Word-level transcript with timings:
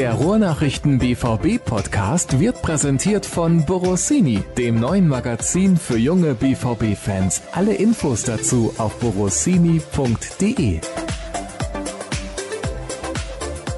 Der 0.00 0.14
Ruhrnachrichten 0.14 0.98
BVB 0.98 1.62
Podcast 1.62 2.40
wird 2.40 2.62
präsentiert 2.62 3.26
von 3.26 3.66
Borossini, 3.66 4.42
dem 4.56 4.80
neuen 4.80 5.06
Magazin 5.06 5.76
für 5.76 5.98
junge 5.98 6.32
BVB 6.32 6.96
Fans. 6.96 7.42
Alle 7.52 7.74
Infos 7.74 8.22
dazu 8.22 8.72
auf 8.78 8.98
borossini.de. 8.98 10.80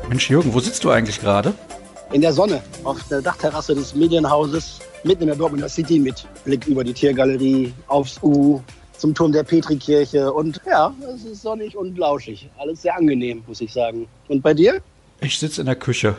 Mensch 0.08 0.30
Jürgen, 0.30 0.54
wo 0.54 0.60
sitzt 0.60 0.84
du 0.84 0.90
eigentlich 0.90 1.20
gerade? 1.20 1.54
In 2.12 2.20
der 2.20 2.32
Sonne 2.32 2.62
auf 2.84 3.02
der 3.10 3.20
Dachterrasse 3.20 3.74
des 3.74 3.96
Medienhauses 3.96 4.78
mitten 5.02 5.22
in 5.22 5.26
der 5.26 5.36
Dortmunder 5.36 5.68
City 5.68 5.98
mit 5.98 6.24
Blick 6.44 6.68
über 6.68 6.84
die 6.84 6.94
Tiergalerie 6.94 7.74
aufs 7.88 8.22
U 8.22 8.60
zum 8.96 9.12
Turm 9.12 9.32
der 9.32 9.42
Petrikirche 9.42 10.32
und 10.32 10.60
ja, 10.64 10.94
es 11.12 11.24
ist 11.24 11.42
sonnig 11.42 11.76
und 11.76 11.98
lauschig. 11.98 12.48
Alles 12.58 12.82
sehr 12.82 12.96
angenehm, 12.96 13.42
muss 13.48 13.60
ich 13.60 13.72
sagen. 13.72 14.06
Und 14.28 14.40
bei 14.40 14.54
dir? 14.54 14.80
Ich 15.22 15.38
sitze 15.38 15.60
in 15.60 15.66
der 15.66 15.76
Küche. 15.76 16.16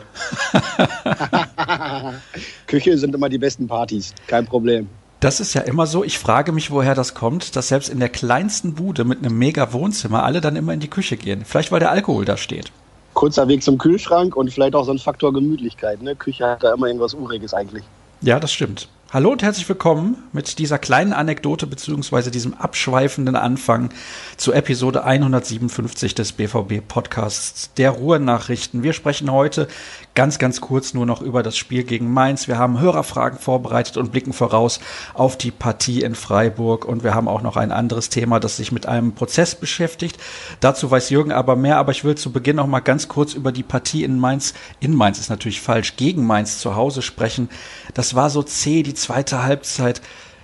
Küche 2.66 2.96
sind 2.96 3.14
immer 3.14 3.28
die 3.28 3.38
besten 3.38 3.68
Partys, 3.68 4.14
kein 4.26 4.46
Problem. 4.46 4.88
Das 5.20 5.40
ist 5.40 5.54
ja 5.54 5.62
immer 5.62 5.86
so. 5.86 6.04
Ich 6.04 6.18
frage 6.18 6.52
mich, 6.52 6.70
woher 6.70 6.94
das 6.94 7.14
kommt, 7.14 7.56
dass 7.56 7.68
selbst 7.68 7.88
in 7.88 7.98
der 7.98 8.08
kleinsten 8.08 8.74
Bude 8.74 9.04
mit 9.04 9.18
einem 9.18 9.38
mega 9.38 9.72
Wohnzimmer 9.72 10.22
alle 10.22 10.40
dann 10.40 10.56
immer 10.56 10.72
in 10.72 10.80
die 10.80 10.88
Küche 10.88 11.16
gehen. 11.16 11.44
Vielleicht, 11.44 11.70
weil 11.70 11.80
der 11.80 11.90
Alkohol 11.90 12.24
da 12.24 12.36
steht. 12.36 12.72
Kurzer 13.12 13.46
Weg 13.48 13.62
zum 13.62 13.78
Kühlschrank 13.78 14.36
und 14.36 14.52
vielleicht 14.52 14.74
auch 14.74 14.84
so 14.84 14.92
ein 14.92 14.98
Faktor 14.98 15.32
Gemütlichkeit. 15.32 16.02
Ne? 16.02 16.16
Küche 16.16 16.46
hat 16.46 16.64
da 16.64 16.74
immer 16.74 16.86
irgendwas 16.86 17.14
Uriges 17.14 17.54
eigentlich. 17.54 17.84
Ja, 18.22 18.40
das 18.40 18.52
stimmt. 18.52 18.88
Hallo 19.14 19.30
und 19.30 19.44
herzlich 19.44 19.68
willkommen 19.68 20.16
mit 20.32 20.58
dieser 20.58 20.76
kleinen 20.80 21.12
Anekdote 21.12 21.68
beziehungsweise 21.68 22.32
diesem 22.32 22.54
abschweifenden 22.54 23.36
Anfang 23.36 23.90
zu 24.36 24.52
Episode 24.52 25.04
157 25.04 26.16
des 26.16 26.32
BVB 26.32 26.80
Podcasts 26.88 27.72
der 27.74 27.92
Ruhrnachrichten. 27.92 28.82
Wir 28.82 28.92
sprechen 28.92 29.30
heute 29.30 29.68
ganz, 30.14 30.38
ganz 30.38 30.60
kurz 30.60 30.94
nur 30.94 31.06
noch 31.06 31.20
über 31.20 31.42
das 31.42 31.56
Spiel 31.56 31.84
gegen 31.84 32.12
Mainz. 32.12 32.46
Wir 32.48 32.58
haben 32.58 32.80
Hörerfragen 32.80 33.38
vorbereitet 33.38 33.96
und 33.96 34.12
blicken 34.12 34.32
voraus 34.32 34.80
auf 35.12 35.36
die 35.36 35.50
Partie 35.50 36.02
in 36.02 36.14
Freiburg 36.14 36.84
und 36.84 37.02
wir 37.02 37.14
haben 37.14 37.28
auch 37.28 37.42
noch 37.42 37.56
ein 37.56 37.72
anderes 37.72 38.08
Thema, 38.08 38.40
das 38.40 38.56
sich 38.56 38.72
mit 38.72 38.86
einem 38.86 39.12
Prozess 39.12 39.54
beschäftigt. 39.54 40.18
Dazu 40.60 40.90
weiß 40.90 41.10
Jürgen 41.10 41.32
aber 41.32 41.56
mehr, 41.56 41.78
aber 41.78 41.92
ich 41.92 42.04
will 42.04 42.14
zu 42.14 42.32
Beginn 42.32 42.56
noch 42.56 42.66
mal 42.66 42.80
ganz 42.80 43.08
kurz 43.08 43.34
über 43.34 43.52
die 43.52 43.62
Partie 43.62 44.04
in 44.04 44.18
Mainz, 44.18 44.54
in 44.80 44.94
Mainz 44.94 45.18
ist 45.18 45.30
natürlich 45.30 45.60
falsch, 45.60 45.96
gegen 45.96 46.24
Mainz 46.26 46.58
zu 46.58 46.76
Hause 46.76 47.02
sprechen. 47.02 47.48
Das 47.94 48.14
war 48.14 48.30
so 48.30 48.42
zäh, 48.42 48.82
die 48.82 48.94
zweite 48.94 49.42
Halbzeit. 49.42 50.00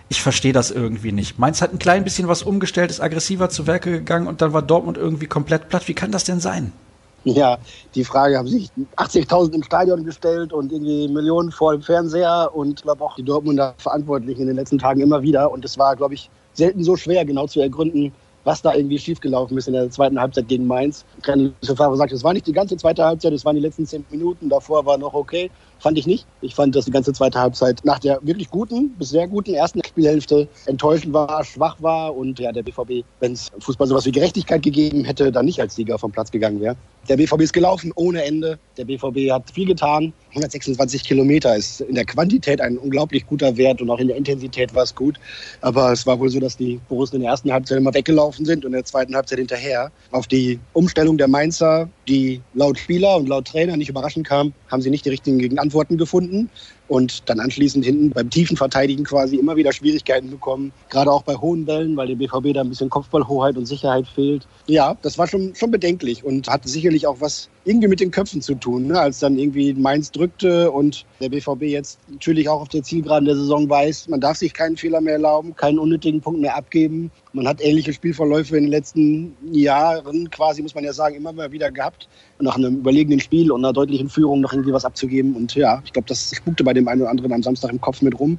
Ich 0.08 0.22
verstehe 0.22 0.52
das 0.52 0.72
irgendwie 0.72 1.12
nicht. 1.12 1.38
Mainz 1.38 1.62
hat 1.62 1.72
ein 1.72 1.78
klein 1.78 2.02
bisschen 2.02 2.26
was 2.26 2.42
umgestellt, 2.42 2.90
ist 2.90 3.00
aggressiver 3.00 3.48
zu 3.48 3.68
Werke 3.68 3.92
gegangen 3.92 4.26
und 4.26 4.42
dann 4.42 4.52
war 4.52 4.62
Dortmund 4.62 4.98
irgendwie 4.98 5.26
komplett 5.26 5.68
platt. 5.68 5.86
Wie 5.86 5.94
kann 5.94 6.10
das 6.10 6.24
denn 6.24 6.40
sein? 6.40 6.72
Ja, 7.24 7.58
die 7.94 8.04
Frage 8.04 8.38
haben 8.38 8.48
sich 8.48 8.70
80.000 8.96 9.54
im 9.54 9.62
Stadion 9.62 10.04
gestellt 10.04 10.52
und 10.52 10.72
irgendwie 10.72 11.06
Millionen 11.08 11.50
vor 11.50 11.72
dem 11.72 11.82
Fernseher 11.82 12.50
und 12.54 12.78
ich 12.78 12.82
glaube 12.82 13.04
auch 13.04 13.14
die 13.14 13.22
Dortmunder 13.22 13.74
Verantwortlichen 13.76 14.42
in 14.42 14.46
den 14.48 14.56
letzten 14.56 14.78
Tagen 14.78 15.00
immer 15.00 15.22
wieder. 15.22 15.50
Und 15.50 15.64
es 15.64 15.76
war, 15.76 15.96
glaube 15.96 16.14
ich, 16.14 16.30
selten 16.54 16.82
so 16.82 16.96
schwer 16.96 17.24
genau 17.24 17.46
zu 17.46 17.60
ergründen, 17.60 18.12
was 18.44 18.62
da 18.62 18.74
irgendwie 18.74 18.98
schiefgelaufen 18.98 19.58
ist 19.58 19.68
in 19.68 19.74
der 19.74 19.90
zweiten 19.90 20.18
Halbzeit 20.18 20.48
gegen 20.48 20.66
Mainz. 20.66 21.04
Keine 21.22 21.52
Favre 21.62 21.96
sagt, 21.96 22.12
es 22.12 22.24
war 22.24 22.32
nicht 22.32 22.46
die 22.46 22.52
ganze 22.52 22.76
zweite 22.76 23.04
Halbzeit, 23.04 23.32
es 23.32 23.44
waren 23.44 23.56
die 23.56 23.62
letzten 23.62 23.86
zehn 23.86 24.04
Minuten, 24.10 24.48
davor 24.48 24.86
war 24.86 24.96
noch 24.96 25.12
okay. 25.12 25.50
Fand 25.80 25.96
ich 25.96 26.06
nicht. 26.06 26.26
Ich 26.42 26.54
fand, 26.54 26.76
dass 26.76 26.84
die 26.84 26.90
ganze 26.90 27.12
zweite 27.12 27.40
Halbzeit 27.40 27.80
nach 27.84 27.98
der 27.98 28.20
wirklich 28.22 28.50
guten 28.50 28.90
bis 28.90 29.08
sehr 29.10 29.26
guten 29.26 29.54
ersten 29.54 29.82
Spielhälfte 29.82 30.46
enttäuschend 30.66 31.14
war, 31.14 31.42
schwach 31.42 31.76
war 31.80 32.14
und 32.14 32.38
ja, 32.38 32.52
der 32.52 32.62
BVB, 32.62 33.04
wenn 33.20 33.32
es 33.32 33.50
Fußball 33.58 33.86
sowas 33.86 34.04
wie 34.04 34.12
Gerechtigkeit 34.12 34.62
gegeben 34.62 35.04
hätte, 35.04 35.32
dann 35.32 35.46
nicht 35.46 35.60
als 35.60 35.74
Sieger 35.74 35.98
vom 35.98 36.12
Platz 36.12 36.30
gegangen 36.30 36.60
wäre. 36.60 36.76
Der 37.08 37.16
BVB 37.16 37.40
ist 37.40 37.52
gelaufen 37.54 37.92
ohne 37.94 38.22
Ende. 38.24 38.58
Der 38.76 38.84
BVB 38.84 39.30
hat 39.30 39.50
viel 39.50 39.66
getan. 39.66 40.12
126 40.30 41.04
Kilometer 41.04 41.56
ist 41.56 41.80
in 41.80 41.94
der 41.94 42.04
Quantität 42.04 42.60
ein 42.60 42.78
unglaublich 42.78 43.26
guter 43.26 43.56
Wert 43.56 43.82
und 43.82 43.90
auch 43.90 43.98
in 43.98 44.08
der 44.08 44.16
Intensität 44.16 44.74
war 44.74 44.84
es 44.84 44.94
gut. 44.94 45.18
Aber 45.60 45.92
es 45.92 46.06
war 46.06 46.18
wohl 46.18 46.30
so, 46.30 46.40
dass 46.40 46.56
die 46.56 46.80
Borussen 46.88 47.16
in 47.16 47.22
der 47.22 47.30
ersten 47.30 47.52
Halbzeit 47.52 47.78
immer 47.78 47.94
weggelaufen 47.94 48.44
sind 48.44 48.64
und 48.64 48.72
in 48.72 48.76
der 48.76 48.84
zweiten 48.84 49.14
Halbzeit 49.14 49.38
hinterher. 49.38 49.90
Auf 50.12 50.26
die 50.26 50.58
Umstellung 50.72 51.18
der 51.18 51.28
Mainzer, 51.28 51.88
die 52.08 52.40
laut 52.54 52.78
Spieler 52.78 53.16
und 53.16 53.28
laut 53.28 53.46
Trainer 53.46 53.76
nicht 53.76 53.88
überraschend 53.88 54.26
kam, 54.26 54.52
haben 54.68 54.82
sie 54.82 54.90
nicht 54.90 55.04
die 55.04 55.10
richtigen 55.10 55.58
Antworten 55.58 55.98
gefunden 55.98 56.48
und 56.90 57.28
dann 57.30 57.38
anschließend 57.38 57.84
hinten 57.84 58.10
beim 58.10 58.30
tiefen 58.30 58.56
Verteidigen 58.56 59.04
quasi 59.04 59.36
immer 59.36 59.54
wieder 59.54 59.72
Schwierigkeiten 59.72 60.28
bekommen. 60.28 60.72
Gerade 60.88 61.12
auch 61.12 61.22
bei 61.22 61.36
hohen 61.36 61.64
Bällen, 61.64 61.96
weil 61.96 62.08
dem 62.08 62.18
BVB 62.18 62.52
da 62.52 62.62
ein 62.62 62.68
bisschen 62.68 62.90
Kopfballhoheit 62.90 63.56
und 63.56 63.66
Sicherheit 63.66 64.08
fehlt. 64.08 64.48
Ja, 64.66 64.96
das 65.02 65.16
war 65.16 65.28
schon, 65.28 65.54
schon 65.54 65.70
bedenklich 65.70 66.24
und 66.24 66.48
hat 66.48 66.66
sicherlich 66.66 67.06
auch 67.06 67.20
was 67.20 67.48
irgendwie 67.64 67.88
mit 67.88 68.00
den 68.00 68.10
Köpfen 68.10 68.42
zu 68.42 68.56
tun, 68.56 68.88
ne? 68.88 68.98
als 68.98 69.20
dann 69.20 69.38
irgendwie 69.38 69.72
Mainz 69.74 70.10
drückte 70.10 70.72
und 70.72 71.04
der 71.20 71.28
BVB 71.28 71.62
jetzt 71.62 72.00
natürlich 72.08 72.48
auch 72.48 72.62
auf 72.62 72.68
der 72.68 72.82
Zielgeraden 72.82 73.26
der 73.26 73.36
Saison 73.36 73.68
weiß, 73.68 74.08
man 74.08 74.20
darf 74.20 74.38
sich 74.38 74.52
keinen 74.52 74.76
Fehler 74.76 75.00
mehr 75.00 75.14
erlauben, 75.14 75.54
keinen 75.54 75.78
unnötigen 75.78 76.20
Punkt 76.20 76.40
mehr 76.40 76.56
abgeben. 76.56 77.12
Man 77.32 77.46
hat 77.46 77.60
ähnliche 77.60 77.92
Spielverläufe 77.92 78.56
in 78.56 78.64
den 78.64 78.72
letzten 78.72 79.36
Jahren 79.52 80.28
quasi, 80.30 80.62
muss 80.62 80.74
man 80.74 80.82
ja 80.82 80.92
sagen, 80.92 81.14
immer 81.14 81.32
mal 81.32 81.52
wieder 81.52 81.70
gehabt. 81.70 82.08
Nach 82.40 82.56
einem 82.56 82.78
überlegenen 82.78 83.20
Spiel 83.20 83.52
und 83.52 83.64
einer 83.64 83.72
deutlichen 83.72 84.08
Führung 84.08 84.40
noch 84.40 84.52
irgendwie 84.52 84.72
was 84.72 84.84
abzugeben. 84.84 85.36
Und 85.36 85.54
ja, 85.54 85.80
ich 85.84 85.92
glaube, 85.92 86.08
das 86.08 86.34
spukte 86.34 86.64
bei 86.64 86.72
dem 86.72 86.88
einen 86.88 87.02
oder 87.02 87.10
anderen 87.10 87.32
am 87.32 87.42
Samstag 87.42 87.70
im 87.70 87.80
Kopf 87.80 88.02
mit 88.02 88.18
rum. 88.18 88.38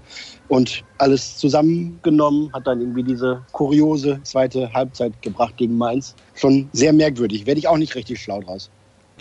Und 0.50 0.84
alles 0.98 1.38
zusammengenommen 1.38 2.52
hat 2.52 2.68
dann 2.68 2.82
irgendwie 2.82 3.04
diese 3.04 3.42
kuriose 3.54 4.20
zweite 4.24 4.74
Halbzeit 4.74 5.22
gebracht 5.22 5.56
gegen 5.56 5.78
Mainz. 5.78 6.14
Schon 6.36 6.68
sehr 6.74 6.92
merkwürdig. 6.92 7.46
Werde 7.46 7.60
ich 7.60 7.70
auch 7.70 7.78
nicht 7.78 7.96
richtig 7.96 8.22
schlau 8.22 8.42
draus. 8.42 8.70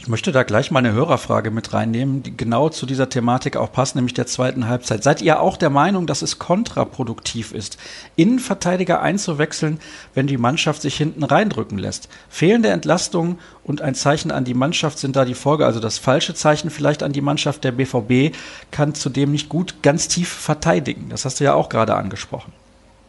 Ich 0.03 0.09
möchte 0.09 0.33
da 0.33 0.45
gleich 0.45 0.71
mal 0.71 0.79
eine 0.79 0.95
Hörerfrage 0.95 1.51
mit 1.51 1.75
reinnehmen, 1.75 2.23
die 2.23 2.35
genau 2.35 2.71
zu 2.71 2.87
dieser 2.87 3.11
Thematik 3.11 3.59
auch 3.59 3.71
passt, 3.71 3.97
nämlich 3.97 4.15
der 4.15 4.27
zweiten 4.27 4.67
Halbzeit. 4.67 5.03
Seid 5.03 5.21
ihr 5.21 5.41
auch 5.41 5.59
der 5.59 5.69
Meinung, 5.69 6.07
dass 6.07 6.23
es 6.23 6.39
kontraproduktiv 6.39 7.53
ist, 7.53 7.77
Innenverteidiger 8.17 9.03
einzuwechseln, 9.03 9.79
wenn 10.15 10.27
die 10.27 10.39
Mannschaft 10.39 10.81
sich 10.81 10.97
hinten 10.97 11.23
reindrücken 11.23 11.77
lässt? 11.77 12.09
Fehlende 12.31 12.71
Entlastung 12.71 13.39
und 13.63 13.83
ein 13.83 13.95
Zeichen 13.95 14.31
an 14.31 14.45
die 14.47 14.55
Mannschaft 14.55 14.99
sind 14.99 15.17
da 15.17 15.27
die 15.27 15.35
Folge, 15.35 15.67
also 15.67 15.81
das 15.81 15.99
falsche 15.99 16.33
Zeichen 16.33 16.71
vielleicht 16.71 17.03
an 17.03 17.13
die 17.13 17.21
Mannschaft. 17.21 17.63
Der 17.63 17.73
BVB 17.73 18.35
kann 18.71 18.95
zudem 18.95 19.31
nicht 19.33 19.51
gut 19.51 19.83
ganz 19.83 20.09
tief 20.09 20.31
verteidigen. 20.31 21.11
Das 21.11 21.27
hast 21.27 21.41
du 21.41 21.45
ja 21.45 21.53
auch 21.53 21.69
gerade 21.69 21.95
angesprochen. 21.95 22.55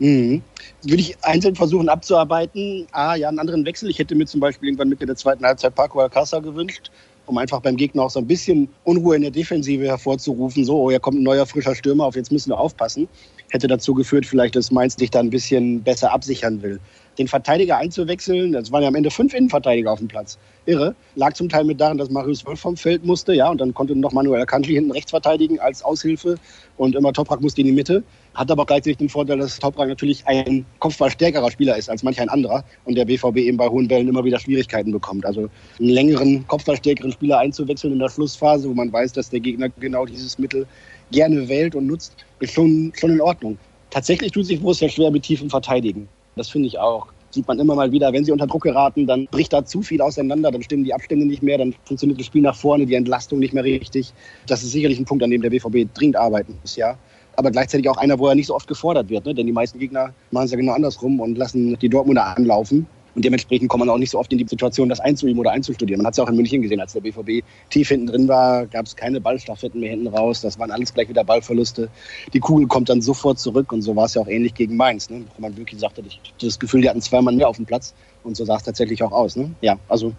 Mhm. 0.02 0.42
Würde 0.82 1.02
ich 1.02 1.16
einzeln 1.22 1.56
versuchen 1.56 1.88
abzuarbeiten. 1.88 2.88
Ah, 2.92 3.14
ja, 3.14 3.30
einen 3.30 3.38
anderen 3.38 3.64
Wechsel. 3.66 3.88
Ich 3.88 4.00
hätte 4.00 4.16
mir 4.16 4.26
zum 4.26 4.40
Beispiel 4.40 4.70
irgendwann 4.70 4.90
Mitte 4.90 5.06
der 5.06 5.16
zweiten 5.16 5.46
Halbzeit 5.46 5.76
Paco 5.76 6.00
Alcázar 6.00 6.42
gewünscht, 6.42 6.90
um 7.28 7.38
einfach 7.38 7.62
beim 7.62 7.78
Gegner 7.78 8.02
auch 8.02 8.10
so 8.10 8.18
ein 8.18 8.26
bisschen 8.26 8.68
Unruhe 8.84 9.16
in 9.16 9.22
der 9.22 9.30
Defensive 9.30 9.86
hervorzurufen. 9.86 10.66
So, 10.66 10.82
oh, 10.82 10.90
hier 10.90 11.00
kommt 11.00 11.20
ein 11.20 11.24
neuer 11.24 11.46
frischer 11.46 11.76
Stürmer 11.76 12.06
auf, 12.06 12.16
jetzt 12.16 12.32
müssen 12.32 12.50
wir 12.50 12.58
aufpassen. 12.58 13.08
Hätte 13.52 13.68
dazu 13.68 13.94
geführt, 13.94 14.26
vielleicht, 14.26 14.56
dass 14.56 14.72
Mainz 14.72 14.96
dich 14.96 15.12
da 15.12 15.20
ein 15.20 15.30
bisschen 15.30 15.84
besser 15.84 16.12
absichern 16.12 16.64
will. 16.64 16.80
Den 17.20 17.28
Verteidiger 17.28 17.78
einzuwechseln, 17.78 18.54
das 18.54 18.72
waren 18.72 18.82
ja 18.82 18.88
am 18.88 18.96
Ende 18.96 19.12
fünf 19.12 19.36
Innenverteidiger 19.36 19.92
auf 19.92 20.00
dem 20.00 20.08
Platz. 20.08 20.40
Irre. 20.66 20.96
Lag 21.16 21.34
zum 21.34 21.50
Teil 21.50 21.66
mit 21.66 21.80
daran, 21.80 21.98
dass 21.98 22.10
Marius 22.10 22.44
Wolf 22.46 22.60
vom 22.60 22.76
Feld 22.76 23.06
musste, 23.06 23.34
ja, 23.34 23.50
und 23.50 23.60
dann 23.62 23.74
konnte 23.74 23.96
noch 23.96 24.14
Manuel 24.14 24.42
Akanji 24.42 24.74
hinten 24.74 24.92
rechts 24.92 25.12
verteidigen 25.12 25.60
als 25.60 25.84
Aushilfe 25.84 26.38
und 26.78 26.96
immer 26.96 27.14
Toprak 27.14 27.42
musste 27.42 27.62
in 27.62 27.68
die 27.68 27.74
Mitte. 27.74 28.04
Hat 28.34 28.50
aber 28.50 28.64
auch 28.64 28.68
gleichzeitig 28.68 28.98
den 28.98 29.10
Vorteil, 29.10 29.40
dass 29.40 29.60
Toprak 29.60 29.90
natürlich 29.90 30.26
ein 30.26 30.66
kopfballstärkerer 30.80 31.52
Spieler 31.52 31.76
ist 31.78 31.90
als 31.90 32.02
manch 32.02 32.20
ein 32.22 32.30
anderer 32.30 32.64
und 32.86 32.96
der 32.96 33.06
BVB 33.06 33.38
eben 33.38 33.58
bei 33.58 33.68
hohen 33.68 33.88
Bällen 33.88 34.08
immer 34.08 34.24
wieder 34.24 34.40
Schwierigkeiten 34.40 34.92
bekommt. 34.92 35.26
Also 35.26 35.50
einen 35.80 35.90
längeren, 35.90 36.48
kopfballstärkeren 36.48 37.12
Spieler 37.12 37.40
einzuwechseln 37.40 37.94
in 37.94 38.00
der 38.00 38.10
Schlussphase, 38.10 38.70
wo 38.70 38.74
man 38.74 38.92
weiß, 38.92 39.14
dass 39.14 39.30
der 39.30 39.42
Gegner 39.42 39.70
genau 39.80 40.06
dieses 40.06 40.40
Mittel 40.40 40.66
gerne 41.12 41.50
wählt 41.50 41.76
und 41.76 41.88
nutzt, 41.88 42.16
ist 42.40 42.54
schon, 42.54 42.94
schon 42.96 43.12
in 43.12 43.22
Ordnung. 43.22 43.58
Tatsächlich 43.90 44.32
tut 44.32 44.46
sich 44.46 44.62
Borussia 44.62 44.88
schwer 44.88 45.12
mit 45.12 45.24
tiefen 45.24 45.50
Verteidigen. 45.50 46.08
Das 46.38 46.50
finde 46.50 46.68
ich 46.68 46.80
auch 46.80 47.08
sieht 47.34 47.48
man 47.48 47.60
immer 47.60 47.76
mal 47.76 47.92
wieder, 47.92 48.12
wenn 48.14 48.26
sie 48.26 48.32
unter 48.32 48.48
Druck 48.48 48.64
geraten, 48.64 49.08
dann 49.08 49.28
bricht 49.28 49.54
da 49.54 49.66
zu 49.66 49.82
viel 49.82 50.02
auseinander, 50.02 50.52
dann 50.52 50.64
stimmen 50.64 50.84
die 50.84 50.94
Abstände 50.94 51.26
nicht 51.26 51.42
mehr, 51.42 51.58
dann 51.58 51.74
funktioniert 51.86 52.20
das 52.20 52.28
Spiel 52.28 52.42
nach 52.42 52.56
vorne, 52.56 52.86
die 52.86 52.96
Entlastung 52.96 53.40
nicht 53.40 53.54
mehr 53.54 53.64
richtig. 53.64 54.14
Das 54.48 54.64
ist 54.64 54.72
sicherlich 54.72 55.00
ein 55.00 55.06
Punkt, 55.06 55.24
an 55.24 55.32
dem 55.32 55.42
der 55.42 55.50
BVB 55.50 55.94
dringend 55.94 56.18
arbeiten 56.18 56.58
muss, 56.62 56.76
ja. 56.76 56.98
Aber 57.42 57.50
gleichzeitig 57.50 57.90
auch 57.90 57.98
einer, 57.98 58.20
wo 58.20 58.28
er 58.28 58.36
nicht 58.36 58.46
so 58.46 58.56
oft 58.56 58.68
gefordert 58.68 59.10
wird, 59.10 59.26
ne? 59.26 59.34
denn 59.34 59.48
die 59.48 59.52
meisten 59.52 59.80
Gegner 59.80 60.14
machen 60.30 60.46
es 60.46 60.52
ja 60.52 60.58
genau 60.58 60.74
andersrum 60.74 61.20
und 61.20 61.40
lassen 61.40 61.76
die 61.80 61.90
Dortmunder 61.90 62.38
anlaufen. 62.38 62.86
Und 63.16 63.26
dementsprechend 63.26 63.68
kommt 63.68 63.80
man 63.80 63.90
auch 63.90 63.98
nicht 63.98 64.12
so 64.12 64.20
oft 64.20 64.32
in 64.32 64.38
die 64.38 64.46
Situation, 64.48 64.90
das 64.90 65.00
einzuüben 65.00 65.40
oder 65.40 65.50
einzustudieren. 65.50 65.98
Man 65.98 66.06
hat 66.06 66.14
es 66.14 66.18
ja 66.18 66.24
auch 66.24 66.30
in 66.30 66.36
München 66.36 66.62
gesehen, 66.62 66.80
als 66.80 66.94
der 66.94 67.02
BVB 67.02 67.44
tief 67.72 67.88
hinten 67.88 68.06
drin 68.06 68.28
war, 68.28 68.68
gab 68.68 68.86
es 68.86 68.96
keine 68.96 69.20
Ballstaffetten 69.20 69.82
mehr 69.82 69.90
hinten 69.90 70.06
raus. 70.06 70.42
Das 70.42 70.60
waren 70.60 70.70
alles 70.70 70.94
gleich 70.94 71.10
wieder 71.10 71.24
Ballverluste. 71.24 71.90
Die 72.32 72.40
Kugel 72.40 72.68
kommt 72.68 72.90
dann 72.90 73.02
sofort 73.02 73.40
zurück 73.40 73.74
und 73.74 73.82
so 73.82 73.96
war 73.96 74.06
es 74.06 74.14
ja 74.14 74.22
auch 74.22 74.28
ähnlich 74.28 74.54
gegen 74.54 74.78
Mainz. 74.78 75.10
Ne? 75.10 75.24
Wo 75.36 75.42
man 75.42 75.58
wirklich 75.58 75.80
sagte, 75.80 76.04
ich 76.08 76.22
das 76.40 76.60
Gefühl, 76.60 76.84
die 76.84 76.90
hatten 76.90 77.02
zwei 77.02 77.22
Mann 77.22 77.38
mehr 77.38 77.50
auf 77.50 77.56
dem 77.56 77.66
Platz 77.66 77.96
und 78.24 78.38
so 78.38 78.46
sah 78.46 78.58
es 78.58 78.64
tatsächlich 78.64 79.02
auch 79.02 79.12
aus. 79.12 79.36
Ne? 79.36 79.50
Ja, 79.62 79.80
also 79.90 80.14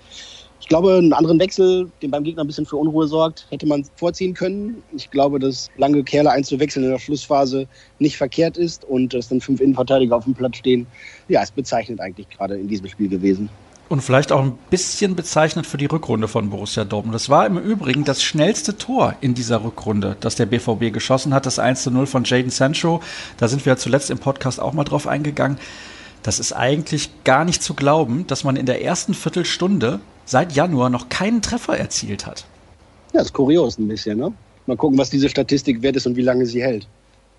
ich 0.62 0.69
glaube, 0.69 0.94
einen 0.97 1.12
anderen 1.12 1.41
Wechsel, 1.41 1.91
der 2.00 2.09
beim 2.09 2.23
Gegner 2.23 2.44
ein 2.44 2.47
bisschen 2.47 2.64
für 2.64 2.76
Unruhe 2.76 3.09
sorgt, 3.09 3.47
hätte 3.50 3.67
man 3.67 3.85
vorziehen 3.97 4.32
können. 4.32 4.81
Ich 4.97 5.11
glaube, 5.11 5.41
dass 5.41 5.69
lange 5.76 6.05
Kerle 6.05 6.31
einzuwechseln 6.31 6.85
in 6.85 6.93
der 6.93 7.00
Schlussphase 7.00 7.67
nicht 7.99 8.17
verkehrt 8.17 8.56
ist 8.56 8.85
und 8.85 9.12
dass 9.12 9.29
dann 9.29 9.41
fünf 9.41 9.61
Innenverteidiger 9.61 10.17
auf 10.17 10.23
dem 10.23 10.35
Platz 10.35 10.59
stehen, 10.59 10.87
ja, 11.26 11.43
ist 11.43 11.56
bezeichnend 11.56 12.00
eigentlich 12.00 12.29
gerade 12.31 12.56
in 12.56 12.69
diesem 12.69 12.87
Spiel 12.88 13.09
gewesen. 13.09 13.50
Und 13.88 14.03
vielleicht 14.03 14.31
auch 14.31 14.41
ein 14.41 14.56
bisschen 14.70 15.17
bezeichnend 15.17 15.67
für 15.67 15.79
die 15.79 15.87
Rückrunde 15.87 16.29
von 16.29 16.49
Borussia 16.49 16.85
Dortmund. 16.85 17.17
Das 17.17 17.29
war 17.29 17.44
im 17.44 17.58
Übrigen 17.58 18.05
das 18.05 18.23
schnellste 18.23 18.79
Tor 18.79 19.17
in 19.20 19.35
dieser 19.35 19.65
Rückrunde, 19.65 20.17
das 20.20 20.37
der 20.37 20.47
BVB 20.47 20.93
geschossen 20.93 21.35
hat, 21.35 21.44
das 21.44 21.58
1 21.58 21.82
zu 21.82 21.91
0 21.91 22.06
von 22.06 22.23
Jaden 22.23 22.50
Sancho. 22.50 23.03
Da 23.37 23.49
sind 23.49 23.67
wir 23.67 23.76
zuletzt 23.79 24.11
im 24.11 24.19
Podcast 24.19 24.61
auch 24.61 24.75
mal 24.75 24.85
drauf 24.85 25.08
eingegangen. 25.08 25.58
Das 26.23 26.38
ist 26.38 26.53
eigentlich 26.53 27.11
gar 27.25 27.44
nicht 27.44 27.65
zu 27.65 27.75
glauben, 27.75 28.29
dass 28.29 28.44
man 28.44 28.55
in 28.55 28.65
der 28.65 28.85
ersten 28.85 29.12
Viertelstunde 29.12 29.99
seit 30.25 30.53
Januar 30.53 30.91
noch 30.91 31.09
keinen 31.09 31.43
Treffer 31.43 31.77
erzielt 31.77 32.27
hat. 32.27 32.45
Ja, 33.13 33.21
ist 33.21 33.33
kurios 33.33 33.79
ein 33.79 33.89
bisschen, 33.89 34.19
ne? 34.19 34.33
Mal 34.67 34.77
gucken, 34.77 34.99
was 34.99 35.11
diese 35.11 35.29
Statistik 35.29 35.83
wert 35.83 35.97
ist 35.97 36.07
und 36.07 36.17
wie 36.17 36.23
lange 36.23 36.47
sie 36.47 36.63
hält. 36.63 36.87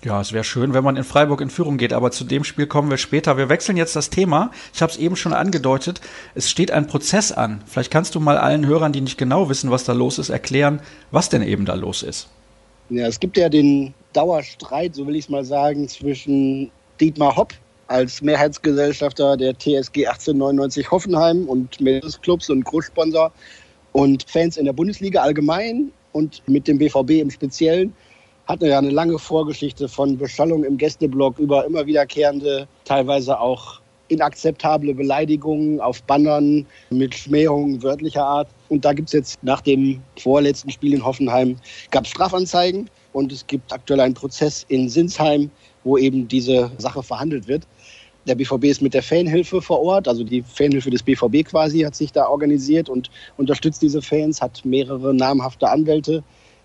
Ja, 0.04 0.20
es 0.20 0.34
wäre 0.34 0.44
schön, 0.44 0.74
wenn 0.74 0.84
man 0.84 0.98
in 0.98 1.06
Freiburg 1.06 1.40
in 1.40 1.50
Führung 1.50 1.78
geht, 1.78 1.94
aber 1.94 2.12
zu 2.12 2.26
dem 2.26 2.44
Spiel 2.44 2.68
kommen 2.68 2.90
wir 2.90 2.98
später. 2.98 3.38
Wir 3.38 3.48
wechseln 3.48 3.78
jetzt 3.78 3.96
das 3.96 4.10
Thema. 4.10 4.52
Ich 4.74 4.82
habe 4.82 4.92
es 4.92 4.98
eben 4.98 5.16
schon 5.16 5.32
angedeutet. 5.32 6.02
Es 6.36 6.50
steht 6.50 6.72
ein 6.72 6.88
Prozess 6.88 7.32
an. 7.32 7.62
Vielleicht 7.66 7.90
kannst 7.90 8.14
du 8.14 8.20
mal 8.20 8.38
allen 8.38 8.66
Hörern, 8.66 8.92
die 8.92 9.00
nicht 9.00 9.18
genau 9.18 9.48
wissen, 9.48 9.72
was 9.72 9.86
da 9.86 9.94
los 9.94 10.20
ist, 10.20 10.30
erklären, 10.30 10.82
was 11.12 11.30
denn 11.30 11.42
eben 11.42 11.66
da 11.66 11.76
los 11.76 12.04
ist. 12.04 12.28
Ja, 12.90 13.08
es 13.08 13.22
gibt 13.22 13.38
ja 13.38 13.48
den 13.48 13.94
Dauerstreit, 14.12 14.94
so 14.94 15.08
will 15.08 15.16
ich 15.16 15.26
es 15.26 15.30
mal 15.30 15.46
sagen, 15.46 15.88
zwischen 15.88 16.70
Dietmar 17.00 17.38
Hopp 17.38 17.54
als 17.94 18.24
Mehrheitsgesellschafter 18.24 19.38
der 19.38 19.54
TSG 19.54 20.08
1899 20.08 20.90
Hoffenheim 20.90 21.48
und 21.48 21.78
Clubs 22.24 22.50
und 22.50 22.66
Großsponsor 22.66 23.32
und 23.92 24.26
Fans 24.28 24.58
in 24.58 24.66
der 24.66 24.74
Bundesliga 24.74 25.22
allgemein 25.22 25.92
und 26.12 26.42
mit 26.48 26.68
dem 26.68 26.80
BVB 26.80 27.12
im 27.22 27.30
Speziellen 27.30 27.94
hatten 28.48 28.66
ja 28.66 28.80
eine 28.80 28.90
lange 28.90 29.20
Vorgeschichte 29.20 29.88
von 29.88 30.18
Beschallung 30.18 30.64
im 30.64 30.76
Gästeblock 30.76 31.38
über 31.38 31.66
immer 31.66 31.86
wiederkehrende, 31.86 32.68
teilweise 32.84 33.40
auch 33.40 33.80
inakzeptable 34.08 34.96
Beleidigungen 34.96 35.80
auf 35.80 36.02
Bannern 36.04 36.66
mit 36.90 37.14
Schmähungen 37.14 37.84
wörtlicher 37.84 38.26
Art. 38.26 38.48
Und 38.70 38.86
da 38.86 38.94
gibt 38.94 39.10
es 39.10 39.14
jetzt 39.14 39.44
nach 39.44 39.62
dem 39.62 40.02
vorletzten 40.20 40.72
Spiel 40.72 40.96
in 40.96 41.06
Hoffenheim 41.06 41.58
gab 41.92 42.08
Strafanzeigen 42.08 42.90
und 43.14 43.32
es 43.32 43.46
gibt 43.46 43.72
aktuell 43.72 44.00
einen 44.00 44.16
Prozess 44.16 44.66
in 44.68 44.90
Sinsheim, 44.90 45.52
wo 45.84 45.98
eben 45.98 46.28
diese 46.28 46.72
Sache 46.80 47.04
verhandelt 47.04 47.48
wird. 47.48 47.68
Der 48.26 48.36
BVB 48.36 48.66
ist 48.66 48.82
mit 48.82 48.94
der 48.94 49.04
Fanhilfe 49.04 49.62
vor 49.62 49.82
Ort, 49.82 50.08
also 50.08 50.24
die 50.24 50.42
Fanhilfe 50.42 50.90
des 50.90 51.04
BVB 51.04 51.46
quasi 51.46 51.82
hat 51.82 51.96
sich 51.96 52.12
da 52.12 52.28
organisiert 52.28 52.88
und 52.90 53.10
unterstützt 53.38 53.82
diese 53.82 54.02
Fans, 54.02 54.42
hat 54.42 54.64
mehrere 54.64 55.14
namhafte 55.14 55.70
Anwälte 55.70 56.24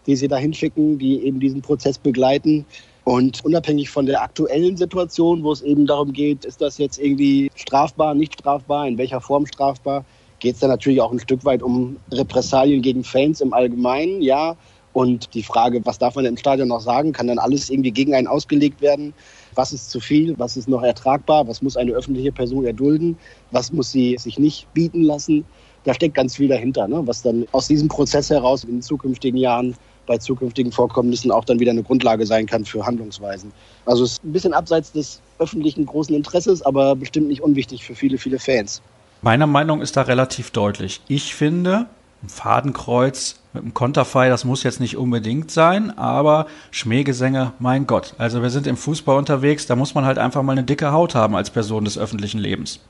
die 0.08 0.16
sie 0.16 0.26
da 0.26 0.38
hinschicken, 0.38 0.99
die 0.99 1.22
eben 1.25 1.38
diesen 1.38 1.60
Prozess 1.60 1.99
begleiten. 1.99 2.64
Und 3.05 3.44
unabhängig 3.44 3.90
von 3.90 4.06
der 4.06 4.22
aktuellen 4.22 4.76
Situation, 4.76 5.44
wo 5.44 5.52
es 5.52 5.62
eben 5.62 5.87
darum 5.87 6.12
geht, 6.12 6.46
ist 6.46 6.60
das 6.62 6.78
jetzt 6.78 6.99
irgendwie 6.99 7.50
strafbar, 7.55 8.14
nicht 8.14 8.34
strafbar, 8.34 8.88
in 8.88 8.99
welcher 8.99 9.20
Form 9.20 9.46
strafbar, 9.46 10.04
geht 10.40 10.54
es 10.54 10.61
dann 10.61 10.70
natürlich 10.70 11.00
auch 11.00 11.12
ein 11.12 11.20
Stück 11.20 11.44
weit 11.44 11.62
um 11.62 11.96
Repressalien 12.11 12.81
gegen 12.81 13.04
Fans 13.04 13.40
im 13.40 13.52
Allgemeinen, 13.52 14.22
ja. 14.22 14.56
Und 14.99 15.33
die 15.33 15.45
Frage, 15.45 15.81
was 15.87 16.00
darf 16.00 16.17
man 16.17 16.25
im 16.25 16.37
Stadion 16.37 16.67
noch 16.67 16.81
sagen, 16.81 17.12
kann 17.12 17.29
dann 17.29 17.39
alles 17.39 17.71
irgendwie 17.71 17.93
gegen 17.93 18.17
einen 18.17 18.27
ausgelegt 18.27 18.81
werden. 18.81 19.15
Was 19.55 19.73
ist 19.73 19.93
zu 19.93 20.00
viel? 20.00 20.37
Was 20.41 20.56
ist 20.56 20.69
noch 20.69 20.83
ertragbar? 20.83 21.47
Was 21.47 21.62
muss 21.62 21.77
eine 21.77 21.93
öffentliche 21.93 22.33
Person 22.33 22.65
erdulden? 22.65 23.17
Was 23.53 23.73
muss 23.73 23.93
sie 23.93 24.17
sich 24.19 24.41
nicht 24.41 24.67
bieten 24.75 25.05
lassen? 25.05 25.45
Da 25.85 25.95
steckt 25.95 26.17
ganz 26.17 26.35
viel 26.35 26.49
dahinter, 26.49 26.89
ne? 26.89 27.00
was 27.05 27.23
dann 27.23 27.47
aus 27.53 27.69
diesem 27.69 27.87
Prozess 27.87 28.29
heraus 28.31 28.65
in 28.65 28.83
zukünftigen 28.83 29.39
Jahren 29.39 29.77
bei 30.06 30.19
zukünftigen 30.19 30.73
Vorkommnissen 30.73 31.31
auch 31.31 31.45
dann 31.45 31.61
wieder 31.61 31.71
eine 31.71 31.85
Grundlage 31.85 32.27
sein 32.27 32.47
kann 32.47 32.65
für 32.65 32.85
Handlungsweisen. 32.85 33.53
Also 33.87 34.03
es 34.03 34.15
ist 34.15 34.25
ein 34.25 34.33
bisschen 34.33 34.53
abseits 34.53 34.91
des 34.91 35.21
öffentlichen 35.39 35.87
großen 35.87 36.12
Interesses, 36.12 36.61
aber 36.62 36.97
bestimmt 36.97 37.29
nicht 37.29 37.41
unwichtig 37.41 37.85
für 37.85 37.95
viele, 37.95 38.19
viele 38.19 38.41
Fans. 38.41 38.83
Meiner 39.23 39.47
Meinung 39.47 39.81
ist 39.81 39.97
da 39.97 40.03
relativ 40.03 40.50
deutlich. 40.50 41.03
Ich 41.06 41.37
finde, 41.37 41.87
ein 42.23 42.29
Fadenkreuz 42.29 43.37
mit 43.53 43.62
einem 43.62 43.75
Konterfei, 43.75 44.29
das 44.29 44.44
muss 44.44 44.62
jetzt 44.62 44.81
nicht 44.81 44.97
unbedingt 44.97 45.50
sein, 45.50 45.97
aber 45.97 46.47
Schmähgesänge, 46.70 47.53
mein 47.59 47.87
Gott. 47.87 48.15
Also 48.19 48.43
wir 48.43 48.50
sind 48.50 48.67
im 48.67 48.76
Fußball 48.76 49.17
unterwegs, 49.17 49.67
da 49.67 49.76
muss 49.76 49.94
man 49.94 50.05
halt 50.05 50.19
einfach 50.19 50.43
mal 50.43 50.53
eine 50.53 50.65
dicke 50.65 50.93
Haut 50.93 51.15
haben 51.15 51.37
als 51.37 51.50
Person 51.50 51.85
des 51.85 51.97
öffentlichen 51.97 52.38
Lebens. 52.38 52.81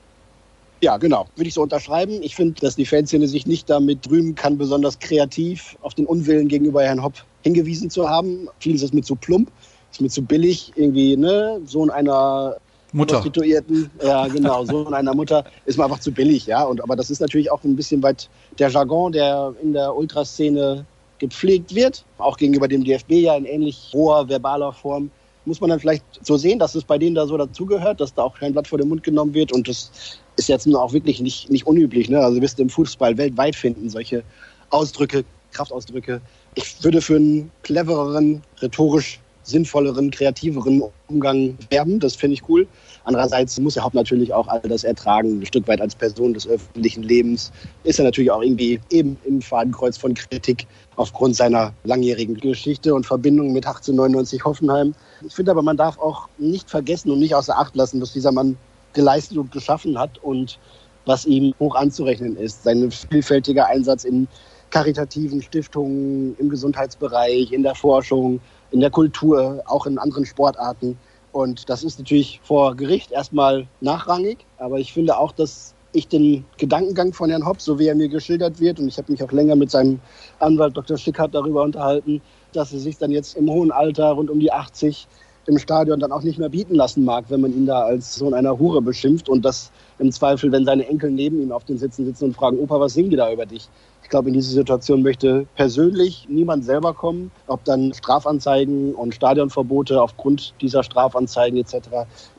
Ja, 0.81 0.97
genau. 0.97 1.27
Würde 1.35 1.49
ich 1.49 1.53
so 1.53 1.61
unterschreiben. 1.61 2.23
Ich 2.23 2.35
finde, 2.35 2.61
dass 2.61 2.77
die 2.77 2.85
Fanszene 2.85 3.27
sich 3.27 3.45
nicht 3.45 3.69
damit 3.69 4.09
rühmen 4.09 4.35
kann, 4.35 4.57
besonders 4.57 4.99
kreativ 4.99 5.77
auf 5.81 5.93
den 5.93 6.05
Unwillen 6.05 6.47
gegenüber 6.47 6.83
Herrn 6.83 7.03
Hopp 7.03 7.15
hingewiesen 7.43 7.89
zu 7.89 8.09
haben. 8.09 8.47
Vieles 8.59 8.81
ist 8.81 8.93
mit 8.93 9.05
zu 9.05 9.15
plump, 9.15 9.51
ist 9.91 9.99
mit 9.99 10.11
zu 10.11 10.21
billig. 10.21 10.71
Irgendwie, 10.75 11.17
ne, 11.17 11.59
Sohn 11.65 11.89
einer 11.89 12.55
Mutter. 12.91 13.15
Prostituierten, 13.15 13.89
ja 14.03 14.27
genau, 14.27 14.65
Sohn 14.65 14.93
einer 14.93 15.13
Mutter 15.13 15.45
ist 15.65 15.77
mir 15.77 15.85
einfach 15.85 15.99
zu 15.99 16.11
billig, 16.11 16.47
ja. 16.47 16.63
Und, 16.63 16.81
aber 16.81 16.95
das 16.95 17.09
ist 17.09 17.19
natürlich 17.19 17.51
auch 17.51 17.63
ein 17.63 17.75
bisschen 17.75 18.01
weit 18.01 18.29
der 18.57 18.69
Jargon, 18.69 19.11
der 19.11 19.53
in 19.61 19.73
der 19.73 19.95
Ultraszene 19.95 20.85
gepflegt 21.19 21.75
wird, 21.75 22.05
auch 22.17 22.37
gegenüber 22.37 22.67
dem 22.67 22.83
DFB 22.83 23.11
ja 23.11 23.35
in 23.35 23.45
ähnlich 23.45 23.89
hoher 23.93 24.27
verbaler 24.29 24.71
Form 24.71 25.11
muss 25.49 25.59
man 25.61 25.69
dann 25.69 25.79
vielleicht 25.79 26.03
so 26.21 26.37
sehen, 26.37 26.59
dass 26.59 26.75
es 26.75 26.83
bei 26.83 26.97
denen 26.97 27.15
da 27.15 27.25
so 27.25 27.37
dazugehört, 27.37 27.99
dass 27.99 28.13
da 28.13 28.23
auch 28.23 28.37
kein 28.37 28.53
Blatt 28.53 28.67
vor 28.67 28.77
den 28.77 28.87
Mund 28.87 29.03
genommen 29.03 29.33
wird. 29.33 29.51
Und 29.51 29.67
das 29.67 29.91
ist 30.37 30.47
jetzt 30.47 30.67
nur 30.67 30.81
auch 30.81 30.93
wirklich 30.93 31.19
nicht, 31.21 31.49
nicht 31.49 31.67
unüblich. 31.67 32.09
Ne? 32.09 32.19
Also 32.19 32.41
wirst 32.41 32.59
du 32.59 32.63
im 32.63 32.69
Fußball 32.69 33.17
weltweit 33.17 33.55
finden, 33.55 33.89
solche 33.89 34.23
Ausdrücke, 34.69 35.25
Kraftausdrücke. 35.51 36.21
Ich 36.55 36.83
würde 36.83 37.01
für 37.01 37.15
einen 37.15 37.51
clevereren, 37.63 38.43
rhetorisch 38.61 39.19
sinnvolleren, 39.49 40.11
kreativeren 40.11 40.83
Umgang 41.07 41.57
werben. 41.69 41.99
Das 41.99 42.15
finde 42.15 42.35
ich 42.35 42.47
cool. 42.47 42.67
Andererseits 43.03 43.59
muss 43.59 43.73
der 43.73 43.83
Haupt 43.83 43.95
natürlich 43.95 44.33
auch 44.33 44.47
all 44.47 44.61
das 44.61 44.83
ertragen, 44.83 45.39
ein 45.39 45.45
Stück 45.45 45.67
weit 45.67 45.81
als 45.81 45.95
Person 45.95 46.33
des 46.33 46.47
öffentlichen 46.47 47.03
Lebens. 47.03 47.51
Ist 47.83 47.99
er 47.99 48.05
natürlich 48.05 48.31
auch 48.31 48.41
irgendwie 48.41 48.79
eben 48.89 49.17
im 49.25 49.41
Fadenkreuz 49.41 49.97
von 49.97 50.13
Kritik 50.13 50.67
aufgrund 50.95 51.35
seiner 51.35 51.73
langjährigen 51.83 52.35
Geschichte 52.35 52.93
und 52.93 53.05
Verbindung 53.05 53.53
mit 53.53 53.65
1899 53.65 54.43
Hoffenheim. 54.45 54.93
Ich 55.25 55.33
finde 55.33 55.51
aber, 55.51 55.61
man 55.61 55.77
darf 55.77 55.97
auch 55.97 56.27
nicht 56.37 56.69
vergessen 56.69 57.11
und 57.11 57.19
nicht 57.19 57.35
außer 57.35 57.57
Acht 57.57 57.75
lassen, 57.75 58.01
was 58.01 58.13
dieser 58.13 58.31
Mann 58.31 58.57
geleistet 58.93 59.37
und 59.37 59.51
geschaffen 59.51 59.97
hat 59.97 60.17
und 60.23 60.59
was 61.05 61.25
ihm 61.25 61.53
hoch 61.59 61.75
anzurechnen 61.75 62.37
ist. 62.37 62.63
Sein 62.63 62.91
vielfältiger 62.91 63.67
Einsatz 63.67 64.03
in 64.03 64.27
karitativen 64.69 65.41
Stiftungen, 65.41 66.35
im 66.37 66.49
Gesundheitsbereich, 66.49 67.51
in 67.51 67.63
der 67.63 67.75
Forschung, 67.75 68.39
in 68.71 68.79
der 68.79 68.89
Kultur, 68.89 69.63
auch 69.65 69.85
in 69.85 69.97
anderen 69.97 70.25
Sportarten. 70.25 70.97
Und 71.31 71.69
das 71.69 71.83
ist 71.83 71.99
natürlich 71.99 72.39
vor 72.43 72.75
Gericht 72.75 73.11
erstmal 73.11 73.67
nachrangig, 73.81 74.39
aber 74.57 74.79
ich 74.79 74.93
finde 74.93 75.17
auch, 75.17 75.31
dass 75.31 75.73
ich 75.91 76.07
den 76.07 76.45
Gedankengang 76.57 77.13
von 77.13 77.29
Herrn 77.29 77.45
Hopp, 77.45 77.61
so 77.61 77.79
wie 77.79 77.87
er 77.87 77.95
mir 77.95 78.09
geschildert 78.09 78.59
wird, 78.59 78.79
und 78.79 78.87
ich 78.87 78.97
habe 78.97 79.11
mich 79.11 79.23
auch 79.23 79.31
länger 79.31 79.55
mit 79.55 79.71
seinem 79.71 79.99
Anwalt 80.39 80.77
Dr. 80.77 80.97
Schickhardt 80.97 81.33
darüber 81.33 81.63
unterhalten, 81.63 82.21
dass 82.53 82.73
er 82.73 82.79
sich 82.79 82.97
dann 82.97 83.11
jetzt 83.11 83.35
im 83.35 83.49
hohen 83.49 83.71
Alter, 83.71 84.11
rund 84.11 84.29
um 84.29 84.39
die 84.39 84.51
80, 84.51 85.07
im 85.47 85.57
Stadion 85.57 85.99
dann 85.99 86.11
auch 86.11 86.21
nicht 86.21 86.37
mehr 86.37 86.49
bieten 86.49 86.75
lassen 86.75 87.03
mag, 87.03 87.25
wenn 87.29 87.41
man 87.41 87.51
ihn 87.51 87.65
da 87.65 87.81
als 87.81 88.15
Sohn 88.15 88.33
einer 88.33 88.59
Hure 88.59 88.81
beschimpft 88.81 89.29
und 89.29 89.43
das 89.43 89.71
im 89.97 90.11
Zweifel, 90.11 90.51
wenn 90.51 90.63
seine 90.63 90.87
Enkel 90.87 91.09
neben 91.11 91.41
ihm 91.41 91.51
auf 91.51 91.63
den 91.65 91.77
Sitzen 91.77 92.05
sitzen 92.05 92.25
und 92.25 92.35
fragen, 92.35 92.59
Opa, 92.59 92.79
was 92.79 92.93
singen 92.93 93.09
die 93.09 93.15
da 93.15 93.31
über 93.31 93.45
dich? 93.45 93.67
Ich 94.09 94.11
glaube, 94.11 94.29
in 94.29 94.33
diese 94.33 94.49
Situation 94.49 95.03
möchte 95.03 95.45
persönlich 95.55 96.25
niemand 96.27 96.65
selber 96.65 96.95
kommen. 96.95 97.29
Ob 97.45 97.63
dann 97.63 97.93
Strafanzeigen 97.93 98.95
und 98.95 99.13
Stadionverbote 99.13 100.01
aufgrund 100.01 100.55
dieser 100.61 100.81
Strafanzeigen 100.81 101.59
etc. 101.59 101.89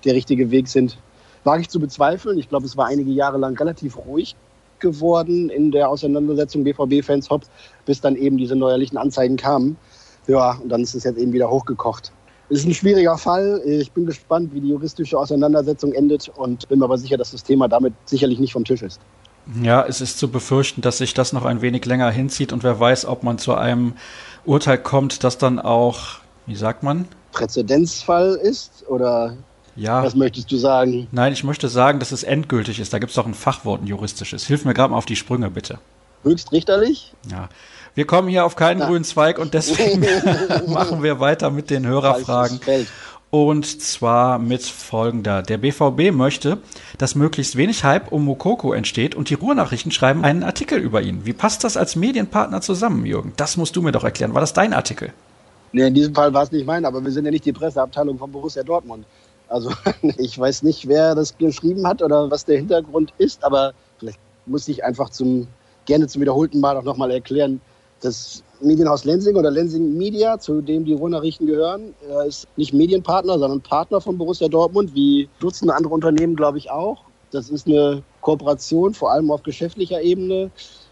der 0.04 0.14
richtige 0.14 0.50
Weg 0.50 0.66
sind, 0.66 0.98
wage 1.44 1.62
ich 1.62 1.68
zu 1.68 1.78
bezweifeln. 1.78 2.38
Ich 2.38 2.48
glaube, 2.48 2.66
es 2.66 2.76
war 2.76 2.86
einige 2.86 3.12
Jahre 3.12 3.38
lang 3.38 3.56
relativ 3.56 3.96
ruhig 3.98 4.34
geworden 4.80 5.48
in 5.48 5.70
der 5.70 5.88
Auseinandersetzung 5.88 6.64
BVB-Fans 6.64 7.30
Hopp, 7.30 7.42
bis 7.86 8.00
dann 8.00 8.16
eben 8.16 8.36
diese 8.36 8.56
neuerlichen 8.56 8.96
Anzeigen 8.96 9.36
kamen. 9.36 9.76
Ja, 10.26 10.58
und 10.60 10.70
dann 10.70 10.82
ist 10.82 10.96
es 10.96 11.04
jetzt 11.04 11.18
eben 11.20 11.32
wieder 11.32 11.48
hochgekocht. 11.48 12.10
Es 12.48 12.58
ist 12.58 12.66
ein 12.66 12.74
schwieriger 12.74 13.16
Fall. 13.16 13.62
Ich 13.64 13.92
bin 13.92 14.06
gespannt, 14.06 14.52
wie 14.52 14.60
die 14.60 14.70
juristische 14.70 15.16
Auseinandersetzung 15.16 15.92
endet 15.92 16.30
und 16.30 16.68
bin 16.68 16.80
mir 16.80 16.86
aber 16.86 16.98
sicher, 16.98 17.16
dass 17.16 17.30
das 17.30 17.44
Thema 17.44 17.68
damit 17.68 17.94
sicherlich 18.06 18.40
nicht 18.40 18.54
vom 18.54 18.64
Tisch 18.64 18.82
ist. 18.82 19.00
Ja, 19.62 19.84
es 19.84 20.00
ist 20.00 20.18
zu 20.18 20.30
befürchten, 20.30 20.80
dass 20.80 20.98
sich 20.98 21.14
das 21.14 21.32
noch 21.32 21.44
ein 21.44 21.62
wenig 21.62 21.84
länger 21.84 22.10
hinzieht 22.10 22.52
und 22.52 22.62
wer 22.62 22.78
weiß, 22.78 23.06
ob 23.06 23.22
man 23.22 23.38
zu 23.38 23.54
einem 23.54 23.94
Urteil 24.44 24.78
kommt, 24.78 25.24
das 25.24 25.38
dann 25.38 25.58
auch, 25.58 26.18
wie 26.46 26.56
sagt 26.56 26.82
man? 26.82 27.08
Präzedenzfall 27.32 28.34
ist 28.34 28.84
oder 28.88 29.36
ja. 29.76 30.02
Was 30.02 30.14
möchtest 30.14 30.50
du 30.50 30.56
sagen? 30.56 31.08
Nein, 31.12 31.32
ich 31.32 31.44
möchte 31.44 31.68
sagen, 31.68 32.00
dass 32.00 32.12
es 32.12 32.22
endgültig 32.22 32.80
ist. 32.80 32.92
Da 32.92 32.98
gibt 32.98 33.10
es 33.10 33.16
doch 33.16 33.26
ein 33.26 33.34
Fachwort, 33.34 33.82
ein 33.82 33.86
juristisches. 33.86 34.46
Hilf 34.46 34.64
mir 34.64 34.74
gerade 34.74 34.90
mal 34.90 34.98
auf 34.98 35.06
die 35.06 35.16
Sprünge, 35.16 35.50
bitte. 35.50 35.78
Höchstrichterlich? 36.22 37.14
Ja. 37.30 37.48
Wir 37.94 38.06
kommen 38.06 38.28
hier 38.28 38.44
auf 38.44 38.56
keinen 38.56 38.80
Na. 38.80 38.86
grünen 38.86 39.04
Zweig 39.04 39.38
und 39.38 39.54
deswegen 39.54 40.00
machen 40.72 41.02
wir 41.02 41.18
weiter 41.18 41.50
mit 41.50 41.70
den 41.70 41.86
Hörerfragen. 41.86 42.60
Und 43.30 43.80
zwar 43.80 44.40
mit 44.40 44.62
folgender. 44.62 45.42
Der 45.42 45.58
BVB 45.58 46.12
möchte, 46.12 46.58
dass 46.98 47.14
möglichst 47.14 47.54
wenig 47.54 47.84
Hype 47.84 48.10
um 48.10 48.24
Mokoko 48.24 48.72
entsteht 48.72 49.14
und 49.14 49.30
die 49.30 49.34
Ruhrnachrichten 49.34 49.92
schreiben 49.92 50.24
einen 50.24 50.42
Artikel 50.42 50.80
über 50.80 51.00
ihn. 51.00 51.24
Wie 51.24 51.32
passt 51.32 51.62
das 51.62 51.76
als 51.76 51.94
Medienpartner 51.94 52.60
zusammen, 52.60 53.06
Jürgen? 53.06 53.32
Das 53.36 53.56
musst 53.56 53.76
du 53.76 53.82
mir 53.82 53.92
doch 53.92 54.02
erklären. 54.02 54.34
War 54.34 54.40
das 54.40 54.52
dein 54.52 54.72
Artikel? 54.72 55.12
Nee, 55.72 55.86
in 55.86 55.94
diesem 55.94 56.12
Fall 56.12 56.34
war 56.34 56.42
es 56.42 56.50
nicht 56.50 56.66
mein, 56.66 56.84
aber 56.84 57.04
wir 57.04 57.12
sind 57.12 57.24
ja 57.24 57.30
nicht 57.30 57.44
die 57.44 57.52
Presseabteilung 57.52 58.18
von 58.18 58.32
Borussia 58.32 58.64
Dortmund. 58.64 59.06
Also 59.48 59.70
ich 60.18 60.36
weiß 60.36 60.64
nicht, 60.64 60.88
wer 60.88 61.14
das 61.14 61.38
geschrieben 61.38 61.86
hat 61.86 62.02
oder 62.02 62.32
was 62.32 62.44
der 62.44 62.56
Hintergrund 62.56 63.12
ist, 63.18 63.44
aber 63.44 63.74
vielleicht 64.00 64.18
muss 64.46 64.66
ich 64.66 64.82
einfach 64.82 65.10
zum, 65.10 65.46
gerne 65.84 66.08
zum 66.08 66.20
wiederholten 66.20 66.58
Mal 66.58 66.76
auch 66.76 66.82
nochmal 66.82 67.12
erklären, 67.12 67.60
das 68.00 68.42
Medienhaus 68.62 69.04
Lensing 69.04 69.36
oder 69.36 69.50
Lensing 69.50 69.96
Media, 69.96 70.38
zu 70.38 70.60
dem 70.60 70.84
die 70.84 70.92
Ruhr-Nachrichten 70.92 71.46
gehören, 71.46 71.94
ist 72.26 72.46
nicht 72.56 72.74
Medienpartner, 72.74 73.38
sondern 73.38 73.60
Partner 73.60 74.00
von 74.00 74.18
Borussia 74.18 74.48
Dortmund, 74.48 74.94
wie 74.94 75.28
Dutzende 75.40 75.74
andere 75.74 75.94
Unternehmen, 75.94 76.36
glaube 76.36 76.58
ich, 76.58 76.70
auch. 76.70 77.04
Das 77.30 77.48
ist 77.48 77.66
eine 77.66 78.02
Kooperation, 78.20 78.92
vor 78.92 79.12
allem 79.12 79.30
auf 79.30 79.42
geschäftlicher 79.42 80.02
Ebene. 80.02 80.50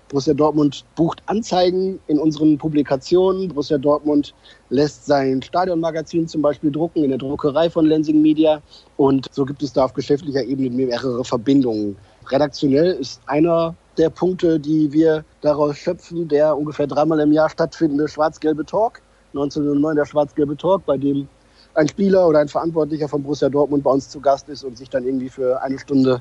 Borussia 0.08 0.32
Dortmund 0.32 0.84
bucht 0.96 1.22
Anzeigen 1.26 2.00
in 2.06 2.18
unseren 2.18 2.56
Publikationen. 2.56 3.48
Borussia 3.48 3.76
Dortmund 3.76 4.34
lässt 4.70 5.04
sein 5.04 5.42
Stadionmagazin 5.42 6.26
zum 6.26 6.40
Beispiel 6.40 6.70
drucken 6.70 7.04
in 7.04 7.10
der 7.10 7.18
Druckerei 7.18 7.68
von 7.68 7.84
Lensing 7.84 8.22
Media. 8.22 8.62
Und 8.96 9.26
so 9.32 9.44
gibt 9.44 9.62
es 9.62 9.74
da 9.74 9.84
auf 9.84 9.92
geschäftlicher 9.92 10.42
Ebene 10.42 10.70
mehrere 10.70 11.22
Verbindungen. 11.24 11.96
Redaktionell 12.30 12.92
ist 12.92 13.20
einer 13.26 13.74
der 13.98 14.10
Punkte, 14.10 14.60
die 14.60 14.92
wir 14.92 15.24
daraus 15.40 15.76
schöpfen, 15.76 16.28
der 16.28 16.56
ungefähr 16.56 16.86
dreimal 16.86 17.20
im 17.20 17.32
Jahr 17.32 17.50
stattfindende 17.50 18.08
schwarz-gelbe 18.08 18.64
Talk. 18.64 19.00
1909 19.34 19.96
der 19.96 20.06
schwarz-gelbe 20.06 20.56
Talk, 20.56 20.86
bei 20.86 20.96
dem 20.96 21.28
ein 21.74 21.88
Spieler 21.88 22.26
oder 22.26 22.38
ein 22.38 22.48
Verantwortlicher 22.48 23.08
von 23.08 23.22
Borussia 23.22 23.48
Dortmund 23.48 23.84
bei 23.84 23.90
uns 23.90 24.08
zu 24.08 24.20
Gast 24.20 24.48
ist 24.48 24.64
und 24.64 24.78
sich 24.78 24.88
dann 24.88 25.04
irgendwie 25.04 25.28
für 25.28 25.60
eine 25.62 25.78
Stunde 25.78 26.20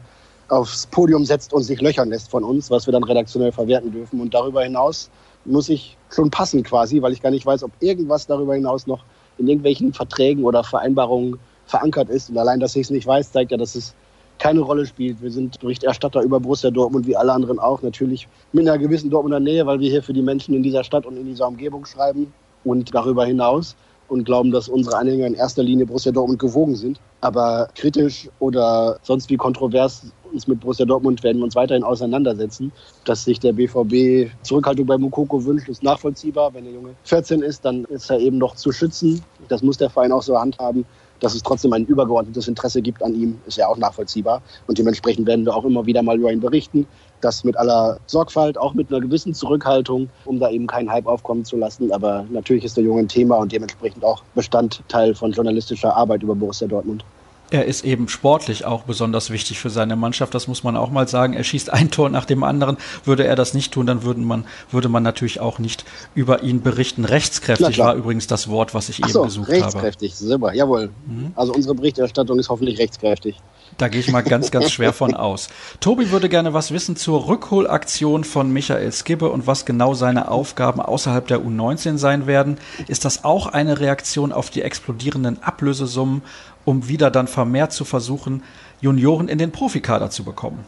aufs 0.49 0.87
Podium 0.87 1.25
setzt 1.25 1.53
und 1.53 1.63
sich 1.63 1.81
löchern 1.81 2.09
lässt 2.09 2.29
von 2.29 2.43
uns, 2.43 2.69
was 2.69 2.87
wir 2.87 2.91
dann 2.91 3.03
redaktionell 3.03 3.51
verwerten 3.51 3.91
dürfen. 3.91 4.21
Und 4.21 4.33
darüber 4.33 4.63
hinaus 4.63 5.09
muss 5.45 5.69
ich 5.69 5.97
schon 6.09 6.29
passen 6.29 6.63
quasi, 6.63 7.01
weil 7.01 7.13
ich 7.13 7.21
gar 7.21 7.31
nicht 7.31 7.45
weiß, 7.45 7.63
ob 7.63 7.71
irgendwas 7.79 8.27
darüber 8.27 8.55
hinaus 8.55 8.87
noch 8.87 9.03
in 9.37 9.47
irgendwelchen 9.47 9.93
Verträgen 9.93 10.43
oder 10.45 10.63
Vereinbarungen 10.63 11.39
verankert 11.65 12.09
ist. 12.09 12.29
Und 12.29 12.37
allein, 12.37 12.59
dass 12.59 12.75
ich 12.75 12.83
es 12.83 12.89
nicht 12.89 13.07
weiß, 13.07 13.31
zeigt 13.31 13.51
ja, 13.51 13.57
dass 13.57 13.75
es 13.75 13.93
keine 14.39 14.61
Rolle 14.61 14.85
spielt. 14.85 15.21
Wir 15.21 15.31
sind 15.31 15.59
Berichterstatter 15.59 16.21
über 16.21 16.39
Borussia 16.39 16.71
Dortmund, 16.71 17.07
wie 17.07 17.15
alle 17.15 17.33
anderen 17.33 17.59
auch. 17.59 17.81
Natürlich 17.81 18.27
mit 18.53 18.67
einer 18.67 18.77
gewissen 18.77 19.09
Dortmunder 19.09 19.39
Nähe, 19.39 19.65
weil 19.65 19.79
wir 19.79 19.89
hier 19.89 20.03
für 20.03 20.13
die 20.13 20.21
Menschen 20.21 20.53
in 20.53 20.63
dieser 20.63 20.83
Stadt 20.83 21.05
und 21.05 21.17
in 21.17 21.25
dieser 21.25 21.47
Umgebung 21.47 21.85
schreiben. 21.85 22.33
Und 22.63 22.93
darüber 22.93 23.25
hinaus 23.25 23.75
und 24.09 24.25
glauben, 24.25 24.51
dass 24.51 24.67
unsere 24.69 24.97
Anhänger 24.97 25.27
in 25.27 25.33
erster 25.33 25.63
Linie 25.63 25.85
Borussia 25.85 26.11
Dortmund 26.11 26.39
gewogen 26.39 26.75
sind. 26.75 26.99
Aber 27.21 27.67
kritisch 27.75 28.29
oder 28.39 28.99
sonst 29.03 29.29
wie 29.29 29.37
kontrovers 29.37 30.11
uns 30.31 30.47
mit 30.47 30.59
Borussia 30.59 30.85
Dortmund 30.85 31.23
werden 31.23 31.37
wir 31.37 31.45
uns 31.45 31.55
weiterhin 31.55 31.83
auseinandersetzen. 31.83 32.71
Dass 33.05 33.23
sich 33.23 33.39
der 33.39 33.53
BVB 33.53 34.29
Zurückhaltung 34.43 34.85
bei 34.85 34.97
Mukoko 34.97 35.43
wünscht, 35.45 35.69
ist 35.69 35.83
nachvollziehbar. 35.83 36.53
Wenn 36.53 36.65
der 36.65 36.73
Junge 36.73 36.89
14 37.03 37.41
ist, 37.41 37.65
dann 37.65 37.85
ist 37.85 38.09
er 38.09 38.19
eben 38.19 38.37
noch 38.37 38.55
zu 38.55 38.71
schützen. 38.71 39.21
Das 39.47 39.61
muss 39.61 39.77
der 39.77 39.89
Verein 39.89 40.11
auch 40.11 40.23
so 40.23 40.37
handhaben. 40.37 40.85
Dass 41.19 41.33
es 41.33 41.41
trotzdem 41.43 41.73
ein 41.73 41.85
übergeordnetes 41.85 42.47
Interesse 42.47 42.81
gibt 42.81 43.01
an 43.03 43.15
ihm, 43.15 43.39
ist 43.47 43.57
ja 43.57 43.67
auch 43.67 43.77
nachvollziehbar. 43.77 44.41
Und 44.67 44.77
dementsprechend 44.77 45.27
werden 45.27 45.45
wir 45.45 45.55
auch 45.55 45.65
immer 45.65 45.85
wieder 45.85 46.03
mal 46.03 46.17
über 46.17 46.31
ihn 46.31 46.39
berichten. 46.39 46.87
Das 47.21 47.43
mit 47.43 47.57
aller 47.57 47.99
Sorgfalt, 48.05 48.57
auch 48.57 48.73
mit 48.73 48.91
einer 48.91 49.01
gewissen 49.01 49.33
Zurückhaltung, 49.33 50.09
um 50.25 50.39
da 50.39 50.49
eben 50.49 50.67
keinen 50.67 50.91
Hype 50.91 51.07
aufkommen 51.07 51.45
zu 51.45 51.57
lassen. 51.57 51.91
Aber 51.91 52.25
natürlich 52.29 52.63
ist 52.63 52.77
der 52.77 52.83
Junge 52.83 53.01
ein 53.01 53.07
Thema 53.07 53.37
und 53.37 53.51
dementsprechend 53.51 54.03
auch 54.03 54.23
Bestandteil 54.35 55.15
von 55.15 55.31
journalistischer 55.31 55.95
Arbeit 55.95 56.21
über 56.21 56.35
Borussia 56.35 56.67
Dortmund. 56.67 57.03
Er 57.49 57.65
ist 57.65 57.85
eben 57.85 58.09
sportlich 58.09 58.65
auch 58.65 58.83
besonders 58.83 59.29
wichtig 59.29 59.59
für 59.59 59.69
seine 59.69 59.95
Mannschaft. 59.95 60.33
Das 60.33 60.47
muss 60.47 60.63
man 60.63 60.75
auch 60.75 60.91
mal 60.91 61.07
sagen. 61.07 61.33
Er 61.33 61.43
schießt 61.43 61.71
ein 61.71 61.91
Tor 61.91 62.09
nach 62.09 62.25
dem 62.25 62.43
anderen. 62.43 62.77
Würde 63.05 63.25
er 63.25 63.35
das 63.35 63.53
nicht 63.53 63.73
tun, 63.73 63.85
dann 63.85 64.03
würde 64.03 64.19
man, 64.19 64.45
würde 64.71 64.89
man 64.89 65.03
natürlich 65.03 65.39
auch 65.39 65.59
nicht 65.59 65.85
über 66.13 66.43
ihn 66.43 66.61
berichten. 66.61 67.05
Rechtskräftig 67.05 67.79
war 67.79 67.95
übrigens 67.95 68.27
das 68.27 68.49
Wort, 68.49 68.73
was 68.73 68.89
ich 68.89 68.97
Ach 69.01 69.07
eben 69.07 69.13
so, 69.13 69.23
gesucht 69.23 69.49
rechtskräftig, 69.49 69.75
habe. 69.75 69.85
Rechtskräftig, 69.85 70.15
super, 70.15 70.53
jawohl. 70.53 70.89
Mhm. 71.05 71.31
Also 71.35 71.53
unsere 71.53 71.75
Berichterstattung 71.75 72.37
ist 72.39 72.49
hoffentlich 72.49 72.79
rechtskräftig. 72.79 73.37
Da 73.77 73.89
gehe 73.89 73.99
ich 73.99 74.11
mal 74.11 74.21
ganz, 74.21 74.49
ganz 74.49 74.71
schwer 74.71 74.91
von 74.91 75.13
aus. 75.13 75.49
Tobi 75.79 76.11
würde 76.11 76.29
gerne 76.29 76.53
was 76.53 76.71
wissen 76.71 76.95
zur 76.95 77.27
Rückholaktion 77.27 78.23
von 78.23 78.51
Michael 78.51 78.91
Skibbe 78.91 79.29
und 79.29 79.45
was 79.45 79.65
genau 79.65 79.93
seine 79.93 80.31
Aufgaben 80.31 80.81
außerhalb 80.81 81.27
der 81.27 81.39
U19 81.41 81.97
sein 81.97 82.27
werden. 82.27 82.57
Ist 82.87 83.05
das 83.05 83.23
auch 83.23 83.47
eine 83.47 83.79
Reaktion 83.79 84.31
auf 84.31 84.49
die 84.49 84.63
explodierenden 84.63 85.43
Ablösesummen, 85.43 86.23
um 86.67 86.89
wieder 86.89 87.09
dann 87.09 87.27
vermehrt 87.27 87.71
zu 87.71 87.85
versuchen, 87.85 88.43
Junioren 88.81 89.29
in 89.29 89.37
den 89.37 89.53
Profikader 89.53 90.09
zu 90.09 90.25
bekommen? 90.25 90.65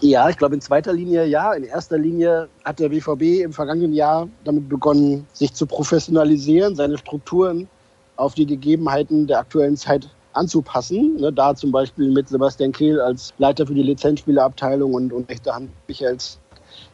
Ja, 0.00 0.28
ich 0.28 0.36
glaube 0.36 0.54
in 0.54 0.60
zweiter 0.60 0.92
Linie 0.92 1.24
ja. 1.24 1.54
In 1.54 1.64
erster 1.64 1.96
Linie 1.96 2.48
hat 2.62 2.78
der 2.78 2.90
BVB 2.90 3.42
im 3.42 3.54
vergangenen 3.54 3.94
Jahr 3.94 4.28
damit 4.44 4.68
begonnen, 4.68 5.26
sich 5.32 5.54
zu 5.54 5.64
professionalisieren, 5.64 6.76
seine 6.76 6.98
Strukturen 6.98 7.68
auf 8.16 8.34
die 8.34 8.44
Gegebenheiten 8.44 9.26
der 9.26 9.38
aktuellen 9.38 9.78
Zeit 9.78 10.10
anzupassen. 10.34 11.16
Ne, 11.16 11.32
da 11.32 11.54
zum 11.54 11.72
Beispiel 11.72 12.10
mit 12.10 12.28
Sebastian 12.28 12.72
Kehl 12.72 13.00
als 13.00 13.32
Leiter 13.38 13.66
für 13.66 13.74
die 13.74 13.82
Lizenzspielerabteilung 13.82 14.92
und, 14.92 15.10
und 15.10 15.30
rechte 15.30 15.54
Hand 15.54 15.70
Michaels 15.88 16.38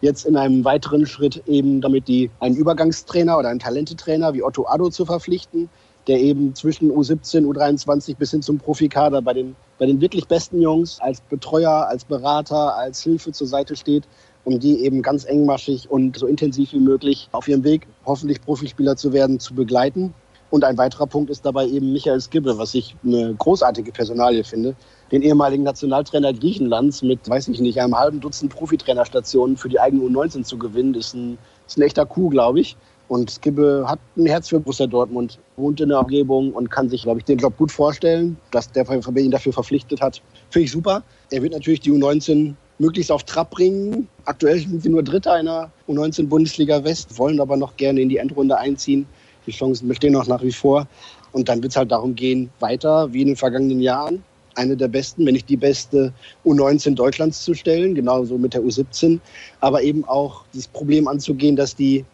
jetzt 0.03 0.25
in 0.25 0.37
einem 0.37 0.65
weiteren 0.65 1.05
Schritt 1.05 1.43
eben 1.49 1.81
damit 1.81 2.07
die 2.07 2.31
einen 2.39 2.55
Übergangstrainer 2.55 3.39
oder 3.39 3.49
einen 3.49 3.59
Talentetrainer 3.59 4.35
wie 4.35 4.45
Otto 4.45 4.69
Addo 4.69 4.91
zu 4.91 5.05
verpflichten, 5.05 5.69
der 6.11 6.21
eben 6.21 6.57
zwischen 6.57 6.91
U17, 6.91 7.47
U23 7.47 8.17
bis 8.17 8.33
hin 8.33 8.43
zum 8.43 8.59
Profikader 8.59 9.23
bei 9.23 9.33
den, 9.33 9.55
bei 9.79 9.87
den 9.87 10.01
wirklich 10.01 10.27
besten 10.27 10.61
Jungs 10.61 10.99
als 11.01 11.21
Betreuer, 11.21 11.87
als 11.87 12.05
Berater, 12.05 12.77
als 12.77 13.01
Hilfe 13.05 13.31
zur 13.31 13.47
Seite 13.47 13.77
steht, 13.77 14.09
um 14.43 14.59
die 14.59 14.85
eben 14.85 15.03
ganz 15.03 15.23
engmaschig 15.25 15.89
und 15.89 16.19
so 16.19 16.27
intensiv 16.27 16.73
wie 16.73 16.81
möglich 16.81 17.29
auf 17.31 17.47
ihrem 17.47 17.63
Weg, 17.63 17.87
hoffentlich 18.05 18.43
Profispieler 18.43 18.97
zu 18.97 19.13
werden, 19.13 19.39
zu 19.39 19.55
begleiten. 19.55 20.13
Und 20.51 20.65
ein 20.65 20.77
weiterer 20.79 21.07
Punkt 21.07 21.31
ist 21.31 21.47
dabei 21.47 21.69
eben 21.69 21.93
Michael 21.93 22.21
Skibbe, 22.21 22.59
was 22.59 22.75
ich 22.75 22.97
eine 23.05 23.33
großartige 23.39 23.93
Personalie 23.93 24.43
finde. 24.43 24.75
Den 25.13 25.23
ehemaligen 25.23 25.63
Nationaltrainer 25.63 26.33
Griechenlands 26.33 27.03
mit, 27.03 27.29
weiß 27.29 27.47
ich 27.47 27.61
nicht, 27.61 27.81
einem 27.81 27.97
halben 27.97 28.19
Dutzend 28.19 28.53
Profitrainerstationen 28.53 29.57
für 29.57 29.69
die 29.69 29.79
eigene 29.79 30.03
U19 30.03 30.43
zu 30.43 30.59
gewinnen, 30.59 30.95
ist 30.95 31.15
ein, 31.15 31.39
ist 31.69 31.79
ein 31.79 31.83
echter 31.83 32.05
Coup, 32.05 32.33
glaube 32.33 32.59
ich. 32.59 32.77
Und 33.11 33.29
Skibbe 33.29 33.87
hat 33.89 33.99
ein 34.17 34.27
Herz 34.27 34.51
für 34.51 34.61
Borussia 34.61 34.87
Dortmund, 34.87 35.41
wohnt 35.57 35.81
in 35.81 35.89
der 35.89 35.99
Umgebung 35.99 36.53
und 36.53 36.71
kann 36.71 36.89
sich, 36.89 37.03
glaube 37.03 37.19
ich, 37.19 37.25
den 37.25 37.39
Job 37.39 37.57
gut 37.59 37.73
vorstellen, 37.73 38.37
dass 38.53 38.71
der 38.71 38.87
VfB 38.87 39.23
ihn 39.23 39.33
dafür 39.33 39.53
verpflichtet 39.53 40.01
hat. 40.01 40.23
Finde 40.51 40.67
ich 40.67 40.71
super. 40.71 41.03
Er 41.33 41.43
wird 41.43 41.53
natürlich 41.53 41.81
die 41.81 41.91
U19 41.91 42.55
möglichst 42.79 43.11
auf 43.11 43.25
Trab 43.25 43.51
bringen. 43.51 44.07
Aktuell 44.27 44.61
sind 44.61 44.85
wir 44.85 44.93
nur 44.93 45.03
Dritter 45.03 45.33
einer 45.33 45.73
U19 45.89 46.29
Bundesliga 46.29 46.85
West, 46.85 47.19
wollen 47.19 47.41
aber 47.41 47.57
noch 47.57 47.77
gerne 47.77 48.01
in 48.01 48.09
die 48.09 48.19
Endrunde 48.19 48.57
einziehen. 48.57 49.07
Die 49.45 49.51
Chancen 49.51 49.89
bestehen 49.89 50.15
auch 50.15 50.29
nach 50.29 50.45
wie 50.45 50.53
vor. 50.53 50.87
Und 51.33 51.49
dann 51.49 51.65
wird 51.65 51.73
es 51.73 51.77
halt 51.77 51.91
darum 51.91 52.15
gehen, 52.15 52.49
weiter 52.61 53.13
wie 53.13 53.23
in 53.23 53.27
den 53.27 53.37
vergangenen 53.37 53.81
Jahren 53.81 54.23
eine 54.55 54.77
der 54.77 54.89
besten, 54.89 55.27
wenn 55.27 55.35
nicht 55.35 55.49
die 55.49 55.57
beste 55.57 56.13
U19 56.45 56.95
Deutschlands 56.95 57.43
zu 57.43 57.55
stellen, 57.55 57.97
genauso 57.97 58.39
mit 58.39 58.55
der 58.55 58.63
U17, 58.63 59.19
aber 59.59 59.83
eben 59.83 60.05
auch 60.05 60.45
das 60.55 60.69
Problem 60.69 61.09
anzugehen, 61.09 61.57
dass 61.57 61.75
die 61.75 62.05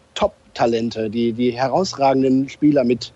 Top-Talente, 0.57 1.09
die, 1.09 1.33
die 1.33 1.51
herausragenden 1.51 2.49
Spieler 2.49 2.83
mit 2.83 3.13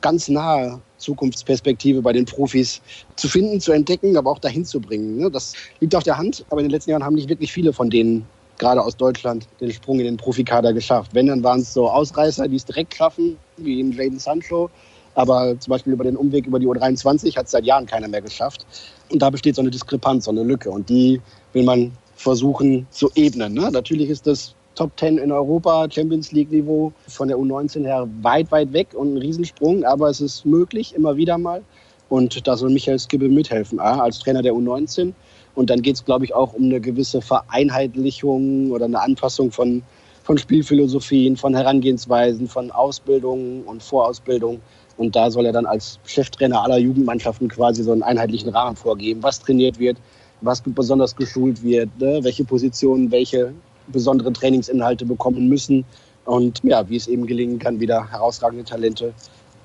ganz 0.00 0.28
naher 0.28 0.80
Zukunftsperspektive 0.98 2.02
bei 2.02 2.12
den 2.12 2.24
Profis 2.24 2.80
zu 3.16 3.28
finden, 3.28 3.60
zu 3.60 3.72
entdecken, 3.72 4.16
aber 4.16 4.30
auch 4.30 4.38
dahin 4.38 4.64
zu 4.64 4.80
bringen. 4.80 5.16
Ne? 5.16 5.30
Das 5.30 5.54
liegt 5.80 5.94
auf 5.94 6.02
der 6.02 6.18
Hand, 6.18 6.44
aber 6.50 6.60
in 6.60 6.66
den 6.66 6.72
letzten 6.72 6.90
Jahren 6.90 7.04
haben 7.04 7.14
nicht 7.14 7.28
wirklich 7.28 7.52
viele 7.52 7.72
von 7.72 7.88
denen 7.88 8.26
gerade 8.58 8.82
aus 8.82 8.96
Deutschland 8.96 9.46
den 9.60 9.72
Sprung 9.72 9.98
in 9.98 10.04
den 10.04 10.16
Profikader 10.16 10.72
geschafft. 10.72 11.12
Wenn, 11.14 11.28
dann 11.28 11.42
waren 11.42 11.60
es 11.60 11.72
so 11.72 11.88
Ausreißer, 11.88 12.46
die 12.48 12.56
es 12.56 12.64
direkt 12.64 12.94
schaffen, 12.94 13.36
wie 13.56 13.80
in 13.80 13.92
Jaden 13.92 14.18
Sancho. 14.18 14.70
Aber 15.14 15.58
zum 15.58 15.72
Beispiel 15.72 15.92
über 15.92 16.04
den 16.04 16.16
Umweg 16.16 16.46
über 16.46 16.58
die 16.58 16.66
U23 16.66 17.36
hat 17.36 17.46
es 17.46 17.52
seit 17.52 17.64
Jahren 17.64 17.86
keiner 17.86 18.08
mehr 18.08 18.22
geschafft. 18.22 18.66
Und 19.10 19.20
da 19.20 19.30
besteht 19.30 19.56
so 19.56 19.62
eine 19.62 19.70
Diskrepanz, 19.70 20.24
so 20.24 20.30
eine 20.30 20.42
Lücke. 20.42 20.70
Und 20.70 20.88
die 20.88 21.20
will 21.52 21.64
man 21.64 21.92
versuchen 22.14 22.86
zu 22.90 23.10
ebnen. 23.14 23.54
Ne? 23.54 23.70
Natürlich 23.70 24.08
ist 24.08 24.26
das 24.26 24.54
Top 24.74 24.98
10 24.98 25.18
in 25.18 25.32
Europa, 25.32 25.86
Champions 25.90 26.32
League 26.32 26.50
Niveau 26.50 26.92
von 27.08 27.28
der 27.28 27.36
U19 27.36 27.84
her 27.84 28.08
weit, 28.22 28.50
weit 28.50 28.72
weg 28.72 28.88
und 28.94 29.14
ein 29.14 29.18
Riesensprung. 29.18 29.84
Aber 29.84 30.08
es 30.08 30.20
ist 30.20 30.46
möglich, 30.46 30.94
immer 30.94 31.16
wieder 31.16 31.38
mal. 31.38 31.62
Und 32.08 32.46
da 32.46 32.56
soll 32.56 32.70
Michael 32.70 32.98
Skibbe 32.98 33.28
mithelfen, 33.28 33.80
als 33.80 34.18
Trainer 34.18 34.42
der 34.42 34.52
U19 34.52 35.12
und 35.54 35.70
dann 35.70 35.82
geht 35.82 35.96
es, 35.96 36.04
glaube 36.04 36.24
ich, 36.24 36.34
auch 36.34 36.54
um 36.54 36.64
eine 36.64 36.80
gewisse 36.80 37.20
Vereinheitlichung 37.20 38.70
oder 38.70 38.86
eine 38.86 39.00
Anpassung 39.00 39.50
von, 39.50 39.82
von 40.22 40.38
Spielphilosophien, 40.38 41.36
von 41.36 41.54
Herangehensweisen, 41.54 42.48
von 42.48 42.70
Ausbildung 42.70 43.64
und 43.64 43.82
Vorausbildung. 43.82 44.60
Und 44.96 45.16
da 45.16 45.30
soll 45.30 45.46
er 45.46 45.52
dann 45.52 45.66
als 45.66 45.98
Cheftrainer 46.06 46.62
aller 46.62 46.78
Jugendmannschaften 46.78 47.48
quasi 47.48 47.82
so 47.82 47.92
einen 47.92 48.02
einheitlichen 48.02 48.50
Rahmen 48.50 48.76
vorgeben, 48.76 49.22
was 49.22 49.40
trainiert 49.40 49.78
wird, 49.78 49.98
was 50.40 50.62
besonders 50.64 51.16
geschult 51.16 51.62
wird, 51.62 51.88
ne? 51.98 52.20
welche 52.22 52.44
Positionen, 52.44 53.10
welche 53.10 53.52
besonderen 53.88 54.34
Trainingsinhalte 54.34 55.04
bekommen 55.04 55.48
müssen 55.48 55.84
und 56.24 56.60
ja, 56.62 56.88
wie 56.88 56.96
es 56.96 57.08
eben 57.08 57.26
gelingen 57.26 57.58
kann, 57.58 57.80
wieder 57.80 58.10
herausragende 58.10 58.64
Talente 58.64 59.12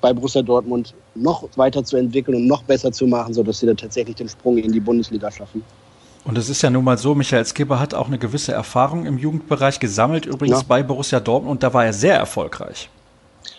bei 0.00 0.12
Borussia 0.12 0.42
Dortmund 0.42 0.94
noch 1.14 1.48
weiter 1.56 1.84
zu 1.84 1.96
entwickeln 1.96 2.36
und 2.36 2.46
noch 2.46 2.62
besser 2.62 2.92
zu 2.92 3.06
machen, 3.06 3.34
sodass 3.34 3.58
sie 3.58 3.66
dann 3.66 3.76
tatsächlich 3.76 4.16
den 4.16 4.28
Sprung 4.28 4.58
in 4.58 4.72
die 4.72 4.80
Bundesliga 4.80 5.30
schaffen. 5.30 5.62
Und 6.24 6.36
es 6.36 6.48
ist 6.48 6.62
ja 6.62 6.70
nun 6.70 6.84
mal 6.84 6.98
so, 6.98 7.14
Michael 7.14 7.44
Skipper 7.44 7.80
hat 7.80 7.94
auch 7.94 8.06
eine 8.06 8.18
gewisse 8.18 8.52
Erfahrung 8.52 9.06
im 9.06 9.18
Jugendbereich 9.18 9.80
gesammelt, 9.80 10.26
übrigens 10.26 10.58
ja. 10.58 10.64
bei 10.68 10.82
Borussia 10.82 11.20
Dortmund, 11.20 11.52
und 11.52 11.62
da 11.62 11.72
war 11.72 11.86
er 11.86 11.92
sehr 11.92 12.16
erfolgreich. 12.16 12.90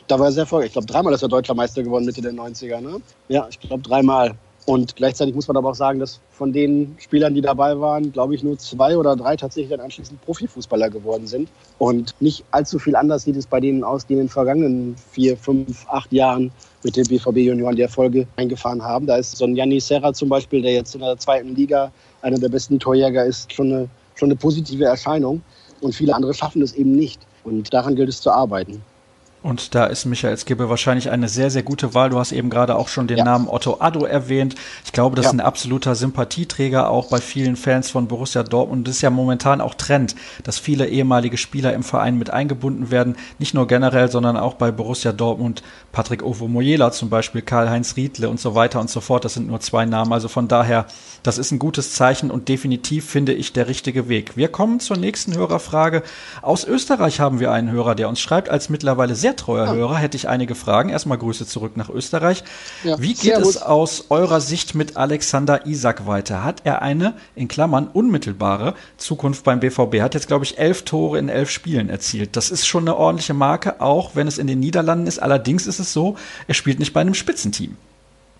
Da 0.07 0.19
war 0.19 0.27
er 0.27 0.31
sehr 0.31 0.43
erfolgreich. 0.43 0.67
Ich 0.67 0.73
glaube, 0.73 0.87
dreimal 0.87 1.13
ist 1.13 1.21
er 1.21 1.29
deutscher 1.29 1.55
Meister 1.55 1.83
geworden 1.83 2.05
Mitte 2.05 2.21
der 2.21 2.33
90er. 2.33 2.79
Ne? 2.79 3.01
Ja, 3.27 3.47
ich 3.49 3.59
glaube 3.59 3.81
dreimal. 3.81 4.35
Und 4.65 4.95
gleichzeitig 4.95 5.33
muss 5.33 5.47
man 5.47 5.57
aber 5.57 5.69
auch 5.69 5.75
sagen, 5.75 5.99
dass 5.99 6.19
von 6.31 6.53
den 6.53 6.95
Spielern, 6.99 7.33
die 7.33 7.41
dabei 7.41 7.79
waren, 7.79 8.11
glaube 8.11 8.35
ich, 8.35 8.43
nur 8.43 8.57
zwei 8.57 8.97
oder 8.97 9.15
drei 9.15 9.35
tatsächlich 9.35 9.71
dann 9.71 9.79
anschließend 9.79 10.21
Profifußballer 10.21 10.89
geworden 10.89 11.25
sind. 11.25 11.49
Und 11.79 12.13
nicht 12.19 12.45
allzu 12.51 12.77
viel 12.77 12.95
anders 12.95 13.23
sieht 13.23 13.35
es 13.35 13.47
bei 13.47 13.59
denen 13.59 13.83
aus, 13.83 14.05
die 14.05 14.13
in 14.13 14.19
den 14.19 14.29
vergangenen 14.29 14.95
vier, 15.11 15.37
fünf, 15.37 15.87
acht 15.87 16.11
Jahren 16.11 16.51
mit 16.83 16.95
den 16.95 17.07
BVB 17.07 17.37
Junioren 17.37 17.75
die 17.75 17.81
Erfolge 17.81 18.27
eingefahren 18.35 18.83
haben. 18.83 19.07
Da 19.07 19.17
ist 19.17 19.37
so 19.37 19.45
ein 19.45 19.55
Janni 19.55 19.79
Serra 19.79 20.13
zum 20.13 20.29
Beispiel, 20.29 20.61
der 20.61 20.73
jetzt 20.73 20.93
in 20.93 21.01
der 21.01 21.17
zweiten 21.17 21.55
Liga 21.55 21.91
einer 22.21 22.37
der 22.37 22.49
besten 22.49 22.79
Torjäger 22.79 23.25
ist, 23.25 23.51
schon 23.51 23.73
eine, 23.73 23.89
schon 24.15 24.27
eine 24.27 24.35
positive 24.35 24.85
Erscheinung. 24.85 25.41
Und 25.81 25.95
viele 25.95 26.13
andere 26.13 26.33
schaffen 26.33 26.61
es 26.61 26.73
eben 26.73 26.91
nicht. 26.91 27.21
Und 27.43 27.73
daran 27.73 27.95
gilt 27.95 28.09
es 28.09 28.21
zu 28.21 28.31
arbeiten. 28.31 28.83
Und 29.41 29.73
da 29.73 29.85
ist 29.85 30.05
Michael 30.05 30.37
Skibbe 30.37 30.69
wahrscheinlich 30.69 31.09
eine 31.11 31.29
sehr, 31.29 31.49
sehr 31.49 31.63
gute 31.63 31.93
Wahl. 31.93 32.09
Du 32.09 32.19
hast 32.19 32.33
eben 32.33 32.49
gerade 32.49 32.75
auch 32.75 32.89
schon 32.89 33.07
den 33.07 33.19
ja. 33.19 33.23
Namen 33.23 33.47
Otto 33.47 33.77
Addo 33.79 34.03
erwähnt. 34.03 34.55
Ich 34.83 34.91
glaube, 34.91 35.15
das 35.15 35.25
ja. 35.25 35.29
ist 35.29 35.35
ein 35.35 35.39
absoluter 35.39 35.95
Sympathieträger 35.95 36.89
auch 36.89 37.07
bei 37.07 37.21
vielen 37.21 37.55
Fans 37.55 37.89
von 37.89 38.09
Borussia 38.09 38.43
Dortmund. 38.43 38.85
Das 38.85 38.97
ist 38.97 39.01
ja 39.01 39.09
momentan 39.09 39.61
auch 39.61 39.75
Trend, 39.75 40.15
dass 40.43 40.59
viele 40.59 40.87
ehemalige 40.87 41.37
Spieler 41.37 41.73
im 41.73 41.83
Verein 41.83 42.17
mit 42.17 42.31
eingebunden 42.31 42.91
werden. 42.91 43.15
Nicht 43.37 43.53
nur 43.53 43.65
generell, 43.65 44.11
sondern 44.11 44.35
auch 44.35 44.55
bei 44.55 44.71
Borussia 44.71 45.13
Dortmund. 45.13 45.63
Patrick 45.93 46.21
Ovo 46.21 46.49
Moyela 46.49 46.91
zum 46.91 47.09
Beispiel, 47.09 47.41
Karl-Heinz 47.41 47.95
Riedle 47.95 48.27
und 48.29 48.41
so 48.41 48.55
weiter 48.55 48.81
und 48.81 48.89
so 48.89 48.99
fort. 48.99 49.23
Das 49.23 49.35
sind 49.35 49.47
nur 49.47 49.61
zwei 49.61 49.85
Namen. 49.85 50.11
Also 50.11 50.27
von 50.27 50.49
daher, 50.49 50.85
das 51.23 51.37
ist 51.37 51.51
ein 51.51 51.59
gutes 51.59 51.93
Zeichen 51.93 52.29
und 52.29 52.49
definitiv 52.49 53.09
finde 53.09 53.33
ich 53.33 53.53
der 53.53 53.69
richtige 53.69 54.09
Weg. 54.09 54.35
Wir 54.35 54.49
kommen 54.49 54.81
zur 54.81 54.97
nächsten 54.97 55.35
Hörerfrage. 55.35 56.03
Aus 56.41 56.65
Österreich 56.65 57.21
haben 57.21 57.39
wir 57.39 57.53
einen 57.53 57.71
Hörer, 57.71 57.95
der 57.95 58.09
uns 58.09 58.19
schreibt, 58.19 58.49
als 58.49 58.67
mittlerweile 58.67 59.15
sehr 59.15 59.28
sehr 59.29 59.35
treuer 59.35 59.65
ja. 59.65 59.73
Hörer, 59.73 59.97
hätte 59.97 60.17
ich 60.17 60.27
einige 60.27 60.55
Fragen. 60.55 60.89
Erstmal 60.89 61.17
Grüße 61.17 61.45
zurück 61.45 61.77
nach 61.77 61.89
Österreich. 61.89 62.43
Ja, 62.83 62.99
Wie 62.99 63.13
geht 63.13 63.37
es 63.37 63.61
aus 63.61 64.05
eurer 64.09 64.41
Sicht 64.41 64.73
mit 64.73 64.97
Alexander 64.97 65.67
Isak 65.67 66.07
weiter? 66.07 66.43
Hat 66.43 66.61
er 66.63 66.81
eine, 66.81 67.13
in 67.35 67.47
Klammern, 67.47 67.87
unmittelbare 67.87 68.73
Zukunft 68.97 69.43
beim 69.43 69.59
BVB? 69.59 70.01
Hat 70.01 70.15
jetzt, 70.15 70.27
glaube 70.27 70.45
ich, 70.45 70.57
elf 70.57 70.83
Tore 70.83 71.19
in 71.19 71.29
elf 71.29 71.49
Spielen 71.49 71.89
erzielt. 71.89 72.35
Das 72.35 72.49
ist 72.49 72.65
schon 72.65 72.83
eine 72.83 72.97
ordentliche 72.97 73.35
Marke, 73.35 73.81
auch 73.81 74.15
wenn 74.15 74.27
es 74.27 74.37
in 74.37 74.47
den 74.47 74.59
Niederlanden 74.59 75.05
ist. 75.05 75.19
Allerdings 75.19 75.67
ist 75.67 75.79
es 75.79 75.93
so, 75.93 76.15
er 76.47 76.55
spielt 76.55 76.79
nicht 76.79 76.93
bei 76.93 77.01
einem 77.01 77.13
Spitzenteam. 77.13 77.77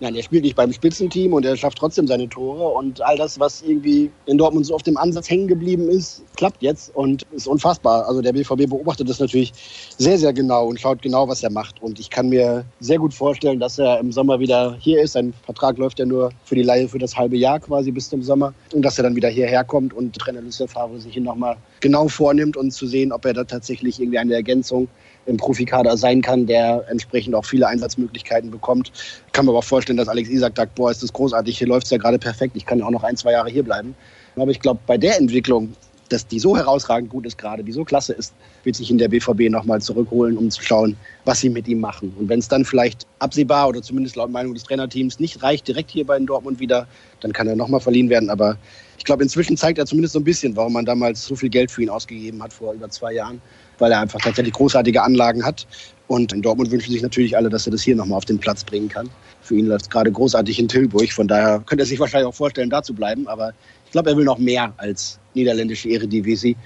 Nein, 0.02 0.14
er 0.14 0.22
spielt 0.22 0.44
nicht 0.44 0.56
beim 0.56 0.72
Spitzenteam 0.72 1.34
und 1.34 1.44
er 1.44 1.58
schafft 1.58 1.76
trotzdem 1.76 2.06
seine 2.06 2.26
Tore. 2.26 2.68
Und 2.68 3.02
all 3.02 3.18
das, 3.18 3.38
was 3.38 3.60
irgendwie 3.60 4.10
in 4.24 4.38
Dortmund 4.38 4.64
so 4.64 4.74
auf 4.74 4.82
dem 4.82 4.96
Ansatz 4.96 5.28
hängen 5.28 5.46
geblieben 5.46 5.90
ist, 5.90 6.22
klappt 6.36 6.62
jetzt 6.62 6.96
und 6.96 7.26
ist 7.32 7.46
unfassbar. 7.46 8.08
Also 8.08 8.22
der 8.22 8.32
BVB 8.32 8.70
beobachtet 8.70 9.10
das 9.10 9.20
natürlich 9.20 9.52
sehr, 9.98 10.16
sehr 10.18 10.32
genau 10.32 10.68
und 10.68 10.80
schaut 10.80 11.02
genau, 11.02 11.28
was 11.28 11.42
er 11.42 11.50
macht. 11.50 11.82
Und 11.82 12.00
ich 12.00 12.08
kann 12.08 12.30
mir 12.30 12.64
sehr 12.80 12.98
gut 12.98 13.12
vorstellen, 13.12 13.60
dass 13.60 13.78
er 13.78 14.00
im 14.00 14.10
Sommer 14.10 14.40
wieder 14.40 14.74
hier 14.80 15.02
ist. 15.02 15.12
Sein 15.12 15.34
Vertrag 15.44 15.76
läuft 15.76 15.98
ja 15.98 16.06
nur 16.06 16.30
für 16.44 16.54
die 16.54 16.62
Leihe 16.62 16.88
für 16.88 16.98
das 16.98 17.14
halbe 17.14 17.36
Jahr 17.36 17.60
quasi 17.60 17.90
bis 17.90 18.08
zum 18.08 18.22
Sommer. 18.22 18.54
Und 18.72 18.82
dass 18.82 18.98
er 18.98 19.04
dann 19.04 19.16
wieder 19.16 19.28
hierher 19.28 19.64
kommt 19.64 19.92
und 19.92 20.16
Trainer 20.16 20.40
Lucien 20.40 20.66
Favre 20.66 20.98
sich 20.98 21.14
ihn 21.14 21.24
nochmal 21.24 21.58
genau 21.80 22.08
vornimmt 22.08 22.56
und 22.56 22.70
zu 22.70 22.86
sehen, 22.86 23.12
ob 23.12 23.26
er 23.26 23.34
da 23.34 23.44
tatsächlich 23.44 24.00
irgendwie 24.00 24.18
eine 24.18 24.32
Ergänzung 24.32 24.88
im 25.30 25.36
Profikader 25.36 25.96
sein 25.96 26.20
kann, 26.20 26.46
der 26.46 26.84
entsprechend 26.88 27.34
auch 27.34 27.44
viele 27.44 27.66
Einsatzmöglichkeiten 27.68 28.50
bekommt. 28.50 28.92
Ich 29.26 29.32
kann 29.32 29.46
mir 29.46 29.52
aber 29.52 29.62
vorstellen, 29.62 29.96
dass 29.96 30.08
Alex 30.08 30.28
Isak 30.28 30.56
sagt, 30.56 30.74
boah, 30.74 30.90
ist 30.90 31.02
das 31.02 31.12
großartig, 31.12 31.56
hier 31.56 31.68
läuft 31.68 31.86
es 31.86 31.90
ja 31.90 31.98
gerade 31.98 32.18
perfekt, 32.18 32.56
ich 32.56 32.66
kann 32.66 32.80
ja 32.80 32.84
auch 32.84 32.90
noch 32.90 33.04
ein, 33.04 33.16
zwei 33.16 33.32
Jahre 33.32 33.48
hier 33.48 33.62
bleiben. 33.62 33.94
Aber 34.36 34.50
ich 34.50 34.60
glaube, 34.60 34.80
bei 34.86 34.98
der 34.98 35.18
Entwicklung, 35.18 35.74
dass 36.08 36.26
die 36.26 36.40
so 36.40 36.56
herausragend 36.56 37.08
gut 37.08 37.24
ist 37.24 37.38
gerade, 37.38 37.62
die 37.62 37.72
so 37.72 37.84
klasse 37.84 38.12
ist, 38.12 38.34
wird 38.64 38.74
sich 38.74 38.90
in 38.90 38.98
der 38.98 39.08
BVB 39.08 39.48
nochmal 39.48 39.80
zurückholen, 39.80 40.36
um 40.36 40.50
zu 40.50 40.62
schauen, 40.62 40.96
was 41.24 41.40
sie 41.40 41.50
mit 41.50 41.68
ihm 41.68 41.78
machen. 41.78 42.12
Und 42.18 42.28
wenn 42.28 42.40
es 42.40 42.48
dann 42.48 42.64
vielleicht 42.64 43.06
absehbar 43.20 43.68
oder 43.68 43.80
zumindest 43.80 44.16
laut 44.16 44.30
Meinung 44.30 44.54
des 44.54 44.64
Trainerteams 44.64 45.20
nicht 45.20 45.42
reicht, 45.42 45.68
direkt 45.68 45.90
hier 45.90 46.04
bei 46.04 46.18
Dortmund 46.18 46.58
wieder, 46.58 46.88
dann 47.20 47.32
kann 47.32 47.46
er 47.46 47.54
nochmal 47.54 47.80
verliehen 47.80 48.10
werden. 48.10 48.28
Aber 48.28 48.56
ich 48.98 49.04
glaube, 49.04 49.22
inzwischen 49.22 49.56
zeigt 49.56 49.78
er 49.78 49.86
zumindest 49.86 50.14
so 50.14 50.20
ein 50.20 50.24
bisschen, 50.24 50.56
warum 50.56 50.72
man 50.72 50.84
damals 50.84 51.24
so 51.24 51.36
viel 51.36 51.48
Geld 51.48 51.70
für 51.70 51.82
ihn 51.82 51.90
ausgegeben 51.90 52.42
hat 52.42 52.52
vor 52.52 52.72
über 52.72 52.90
zwei 52.90 53.12
Jahren 53.12 53.40
weil 53.80 53.92
er 53.92 54.00
einfach 54.00 54.20
tatsächlich 54.20 54.54
großartige 54.54 55.02
Anlagen 55.02 55.44
hat. 55.44 55.66
Und 56.06 56.32
in 56.32 56.42
Dortmund 56.42 56.70
wünschen 56.70 56.92
sich 56.92 57.02
natürlich 57.02 57.36
alle, 57.36 57.48
dass 57.48 57.66
er 57.66 57.72
das 57.72 57.82
hier 57.82 57.96
nochmal 57.96 58.18
auf 58.18 58.24
den 58.24 58.38
Platz 58.38 58.64
bringen 58.64 58.88
kann. 58.88 59.08
Für 59.42 59.56
ihn 59.56 59.66
läuft 59.66 59.82
es 59.82 59.90
gerade 59.90 60.10
großartig 60.10 60.58
in 60.58 60.68
Tilburg. 60.68 61.12
Von 61.12 61.28
daher 61.28 61.60
könnte 61.66 61.84
er 61.84 61.86
sich 61.86 62.00
wahrscheinlich 62.00 62.28
auch 62.28 62.34
vorstellen, 62.34 62.70
da 62.70 62.82
zu 62.82 62.94
bleiben. 62.94 63.28
Aber 63.28 63.52
ich 63.86 63.92
glaube, 63.92 64.10
er 64.10 64.16
will 64.16 64.24
noch 64.24 64.38
mehr 64.38 64.72
als 64.76 65.18
niederländische 65.34 65.88
Eredivisie. 65.88 66.56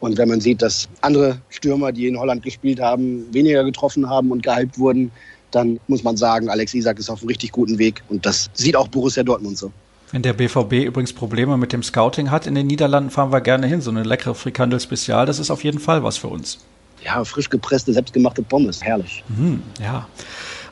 Und 0.00 0.18
wenn 0.18 0.28
man 0.28 0.40
sieht, 0.40 0.62
dass 0.62 0.88
andere 1.00 1.40
Stürmer, 1.48 1.92
die 1.92 2.08
in 2.08 2.18
Holland 2.18 2.42
gespielt 2.42 2.80
haben, 2.80 3.32
weniger 3.32 3.62
getroffen 3.64 4.08
haben 4.08 4.30
und 4.32 4.42
gehypt 4.42 4.78
wurden, 4.78 5.12
dann 5.52 5.78
muss 5.86 6.02
man 6.02 6.16
sagen, 6.16 6.48
Alex 6.48 6.74
Isak 6.74 6.98
ist 6.98 7.10
auf 7.10 7.20
einem 7.20 7.28
richtig 7.28 7.52
guten 7.52 7.78
Weg. 7.78 8.02
Und 8.08 8.26
das 8.26 8.50
sieht 8.54 8.74
auch 8.74 8.88
Borussia 8.88 9.22
Dortmund 9.22 9.58
so. 9.58 9.70
Wenn 10.12 10.22
der 10.22 10.34
BVB 10.34 10.84
übrigens 10.84 11.14
Probleme 11.14 11.56
mit 11.56 11.72
dem 11.72 11.82
Scouting 11.82 12.30
hat 12.30 12.46
in 12.46 12.54
den 12.54 12.66
Niederlanden, 12.66 13.10
fahren 13.10 13.32
wir 13.32 13.40
gerne 13.40 13.66
hin. 13.66 13.80
So 13.80 13.90
eine 13.90 14.02
leckere 14.02 14.34
Frikandel 14.34 14.78
Spezial, 14.78 15.24
das 15.24 15.38
ist 15.38 15.50
auf 15.50 15.64
jeden 15.64 15.78
Fall 15.78 16.04
was 16.04 16.18
für 16.18 16.28
uns. 16.28 16.58
Ja, 17.02 17.24
frisch 17.24 17.48
gepresste, 17.48 17.92
selbstgemachte 17.92 18.42
Pommes, 18.42 18.82
herrlich. 18.82 19.24
Mhm, 19.28 19.62
ja. 19.80 20.06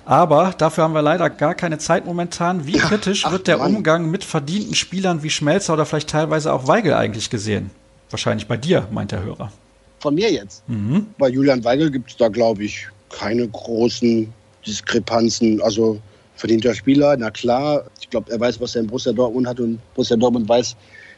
Aber 0.05 0.55
dafür 0.57 0.85
haben 0.85 0.95
wir 0.95 1.03
leider 1.03 1.31
gar 1.31 1.55
keine 1.55 1.79
Zeit 1.79 2.05
momentan. 2.05 2.67
Wie 2.67 2.73
kritisch 2.73 3.25
Ach, 3.25 3.33
wird 3.33 3.47
der 3.47 3.59
Mann. 3.59 3.77
Umgang 3.77 4.11
mit 4.11 4.25
verdienten 4.25 4.75
Spielern 4.75 5.23
wie 5.23 5.31
Schmelzer 5.31 5.73
oder 5.73 5.87
vielleicht 5.87 6.11
teilweise 6.11 6.53
auch 6.53 6.67
Weigel 6.67 6.95
eigentlich 6.95 7.31
gesehen? 7.31 7.71
Wahrscheinlich 8.11 8.47
bei 8.47 8.57
dir, 8.57 8.89
meint 8.91 9.13
der 9.13 9.23
Hörer. 9.23 9.53
Von 10.01 10.15
mir 10.15 10.31
jetzt? 10.31 10.69
Mhm. 10.69 11.07
Bei 11.19 11.29
Julian 11.29 11.65
Weigel 11.65 11.91
gibt 11.91 12.11
es 12.11 12.17
da, 12.17 12.29
glaube 12.29 12.65
ich, 12.65 12.89
keine 13.09 13.47
großen 13.49 14.33
Diskrepanzen. 14.67 15.63
Also 15.63 16.01
verdienter 16.37 16.75
Spieler, 16.75 17.17
na 17.17 17.31
klar. 17.31 17.85
Ich 18.11 18.13
glaube, 18.13 18.33
er 18.33 18.41
weiß, 18.41 18.61
was 18.61 18.75
er 18.75 18.81
in 18.81 18.89
Borussia 18.89 19.13
Dortmund 19.13 19.47
hat 19.47 19.61
und 19.61 19.79
Borussia 19.95 20.17
Dortmund 20.17 20.49
weiß, 20.49 20.75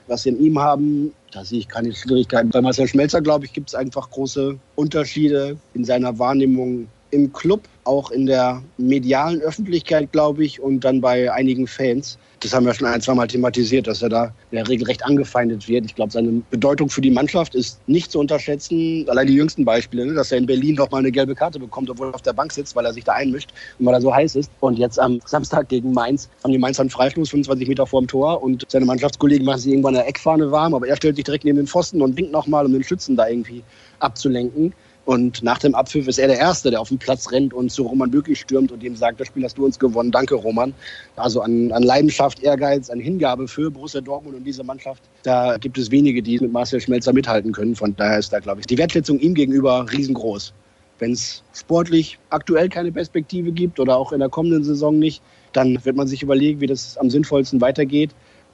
was 0.08 0.24
sie 0.24 0.28
in 0.28 0.44
ihm 0.44 0.58
haben. 0.58 1.10
Da 1.30 1.42
sehe 1.42 1.60
ich 1.60 1.66
keine 1.66 1.90
Schwierigkeiten. 1.90 2.50
Bei 2.50 2.60
Marcel 2.60 2.86
Schmelzer, 2.86 3.22
glaube 3.22 3.46
ich, 3.46 3.54
gibt 3.54 3.70
es 3.70 3.74
einfach 3.74 4.10
große 4.10 4.58
Unterschiede 4.74 5.56
in 5.72 5.86
seiner 5.86 6.18
Wahrnehmung 6.18 6.88
im 7.12 7.32
Club, 7.32 7.68
auch 7.84 8.10
in 8.10 8.26
der 8.26 8.62
medialen 8.78 9.40
Öffentlichkeit, 9.40 10.10
glaube 10.10 10.44
ich, 10.44 10.60
und 10.60 10.80
dann 10.80 11.00
bei 11.00 11.32
einigen 11.32 11.66
Fans 11.66 12.18
das 12.42 12.52
haben 12.52 12.66
wir 12.66 12.74
schon 12.74 12.88
ein, 12.88 13.00
zwei 13.00 13.14
Mal 13.14 13.28
thematisiert, 13.28 13.86
dass 13.86 14.02
er 14.02 14.08
da 14.08 14.34
in 14.50 14.64
der 14.64 15.06
angefeindet 15.06 15.68
wird. 15.68 15.84
Ich 15.84 15.94
glaube, 15.94 16.12
seine 16.12 16.42
Bedeutung 16.50 16.88
für 16.88 17.00
die 17.00 17.10
Mannschaft 17.10 17.54
ist 17.54 17.80
nicht 17.86 18.10
zu 18.10 18.18
unterschätzen. 18.18 19.06
Allein 19.08 19.28
die 19.28 19.34
jüngsten 19.34 19.64
Beispiele, 19.64 20.06
ne, 20.06 20.14
dass 20.14 20.32
er 20.32 20.38
in 20.38 20.46
Berlin 20.46 20.76
doch 20.76 20.90
mal 20.90 20.98
eine 20.98 21.12
gelbe 21.12 21.34
Karte 21.34 21.60
bekommt, 21.60 21.88
obwohl 21.88 22.08
er 22.08 22.14
auf 22.14 22.22
der 22.22 22.32
Bank 22.32 22.52
sitzt, 22.52 22.74
weil 22.74 22.84
er 22.84 22.92
sich 22.92 23.04
da 23.04 23.12
einmischt 23.12 23.50
und 23.78 23.86
weil 23.86 23.94
er 23.94 24.00
so 24.00 24.12
heiß 24.12 24.34
ist. 24.34 24.50
Und 24.60 24.78
jetzt 24.78 24.98
am 24.98 25.20
Samstag 25.24 25.68
gegen 25.68 25.92
Mainz 25.92 26.28
haben 26.42 26.52
die 26.52 26.58
Mainz 26.58 26.80
einen 26.80 26.90
Freistoß, 26.90 27.30
25 27.30 27.68
Meter 27.68 27.86
vor 27.86 28.02
dem 28.02 28.08
Tor 28.08 28.42
und 28.42 28.64
seine 28.68 28.86
Mannschaftskollegen 28.86 29.46
machen 29.46 29.60
sich 29.60 29.70
irgendwann 29.70 29.96
eine 29.96 30.06
Eckfahne 30.06 30.50
warm, 30.50 30.74
aber 30.74 30.88
er 30.88 30.96
stellt 30.96 31.16
sich 31.16 31.24
direkt 31.24 31.44
neben 31.44 31.58
den 31.58 31.66
Pfosten 31.68 32.02
und 32.02 32.16
winkt 32.16 32.32
nochmal, 32.32 32.66
um 32.66 32.72
den 32.72 32.82
Schützen 32.82 33.16
da 33.16 33.28
irgendwie 33.28 33.62
abzulenken. 34.00 34.72
Und 35.04 35.42
nach 35.42 35.58
dem 35.58 35.74
Abpfiff 35.74 36.06
ist 36.06 36.18
er 36.18 36.28
der 36.28 36.38
Erste, 36.38 36.70
der 36.70 36.80
auf 36.80 36.88
den 36.88 36.98
Platz 36.98 37.32
rennt 37.32 37.52
und 37.52 37.72
zu 37.72 37.82
Roman 37.82 38.10
Bürki 38.10 38.36
stürmt 38.36 38.70
und 38.70 38.84
ihm 38.84 38.94
sagt, 38.94 39.18
das 39.18 39.26
Spiel 39.26 39.42
hast 39.42 39.58
du 39.58 39.64
uns 39.64 39.78
gewonnen. 39.78 40.12
Danke, 40.12 40.36
Roman. 40.36 40.72
Also 41.16 41.40
an, 41.40 41.72
an 41.72 41.82
Leidenschaft, 41.82 42.40
Ehrgeiz, 42.40 42.88
an 42.88 43.00
Hingabe 43.00 43.48
für 43.48 43.70
Borussia 43.70 44.00
Dortmund 44.00 44.36
und 44.36 44.44
diese 44.44 44.62
Mannschaft. 44.62 45.02
Da 45.24 45.56
gibt 45.58 45.76
es 45.76 45.90
wenige, 45.90 46.22
die 46.22 46.38
mit 46.38 46.52
Marcel 46.52 46.80
Schmelzer 46.80 47.12
mithalten 47.12 47.50
können. 47.50 47.74
Von 47.74 47.96
daher 47.96 48.20
ist 48.20 48.32
da, 48.32 48.38
glaube 48.38 48.60
ich, 48.60 48.66
die 48.66 48.78
Wertschätzung 48.78 49.18
ihm 49.18 49.34
gegenüber 49.34 49.86
riesengroß. 49.90 50.52
Wenn 51.00 51.12
es 51.12 51.42
sportlich 51.52 52.16
aktuell 52.30 52.68
keine 52.68 52.92
Perspektive 52.92 53.50
gibt 53.50 53.80
oder 53.80 53.96
auch 53.96 54.12
in 54.12 54.20
der 54.20 54.28
kommenden 54.28 54.62
Saison 54.62 54.96
nicht, 55.00 55.20
dann 55.52 55.84
wird 55.84 55.96
man 55.96 56.06
sich 56.06 56.22
überlegen, 56.22 56.60
wie 56.60 56.68
das 56.68 56.96
am 56.96 57.10
sinnvollsten 57.10 57.60
weitergeht. 57.60 58.10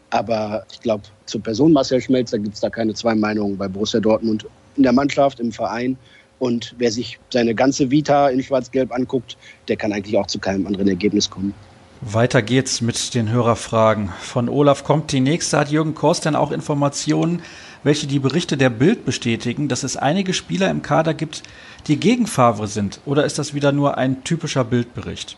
Aber 0.08 0.64
ich 0.72 0.80
glaube, 0.80 1.02
zur 1.26 1.42
Person 1.42 1.74
Marcel 1.74 2.00
Schmelzer 2.00 2.38
gibt 2.38 2.54
es 2.54 2.60
da 2.60 2.70
keine 2.70 2.94
zwei 2.94 3.14
Meinungen 3.14 3.58
bei 3.58 3.68
Borussia 3.68 4.00
Dortmund 4.00 4.46
in 4.76 4.82
der 4.82 4.94
Mannschaft, 4.94 5.40
im 5.40 5.52
Verein 5.52 5.98
und 6.38 6.74
wer 6.78 6.90
sich 6.90 7.18
seine 7.30 7.54
ganze 7.54 7.90
Vita 7.90 8.28
in 8.28 8.42
Schwarz-Gelb 8.42 8.92
anguckt, 8.92 9.36
der 9.68 9.76
kann 9.76 9.92
eigentlich 9.92 10.16
auch 10.16 10.26
zu 10.26 10.38
keinem 10.38 10.66
anderen 10.66 10.88
Ergebnis 10.88 11.28
kommen. 11.28 11.54
Weiter 12.00 12.42
geht's 12.42 12.80
mit 12.80 13.14
den 13.14 13.28
Hörerfragen. 13.28 14.10
Von 14.20 14.48
Olaf 14.48 14.84
kommt 14.84 15.10
die 15.10 15.18
nächste. 15.18 15.58
Hat 15.58 15.70
Jürgen 15.70 15.96
Kors 15.96 16.20
denn 16.20 16.36
auch 16.36 16.52
Informationen, 16.52 17.42
welche 17.82 18.06
die 18.06 18.20
Berichte 18.20 18.56
der 18.56 18.70
Bild 18.70 19.04
bestätigen, 19.04 19.66
dass 19.66 19.82
es 19.82 19.96
einige 19.96 20.32
Spieler 20.32 20.70
im 20.70 20.82
Kader 20.82 21.12
gibt, 21.12 21.42
die 21.88 21.98
gegen 21.98 22.28
Favre 22.28 22.68
sind? 22.68 23.00
Oder 23.04 23.24
ist 23.24 23.38
das 23.38 23.52
wieder 23.52 23.72
nur 23.72 23.98
ein 23.98 24.22
typischer 24.22 24.62
Bildbericht? 24.62 25.36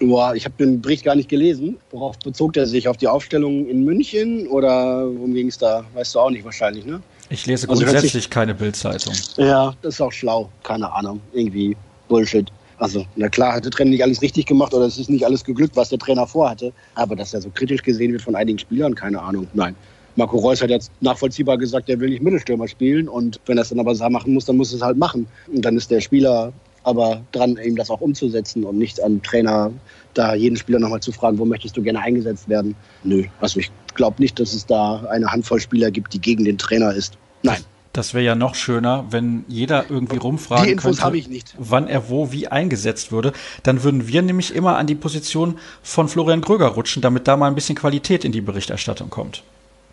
Boah, 0.00 0.34
ich 0.34 0.44
habe 0.44 0.54
den 0.58 0.80
Bericht 0.80 1.04
gar 1.04 1.14
nicht 1.14 1.28
gelesen. 1.28 1.78
Worauf 1.90 2.18
bezog 2.18 2.56
er 2.56 2.66
sich? 2.66 2.88
Auf 2.88 2.98
die 2.98 3.08
Aufstellung 3.08 3.66
in 3.66 3.84
München 3.84 4.46
oder 4.48 5.06
worum 5.06 5.32
ging 5.32 5.48
es 5.48 5.58
da? 5.58 5.84
Weißt 5.94 6.14
du 6.14 6.20
auch 6.20 6.30
nicht 6.30 6.44
wahrscheinlich, 6.44 6.84
ne? 6.84 7.00
Ich 7.30 7.46
lese 7.46 7.68
also 7.68 7.82
grundsätzlich 7.82 8.12
sich, 8.12 8.30
keine 8.30 8.54
Bildzeitung. 8.54 9.14
Ja, 9.36 9.74
das 9.82 9.94
ist 9.94 10.00
auch 10.00 10.12
schlau. 10.12 10.48
Keine 10.62 10.92
Ahnung. 10.92 11.20
Irgendwie 11.32 11.76
Bullshit. 12.08 12.52
Also, 12.78 13.06
na 13.16 13.28
klar, 13.28 13.54
hat 13.54 13.64
der 13.64 13.70
Trainer 13.70 13.90
nicht 13.90 14.02
alles 14.02 14.20
richtig 14.20 14.46
gemacht 14.46 14.74
oder 14.74 14.84
es 14.84 14.98
ist 14.98 15.08
nicht 15.08 15.24
alles 15.24 15.42
geglückt, 15.42 15.76
was 15.76 15.88
der 15.88 15.98
Trainer 15.98 16.26
vorhatte. 16.26 16.72
Aber 16.94 17.16
dass 17.16 17.32
er 17.32 17.40
so 17.40 17.50
kritisch 17.50 17.82
gesehen 17.82 18.12
wird 18.12 18.22
von 18.22 18.36
einigen 18.36 18.58
Spielern, 18.58 18.94
keine 18.94 19.22
Ahnung. 19.22 19.46
Nein. 19.54 19.74
Marco 20.16 20.38
Reus 20.38 20.62
hat 20.62 20.70
jetzt 20.70 20.90
nachvollziehbar 21.00 21.58
gesagt, 21.58 21.88
er 21.88 22.00
will 22.00 22.10
nicht 22.10 22.22
Mittelstürmer 22.22 22.68
spielen 22.68 23.06
und 23.08 23.38
wenn 23.46 23.58
er 23.58 23.62
es 23.62 23.68
dann 23.68 23.80
aber 23.80 23.94
machen 24.08 24.32
muss, 24.32 24.46
dann 24.46 24.56
muss 24.56 24.72
er 24.72 24.76
es 24.76 24.82
halt 24.82 24.96
machen. 24.96 25.26
Und 25.52 25.62
dann 25.62 25.76
ist 25.76 25.90
der 25.90 26.00
Spieler 26.00 26.52
aber 26.86 27.22
dran, 27.32 27.56
eben 27.56 27.76
das 27.76 27.90
auch 27.90 28.00
umzusetzen 28.00 28.64
und 28.64 28.78
nicht 28.78 29.02
an 29.02 29.20
Trainer 29.22 29.72
da 30.14 30.34
jeden 30.34 30.56
Spieler 30.56 30.78
nochmal 30.78 31.00
zu 31.00 31.12
fragen, 31.12 31.38
wo 31.38 31.44
möchtest 31.44 31.76
du 31.76 31.82
gerne 31.82 32.00
eingesetzt 32.00 32.48
werden. 32.48 32.76
Nö, 33.02 33.24
also 33.40 33.58
ich 33.60 33.70
glaube 33.94 34.22
nicht, 34.22 34.38
dass 34.38 34.54
es 34.54 34.66
da 34.66 35.04
eine 35.10 35.32
Handvoll 35.32 35.60
Spieler 35.60 35.90
gibt, 35.90 36.14
die 36.14 36.20
gegen 36.20 36.44
den 36.44 36.58
Trainer 36.58 36.92
ist. 36.94 37.18
Nein. 37.42 37.60
Das 37.92 38.12
wäre 38.12 38.24
ja 38.24 38.34
noch 38.34 38.54
schöner, 38.54 39.06
wenn 39.08 39.44
jeder 39.48 39.90
irgendwie 39.90 40.18
rumfragen 40.18 40.66
die 40.66 40.72
Infos 40.72 40.98
könnte, 40.98 41.16
ich 41.16 41.28
nicht. 41.28 41.54
wann 41.58 41.88
er 41.88 42.10
wo 42.10 42.30
wie 42.30 42.46
eingesetzt 42.46 43.10
würde. 43.10 43.32
Dann 43.62 43.82
würden 43.84 44.06
wir 44.06 44.20
nämlich 44.20 44.54
immer 44.54 44.76
an 44.76 44.86
die 44.86 44.94
Position 44.94 45.58
von 45.82 46.06
Florian 46.06 46.42
Gröger 46.42 46.66
rutschen, 46.66 47.00
damit 47.00 47.26
da 47.26 47.38
mal 47.38 47.48
ein 47.48 47.54
bisschen 47.54 47.74
Qualität 47.74 48.26
in 48.26 48.32
die 48.32 48.42
Berichterstattung 48.42 49.08
kommt. 49.08 49.42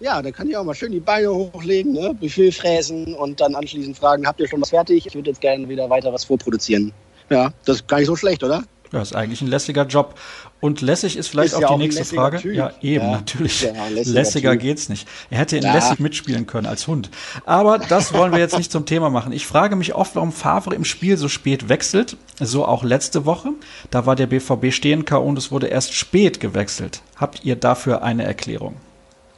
Ja, 0.03 0.21
da 0.21 0.31
kann 0.31 0.49
ich 0.49 0.57
auch 0.57 0.65
mal 0.65 0.75
schön 0.75 0.91
die 0.91 0.99
Beine 0.99 1.33
hochlegen, 1.33 1.93
ne? 1.93 2.13
Buffet 2.19 2.51
fräsen 2.51 3.15
und 3.15 3.39
dann 3.39 3.55
anschließend 3.55 3.97
fragen, 3.97 4.27
habt 4.27 4.37
ihr 4.41 4.49
schon 4.49 4.61
was 4.61 4.71
fertig? 4.71 5.07
Ich 5.07 5.15
würde 5.15 5.29
jetzt 5.29 5.39
gerne 5.39 5.69
wieder 5.69 5.89
weiter 5.89 6.11
was 6.11 6.25
vorproduzieren. 6.25 6.91
Ja, 7.29 7.53
das 7.63 7.77
ist 7.77 7.87
gar 7.87 7.99
nicht 7.99 8.07
so 8.07 8.17
schlecht, 8.17 8.43
oder? 8.43 8.63
Ja, 8.91 9.01
ist 9.01 9.15
eigentlich 9.15 9.41
ein 9.41 9.47
lässiger 9.47 9.85
Job. 9.85 10.15
Und 10.59 10.81
lässig 10.81 11.15
ist 11.15 11.29
vielleicht 11.29 11.53
Ist 11.53 11.55
auch 11.55 11.61
ja 11.61 11.67
die 11.69 11.73
auch 11.73 11.77
nächste 11.77 12.03
Frage. 12.03 12.37
Typ. 12.39 12.53
Ja, 12.53 12.73
eben, 12.81 13.05
Ja. 13.05 13.11
natürlich. 13.11 13.61
Ja, 13.61 13.71
lässiger 13.87 14.13
lässiger 14.13 14.57
geht's 14.57 14.89
nicht. 14.89 15.07
Er 15.29 15.37
hätte 15.37 15.55
in 15.55 15.63
lässig 15.63 15.99
mitspielen 15.99 16.47
können 16.47 16.67
als 16.67 16.85
Hund. 16.85 17.09
Aber 17.45 17.79
das 17.79 18.13
wollen 18.13 18.33
wir 18.33 18.39
jetzt 18.39 18.57
nicht 18.57 18.73
zum 18.73 18.85
Thema 18.85 19.09
machen. 19.09 19.31
Ich 19.31 19.47
frage 19.47 19.77
mich 19.77 19.95
oft, 19.95 20.15
warum 20.15 20.33
Favre 20.33 20.75
im 20.75 20.83
Spiel 20.83 21.15
so 21.17 21.29
spät 21.29 21.69
wechselt. 21.69 22.17
So 22.41 22.65
auch 22.65 22.83
letzte 22.83 23.25
Woche. 23.25 23.51
Da 23.89 24.05
war 24.05 24.17
der 24.17 24.27
BVB 24.27 24.73
stehen 24.73 25.05
K.O. 25.05 25.23
und 25.23 25.37
es 25.37 25.49
wurde 25.49 25.67
erst 25.67 25.93
spät 25.93 26.41
gewechselt. 26.41 27.01
Habt 27.15 27.45
ihr 27.45 27.55
dafür 27.55 28.03
eine 28.03 28.25
Erklärung? 28.25 28.75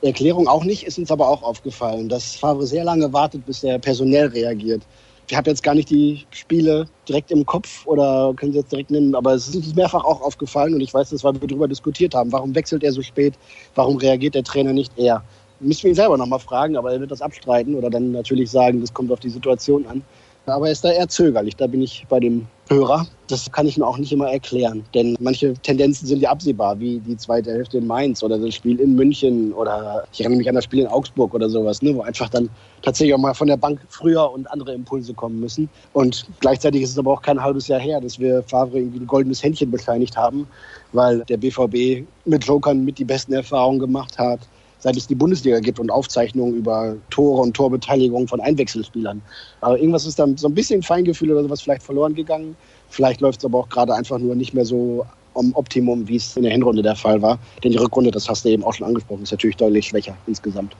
Erklärung 0.01 0.47
auch 0.47 0.63
nicht, 0.63 0.83
ist 0.83 0.97
uns 0.99 1.11
aber 1.11 1.29
auch 1.29 1.41
aufgefallen, 1.41 2.09
dass 2.09 2.35
Favre 2.35 2.65
sehr 2.65 2.83
lange 2.83 3.11
wartet, 3.13 3.45
bis 3.45 3.63
er 3.63 3.79
personell 3.79 4.27
reagiert. 4.27 4.81
Ich 5.27 5.35
habe 5.35 5.49
jetzt 5.49 5.63
gar 5.63 5.73
nicht 5.73 5.89
die 5.89 6.25
Spiele 6.29 6.87
direkt 7.09 7.31
im 7.31 7.45
Kopf 7.45 7.85
oder 7.87 8.31
können 8.35 8.51
Sie 8.51 8.59
jetzt 8.59 8.71
direkt 8.71 8.91
nennen, 8.91 9.15
aber 9.15 9.33
es 9.33 9.47
ist 9.47 9.55
uns 9.55 9.73
mehrfach 9.73 10.03
auch 10.03 10.21
aufgefallen 10.21 10.75
und 10.75 10.81
ich 10.81 10.93
weiß 10.93 11.09
das, 11.09 11.23
weil 11.23 11.41
wir 11.41 11.47
darüber 11.47 11.67
diskutiert 11.67 12.13
haben. 12.13 12.31
Warum 12.31 12.53
wechselt 12.53 12.83
er 12.83 12.91
so 12.91 13.01
spät? 13.01 13.33
Warum 13.73 13.97
reagiert 13.97 14.35
der 14.35 14.43
Trainer 14.43 14.73
nicht 14.73 14.95
eher? 14.97 15.23
Müssen 15.59 15.83
wir 15.83 15.91
ihn 15.91 15.95
selber 15.95 16.17
nochmal 16.17 16.39
fragen, 16.39 16.77
aber 16.77 16.91
er 16.91 16.99
wird 16.99 17.09
das 17.09 17.21
abstreiten 17.23 17.73
oder 17.73 17.89
dann 17.89 18.11
natürlich 18.11 18.51
sagen, 18.51 18.81
das 18.81 18.93
kommt 18.93 19.11
auf 19.11 19.19
die 19.19 19.29
Situation 19.29 19.87
an. 19.87 20.03
Aber 20.47 20.67
er 20.67 20.71
ist 20.71 20.83
da 20.83 20.91
eher 20.91 21.07
zögerlich, 21.07 21.55
da 21.55 21.67
bin 21.67 21.81
ich 21.81 22.05
bei 22.07 22.19
dem 22.19 22.47
Hörer. 22.69 23.07
Das 23.27 23.51
kann 23.51 23.67
ich 23.67 23.77
mir 23.77 23.85
auch 23.85 23.97
nicht 23.97 24.11
immer 24.11 24.29
erklären, 24.31 24.83
denn 24.93 25.15
manche 25.19 25.53
Tendenzen 25.53 26.07
sind 26.07 26.21
ja 26.21 26.29
absehbar, 26.29 26.79
wie 26.79 26.99
die 26.99 27.17
zweite 27.17 27.51
Hälfte 27.51 27.79
in 27.79 27.87
Mainz 27.87 28.21
oder 28.21 28.37
das 28.37 28.53
Spiel 28.53 28.79
in 28.79 28.95
München 28.95 29.51
oder 29.53 30.03
ich 30.11 30.21
erinnere 30.21 30.37
mich 30.37 30.49
an 30.49 30.55
das 30.55 30.63
Spiel 30.63 30.81
in 30.81 30.87
Augsburg 30.87 31.33
oder 31.33 31.49
sowas, 31.49 31.81
ne, 31.81 31.95
wo 31.95 32.01
einfach 32.01 32.29
dann 32.29 32.49
tatsächlich 32.83 33.15
auch 33.15 33.19
mal 33.19 33.33
von 33.33 33.47
der 33.47 33.57
Bank 33.57 33.79
früher 33.89 34.31
und 34.31 34.49
andere 34.51 34.73
Impulse 34.73 35.13
kommen 35.13 35.39
müssen. 35.39 35.69
Und 35.93 36.27
gleichzeitig 36.39 36.83
ist 36.83 36.91
es 36.91 36.99
aber 36.99 37.13
auch 37.13 37.21
kein 37.21 37.41
halbes 37.41 37.67
Jahr 37.67 37.79
her, 37.79 37.99
dass 37.99 38.19
wir 38.19 38.43
Favre 38.43 38.77
irgendwie 38.77 38.99
ein 38.99 39.07
goldenes 39.07 39.41
Händchen 39.41 39.71
bescheinigt 39.71 40.15
haben, 40.15 40.47
weil 40.91 41.19
der 41.25 41.37
BVB 41.37 42.07
mit 42.25 42.45
Jokern 42.45 42.85
mit 42.85 42.99
die 42.99 43.05
besten 43.05 43.33
Erfahrungen 43.33 43.79
gemacht 43.79 44.17
hat 44.19 44.39
seit 44.79 44.97
es 44.97 45.07
die 45.07 45.15
Bundesliga 45.15 45.59
gibt 45.59 45.79
und 45.79 45.89
Aufzeichnungen 45.89 46.55
über 46.55 46.95
Tore 47.09 47.41
und 47.41 47.53
Torbeteiligung 47.55 48.27
von 48.27 48.39
Einwechselspielern. 48.41 49.21
Aber 49.61 49.77
irgendwas 49.77 50.05
ist 50.05 50.19
dann 50.19 50.37
so 50.37 50.47
ein 50.47 50.55
bisschen 50.55 50.83
Feingefühl 50.83 51.31
oder 51.31 51.43
sowas 51.43 51.61
vielleicht 51.61 51.83
verloren 51.83 52.15
gegangen. 52.15 52.55
Vielleicht 52.89 53.21
läuft 53.21 53.39
es 53.39 53.45
aber 53.45 53.59
auch 53.59 53.69
gerade 53.69 53.93
einfach 53.93 54.19
nur 54.19 54.35
nicht 54.35 54.53
mehr 54.53 54.65
so 54.65 55.05
am 55.35 55.53
Optimum, 55.53 56.07
wie 56.07 56.15
es 56.15 56.35
in 56.37 56.43
der 56.43 56.51
Hinrunde 56.51 56.81
der 56.81 56.95
Fall 56.95 57.21
war. 57.21 57.39
Denn 57.63 57.71
die 57.71 57.77
Rückrunde, 57.77 58.11
das 58.11 58.29
hast 58.29 58.45
du 58.45 58.49
eben 58.49 58.63
auch 58.63 58.73
schon 58.73 58.87
angesprochen, 58.87 59.23
ist 59.23 59.31
natürlich 59.31 59.57
deutlich 59.57 59.87
schwächer 59.87 60.15
insgesamt. 60.27 60.75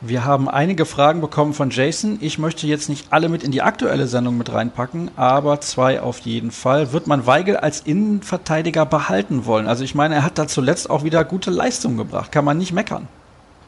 Wir 0.00 0.24
haben 0.24 0.48
einige 0.48 0.84
Fragen 0.84 1.20
bekommen 1.20 1.54
von 1.54 1.70
Jason. 1.70 2.18
Ich 2.20 2.38
möchte 2.38 2.68
jetzt 2.68 2.88
nicht 2.88 3.06
alle 3.10 3.28
mit 3.28 3.42
in 3.42 3.50
die 3.50 3.62
aktuelle 3.62 4.06
Sendung 4.06 4.38
mit 4.38 4.52
reinpacken, 4.52 5.10
aber 5.16 5.60
zwei 5.60 6.00
auf 6.00 6.20
jeden 6.20 6.52
Fall. 6.52 6.92
Wird 6.92 7.08
man 7.08 7.26
Weigel 7.26 7.56
als 7.56 7.80
Innenverteidiger 7.80 8.86
behalten 8.86 9.44
wollen? 9.44 9.66
Also 9.66 9.82
ich 9.82 9.96
meine, 9.96 10.14
er 10.14 10.22
hat 10.22 10.38
da 10.38 10.46
zuletzt 10.46 10.88
auch 10.88 11.02
wieder 11.02 11.24
gute 11.24 11.50
Leistungen 11.50 11.96
gebracht. 11.96 12.30
Kann 12.30 12.44
man 12.44 12.58
nicht 12.58 12.72
meckern. 12.72 13.08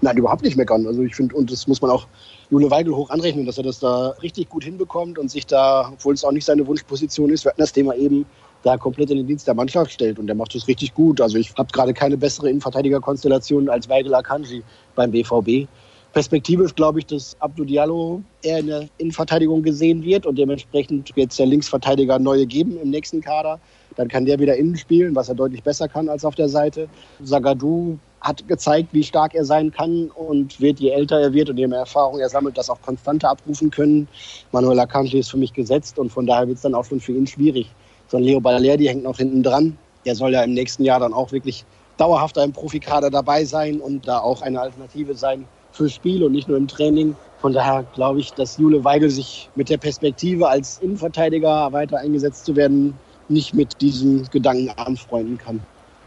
Nein, 0.02 0.16
überhaupt 0.16 0.42
nicht 0.42 0.56
meckern. 0.56 0.86
Also 0.86 1.02
ich 1.02 1.14
finde, 1.14 1.34
und 1.36 1.52
das 1.52 1.66
muss 1.66 1.82
man 1.82 1.90
auch 1.90 2.06
Jule 2.50 2.70
Weigel 2.70 2.94
hoch 2.94 3.10
anrechnen, 3.10 3.44
dass 3.44 3.58
er 3.58 3.64
das 3.64 3.80
da 3.80 4.08
richtig 4.22 4.48
gut 4.48 4.64
hinbekommt 4.64 5.18
und 5.18 5.30
sich 5.30 5.46
da, 5.46 5.90
obwohl 5.92 6.14
es 6.14 6.24
auch 6.24 6.32
nicht 6.32 6.44
seine 6.44 6.66
Wunschposition 6.66 7.30
ist, 7.30 7.44
wir 7.44 7.50
hatten 7.50 7.60
das 7.60 7.72
Thema 7.72 7.94
eben, 7.94 8.24
da 8.62 8.76
komplett 8.76 9.10
in 9.10 9.16
den 9.18 9.26
Dienst 9.26 9.46
der 9.46 9.54
Mannschaft 9.54 9.90
stellt 9.90 10.18
und 10.18 10.26
der 10.26 10.36
macht 10.36 10.54
das 10.54 10.68
richtig 10.68 10.92
gut. 10.94 11.20
Also 11.20 11.38
ich 11.38 11.52
habe 11.56 11.70
gerade 11.72 11.94
keine 11.94 12.16
bessere 12.16 12.50
Innenverteidigerkonstellation 12.50 13.68
als 13.68 13.88
Weigel 13.88 14.14
Akanji 14.14 14.62
beim 14.94 15.10
BVB. 15.10 15.66
Perspektivisch 16.12 16.74
glaube 16.74 16.98
ich, 16.98 17.06
dass 17.06 17.36
Abdou 17.38 17.64
Diallo 17.64 18.22
eher 18.42 18.58
in 18.58 18.66
der 18.66 18.88
Innenverteidigung 18.98 19.62
gesehen 19.62 20.02
wird 20.02 20.26
und 20.26 20.36
dementsprechend 20.36 21.14
wird 21.14 21.30
es 21.30 21.36
der 21.36 21.46
Linksverteidiger 21.46 22.18
neue 22.18 22.46
geben 22.46 22.78
im 22.82 22.90
nächsten 22.90 23.20
Kader. 23.20 23.60
Dann 23.96 24.08
kann 24.08 24.24
der 24.24 24.38
wieder 24.40 24.56
innen 24.56 24.76
spielen, 24.76 25.14
was 25.14 25.28
er 25.28 25.36
deutlich 25.36 25.62
besser 25.62 25.88
kann 25.88 26.08
als 26.08 26.24
auf 26.24 26.34
der 26.34 26.48
Seite. 26.48 26.88
Zagadou 27.24 27.98
hat 28.20 28.46
gezeigt, 28.48 28.90
wie 28.92 29.02
stark 29.02 29.34
er 29.34 29.44
sein 29.44 29.70
kann 29.70 30.10
und 30.14 30.60
wird, 30.60 30.78
je 30.80 30.90
älter 30.90 31.20
er 31.20 31.32
wird 31.32 31.50
und 31.50 31.56
je 31.56 31.66
mehr 31.66 31.80
Erfahrung 31.80 32.20
er 32.20 32.28
sammelt, 32.28 32.58
das 32.58 32.68
auch 32.68 32.80
konstanter 32.82 33.30
abrufen 33.30 33.70
können. 33.70 34.08
Manuel 34.52 34.78
Akanji 34.78 35.18
ist 35.18 35.30
für 35.30 35.38
mich 35.38 35.52
gesetzt 35.52 35.98
und 35.98 36.10
von 36.10 36.26
daher 36.26 36.46
wird 36.46 36.56
es 36.56 36.62
dann 36.62 36.74
auch 36.74 36.84
schon 36.84 37.00
für 37.00 37.12
ihn 37.12 37.26
schwierig. 37.26 37.66
So 38.08 38.18
ein 38.18 38.22
Leo 38.22 38.40
Balerdi 38.40 38.86
hängt 38.86 39.04
noch 39.04 39.16
hinten 39.16 39.42
dran. 39.42 39.78
Der 40.04 40.14
soll 40.14 40.32
ja 40.32 40.42
im 40.42 40.52
nächsten 40.52 40.84
Jahr 40.84 41.00
dann 41.00 41.14
auch 41.14 41.32
wirklich 41.32 41.64
dauerhaft 41.96 42.36
im 42.38 42.52
Profikader 42.52 43.10
dabei 43.10 43.44
sein 43.44 43.80
und 43.80 44.08
da 44.08 44.18
auch 44.18 44.42
eine 44.42 44.60
Alternative 44.60 45.14
sein 45.14 45.44
fürs 45.72 45.92
Spiel 45.92 46.22
und 46.24 46.32
nicht 46.32 46.48
nur 46.48 46.56
im 46.56 46.68
Training. 46.68 47.16
Von 47.40 47.52
daher 47.52 47.84
glaube 47.94 48.20
ich, 48.20 48.32
dass 48.32 48.58
Jule 48.58 48.84
Weigel 48.84 49.10
sich 49.10 49.48
mit 49.54 49.68
der 49.68 49.78
Perspektive 49.78 50.48
als 50.48 50.78
Innenverteidiger 50.78 51.72
weiter 51.72 51.98
eingesetzt 51.98 52.44
zu 52.44 52.56
werden, 52.56 52.94
nicht 53.28 53.54
mit 53.54 53.80
diesem 53.80 54.28
Gedanken 54.30 54.70
anfreunden 54.70 55.38
kann. 55.38 55.60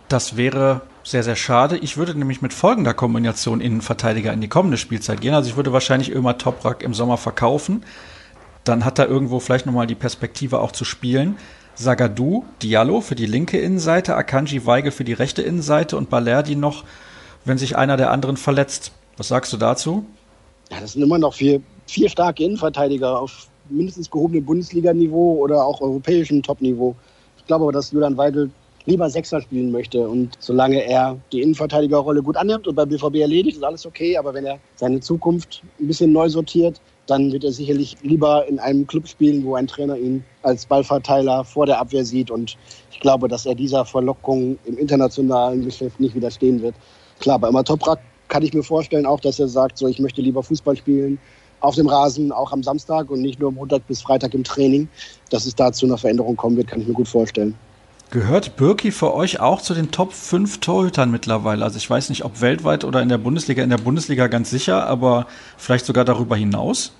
Das 0.10 0.36
wäre 0.36 0.82
sehr, 1.04 1.24
sehr 1.24 1.36
schade. 1.36 1.78
Ich 1.78 1.98
würde 1.98 2.18
nämlich 2.18 2.42
mit 2.42 2.54
folgender 2.54 2.94
Kombination 2.94 3.62
Innenverteidiger 3.62 4.32
in 4.32 4.42
die 4.42 4.48
kommende 4.48 4.78
Spielzeit 4.78 5.22
gehen. 5.22 5.34
Also 5.34 5.50
ich 5.50 5.56
würde 5.58 5.74
wahrscheinlich 5.74 6.12
Ömer 6.12 6.38
Toprak 6.38 6.82
im 6.82 6.94
Sommer 6.94 7.18
verkaufen. 7.18 7.84
Dann 8.64 8.86
hat 8.86 9.00
er 9.00 9.10
irgendwo 9.10 9.40
vielleicht 9.40 9.66
nochmal 9.66 9.88
die 9.88 9.96
Perspektive 9.96 10.60
auch 10.62 10.72
zu 10.72 10.86
spielen. 10.86 11.36
Zagadou, 11.76 12.46
Diallo 12.62 13.02
für 13.02 13.16
die 13.16 13.26
linke 13.26 13.60
Innenseite, 13.60 14.16
Akanji 14.16 14.66
Weigel 14.66 14.92
für 14.92 15.04
die 15.04 15.14
rechte 15.14 15.42
Innenseite 15.42 15.98
und 15.98 16.10
Balerdi 16.10 16.56
noch, 16.56 16.84
wenn 17.46 17.58
sich 17.58 17.76
einer 17.76 17.98
der 17.98 18.12
anderen 18.12 18.38
verletzt. 18.38 18.92
Was 19.18 19.28
sagst 19.28 19.52
du 19.52 19.58
dazu? 19.58 20.06
Ja, 20.72 20.80
das 20.80 20.94
sind 20.94 21.02
immer 21.02 21.18
noch 21.18 21.34
vier, 21.34 21.62
vier 21.88 22.10
starke 22.10 22.44
Innenverteidiger 22.44 23.20
auf 23.20 23.48
mindestens 23.70 24.10
gehobenem 24.10 24.46
Bundesliga-Niveau 24.46 25.38
oder 25.38 25.66
auch 25.66 25.82
europäischem 25.82 26.42
Top-Niveau. 26.42 26.96
Ich 27.38 27.46
glaube 27.46 27.64
aber, 27.64 27.72
dass 27.72 27.92
Julian 27.92 28.16
Weigel 28.16 28.52
lieber 28.86 29.10
Sechser 29.10 29.42
spielen 29.42 29.72
möchte. 29.72 30.08
Und 30.08 30.38
solange 30.40 30.84
er 30.84 31.18
die 31.32 31.42
Innenverteidigerrolle 31.42 32.22
gut 32.22 32.38
annimmt 32.38 32.68
und 32.68 32.76
beim 32.76 32.90
BVB 32.90 33.16
erledigt, 33.16 33.58
ist 33.58 33.64
alles 33.64 33.86
okay. 33.86 34.18
Aber 34.18 34.34
wenn 34.34 34.46
er 34.46 34.60
seine 34.76 35.00
Zukunft 35.00 35.62
ein 35.80 35.88
bisschen 35.88 36.12
neu 36.12 36.30
sortiert, 36.30 36.82
dann 37.08 37.32
wird 37.32 37.44
er 37.44 37.52
sicherlich 37.52 37.98
lieber 38.02 38.48
in 38.48 38.60
einem 38.60 38.88
Club 38.88 39.08
spielen, 39.08 39.44
wo 39.44 39.56
ein 39.56 39.68
Trainer 39.68 39.98
ihn 39.98 40.24
als 40.42 40.66
Ballverteiler 40.66 41.44
vor 41.44 41.66
der 41.66 41.80
Abwehr 41.80 42.06
sieht. 42.06 42.32
Und 42.32 42.58
ich 42.92 43.00
glaube, 43.00 43.28
dass 43.28 43.46
er 43.46 43.56
dieser 43.56 43.86
Verlockung 43.86 44.58
im 44.66 44.78
internationalen 44.78 45.66
Geschäft 45.66 46.00
nicht 46.00 46.16
widerstehen 46.16 46.62
wird. 46.62 46.76
Klar, 47.20 47.40
bei 47.40 47.64
Toprak 47.64 48.00
kann 48.30 48.44
ich 48.44 48.54
mir 48.54 48.64
vorstellen, 48.64 49.06
auch, 49.06 49.20
dass 49.20 49.40
er 49.40 49.48
sagt, 49.48 49.78
so, 49.78 49.88
ich 49.88 50.00
möchte 50.00 50.22
lieber 50.22 50.44
Fußball 50.44 50.76
spielen 50.78 51.20
auf 51.60 51.76
dem 51.76 51.88
Rasen, 51.88 52.32
auch 52.32 52.52
am 52.52 52.62
Samstag 52.62 53.10
und 53.10 53.22
nicht 53.22 53.40
nur 53.40 53.52
Montag 53.52 53.88
bis 53.88 54.02
Freitag 54.02 54.34
im 54.34 54.44
Training. 54.44 54.88
Dass 55.30 55.46
es 55.46 55.56
da 55.56 55.72
zu 55.72 55.86
einer 55.86 55.98
Veränderung 55.98 56.36
kommen 56.36 56.58
wird, 56.58 56.68
kann 56.68 56.82
ich 56.82 56.88
mir 56.88 56.94
gut 56.94 57.08
vorstellen. 57.08 57.56
Gehört 58.14 58.58
Birki 58.58 58.92
für 58.92 59.16
euch 59.16 59.40
auch 59.40 59.60
zu 59.60 59.74
den 59.74 59.90
Top 59.90 60.14
5 60.14 60.60
Torhütern 60.60 61.10
mittlerweile? 61.10 61.66
Also 61.66 61.78
ich 61.78 61.90
weiß 61.90 62.10
nicht, 62.10 62.24
ob 62.24 62.42
weltweit 62.42 62.84
oder 62.84 63.02
in 63.02 63.10
der 63.10 63.18
Bundesliga. 63.18 63.64
In 63.64 63.72
der 63.72 63.80
Bundesliga 63.80 64.28
ganz 64.28 64.52
sicher, 64.52 64.86
aber 64.86 65.26
vielleicht 65.58 65.88
sogar 65.88 66.06
darüber 66.06 66.36
hinaus? 66.36 66.92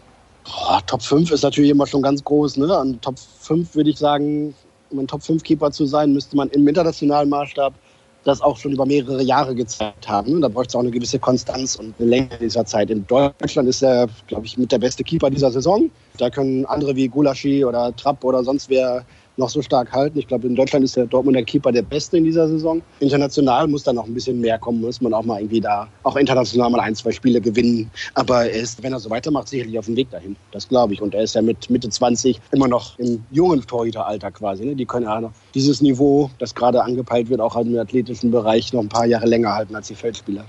Oh, 0.48 0.80
Top 0.88 1.04
5 1.04 1.30
ist 1.30 1.44
natürlich 1.44 1.70
immer 1.70 1.86
schon 1.86 2.02
ganz 2.02 2.24
groß. 2.24 2.58
Ne? 2.58 2.76
An 2.76 3.00
Top 3.02 3.20
5 3.42 3.76
würde 3.76 3.92
ich 3.92 4.00
sagen, 4.00 4.56
um 4.90 4.98
ein 4.98 5.08
Top 5.08 5.22
5 5.22 5.44
Keeper 5.44 5.70
zu 5.70 5.86
sein, 5.86 6.14
müsste 6.14 6.36
man 6.36 6.50
im 6.50 6.68
internationalen 6.68 7.30
Maßstab 7.30 7.76
das 8.24 8.42
auch 8.42 8.58
schon 8.58 8.72
über 8.72 8.88
mehrere 8.88 9.22
Jahre 9.22 9.54
gezeigt 9.54 10.10
haben. 10.10 10.42
Da 10.42 10.48
bräuchte 10.48 10.70
es 10.70 10.76
auch 10.76 10.80
eine 10.80 10.90
gewisse 10.90 11.20
Konstanz 11.20 11.76
und 11.76 11.94
eine 12.00 12.10
Länge 12.10 12.30
dieser 12.42 12.66
Zeit. 12.66 12.90
In 12.90 13.06
Deutschland 13.06 13.70
ist 13.70 13.84
er, 13.84 14.08
glaube 14.26 14.48
ich, 14.48 14.58
mit 14.58 14.72
der 14.72 14.80
beste 14.80 15.04
Keeper 15.04 15.30
dieser 15.30 15.52
Saison. 15.52 15.92
Da 16.18 16.32
können 16.32 16.66
andere 16.66 16.96
wie 16.96 17.08
Gulaschi 17.08 17.64
oder 17.64 17.96
Trapp 17.96 18.24
oder 18.24 18.44
sonst 18.44 18.68
wer 18.70 19.06
noch 19.38 19.50
so 19.50 19.62
stark 19.62 19.92
halten. 19.92 20.20
Ich 20.20 20.28
glaube, 20.28 20.48
in 20.48 20.56
Deutschland 20.56 20.86
ist 20.86 20.96
der 20.96 21.06
Dortmunder 21.06 21.44
Keeper 21.44 21.72
der 21.72 21.82
Beste 21.82 22.18
in 22.18 22.24
dieser 22.24 22.48
Saison. 22.48 22.82
International 23.00 23.68
muss 23.68 23.84
da 23.84 23.94
noch 23.94 24.06
ein 24.06 24.14
bisschen 24.14 24.40
mehr 24.40 24.60
kommen, 24.60 24.82
muss 24.82 25.02
man 25.02 25.14
auch 25.14 25.24
mal 25.24 25.40
irgendwie 25.40 25.62
da 25.62 25.88
auch 26.04 26.16
international 26.16 26.70
mal 26.70 26.80
ein, 26.82 26.96
zwei 26.96 27.12
Spiele 27.12 27.42
gewinnen. 27.42 27.90
Aber 28.14 28.46
er 28.46 28.62
ist, 28.62 28.84
wenn 28.84 28.94
er 28.94 29.00
so 29.00 29.10
weitermacht, 29.10 29.48
sicherlich 29.48 29.78
auf 29.80 29.86
dem 29.86 29.96
Weg 29.96 30.12
dahin. 30.12 30.36
Das 30.52 30.68
glaube 30.68 30.94
ich. 30.94 31.02
Und 31.02 31.16
er 31.16 31.24
ist 31.24 31.36
ja 31.36 31.42
mit 31.42 31.70
Mitte 31.70 31.90
20 31.90 32.40
immer 32.52 32.68
noch 32.68 32.98
im 33.00 33.24
jungen 33.32 33.66
Torhüteralter 33.66 34.32
quasi. 34.32 34.66
Ne? 34.66 34.76
Die 34.76 34.86
können 34.86 35.06
ja 35.06 35.20
noch 35.20 35.32
dieses 35.56 35.82
Niveau, 35.82 36.30
das 36.40 36.54
gerade 36.54 36.84
angepeilt 36.84 37.30
wird, 37.30 37.42
auch 37.42 37.56
im 37.56 37.78
athletischen 37.78 38.32
Bereich 38.32 38.74
noch 38.74 38.82
ein 38.82 38.90
paar 38.90 39.06
Jahre 39.06 39.26
länger 39.26 39.54
halten 39.54 39.76
als 39.76 39.88
die 39.88 39.96
Feldspieler. 39.96 40.46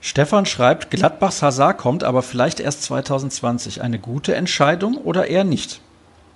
Stefan 0.00 0.44
schreibt, 0.44 0.90
Gladbachs 0.90 1.40
Hazard 1.40 1.78
kommt 1.78 2.04
aber 2.04 2.20
vielleicht 2.20 2.60
erst 2.60 2.82
2020. 2.82 3.80
Eine 3.80 3.98
gute 3.98 4.34
Entscheidung 4.34 4.98
oder 4.98 5.28
eher 5.28 5.44
nicht? 5.44 5.80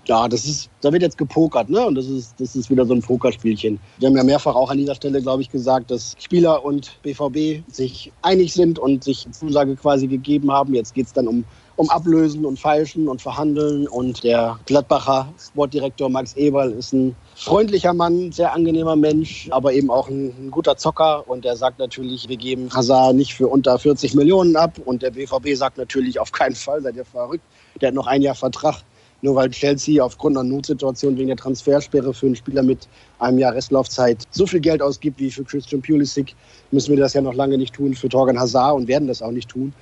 Ja, 0.08 0.26
das 0.26 0.46
ist, 0.46 0.70
da 0.80 0.90
wird 0.90 1.02
jetzt 1.02 1.18
gepokert, 1.18 1.68
ne? 1.68 1.84
Und 1.84 1.94
das 1.94 2.06
ist, 2.06 2.40
das 2.40 2.56
ist 2.56 2.70
wieder 2.70 2.86
so 2.86 2.94
ein 2.94 3.02
Pokerspielchen. 3.02 3.78
Wir 3.98 4.08
haben 4.08 4.16
ja 4.16 4.24
mehrfach 4.24 4.54
auch 4.54 4.70
an 4.70 4.78
dieser 4.78 4.94
Stelle, 4.94 5.20
glaube 5.20 5.42
ich, 5.42 5.50
gesagt, 5.50 5.90
dass 5.90 6.16
Spieler 6.18 6.64
und 6.64 6.98
BVB 7.02 7.62
sich 7.70 8.10
einig 8.22 8.54
sind 8.54 8.78
und 8.78 9.04
sich 9.04 9.26
Zusage 9.32 9.76
quasi 9.76 10.06
gegeben 10.06 10.50
haben. 10.50 10.72
Jetzt 10.72 10.94
geht 10.94 11.08
es 11.08 11.12
dann 11.12 11.28
um, 11.28 11.44
um 11.76 11.90
Ablösen 11.90 12.46
und 12.46 12.58
Feilschen 12.58 13.06
und 13.06 13.20
Verhandeln. 13.20 13.86
Und 13.86 14.24
der 14.24 14.58
Gladbacher 14.64 15.28
Sportdirektor 15.38 16.08
Max 16.08 16.32
Eberl 16.36 16.72
ist 16.72 16.94
ein 16.94 17.14
freundlicher 17.34 17.92
Mann, 17.92 18.32
sehr 18.32 18.54
angenehmer 18.54 18.96
Mensch, 18.96 19.48
aber 19.50 19.74
eben 19.74 19.90
auch 19.90 20.08
ein, 20.08 20.28
ein 20.40 20.50
guter 20.50 20.78
Zocker. 20.78 21.28
Und 21.28 21.44
der 21.44 21.56
sagt 21.56 21.78
natürlich, 21.80 22.30
wir 22.30 22.38
geben 22.38 22.70
Hazard 22.74 23.14
nicht 23.14 23.34
für 23.34 23.48
unter 23.48 23.78
40 23.78 24.14
Millionen 24.14 24.56
ab. 24.56 24.78
Und 24.86 25.02
der 25.02 25.10
BVB 25.10 25.54
sagt 25.54 25.76
natürlich, 25.76 26.18
auf 26.18 26.32
keinen 26.32 26.54
Fall, 26.54 26.80
seid 26.80 26.96
ihr 26.96 27.04
verrückt. 27.04 27.44
Der 27.82 27.88
hat 27.88 27.94
noch 27.94 28.06
ein 28.06 28.22
Jahr 28.22 28.34
Vertrag. 28.34 28.82
Nur 29.20 29.34
weil 29.34 29.50
Chelsea 29.50 30.02
aufgrund 30.02 30.36
einer 30.36 30.48
Notsituation 30.48 31.16
wegen 31.16 31.28
der 31.28 31.36
Transfersperre 31.36 32.14
für 32.14 32.26
einen 32.26 32.36
Spieler 32.36 32.62
mit 32.62 32.88
einem 33.18 33.38
Jahr 33.38 33.54
Restlaufzeit 33.54 34.24
so 34.30 34.46
viel 34.46 34.60
Geld 34.60 34.80
ausgibt 34.80 35.18
wie 35.18 35.30
für 35.30 35.42
Christian 35.42 35.82
Pulisic, 35.82 36.36
müssen 36.70 36.94
wir 36.94 37.02
das 37.02 37.14
ja 37.14 37.20
noch 37.20 37.34
lange 37.34 37.58
nicht 37.58 37.74
tun 37.74 37.94
für 37.94 38.08
Torgan 38.08 38.38
Hazard 38.38 38.76
und 38.76 38.86
werden 38.86 39.08
das 39.08 39.20
auch 39.20 39.32
nicht 39.32 39.48
tun. 39.48 39.72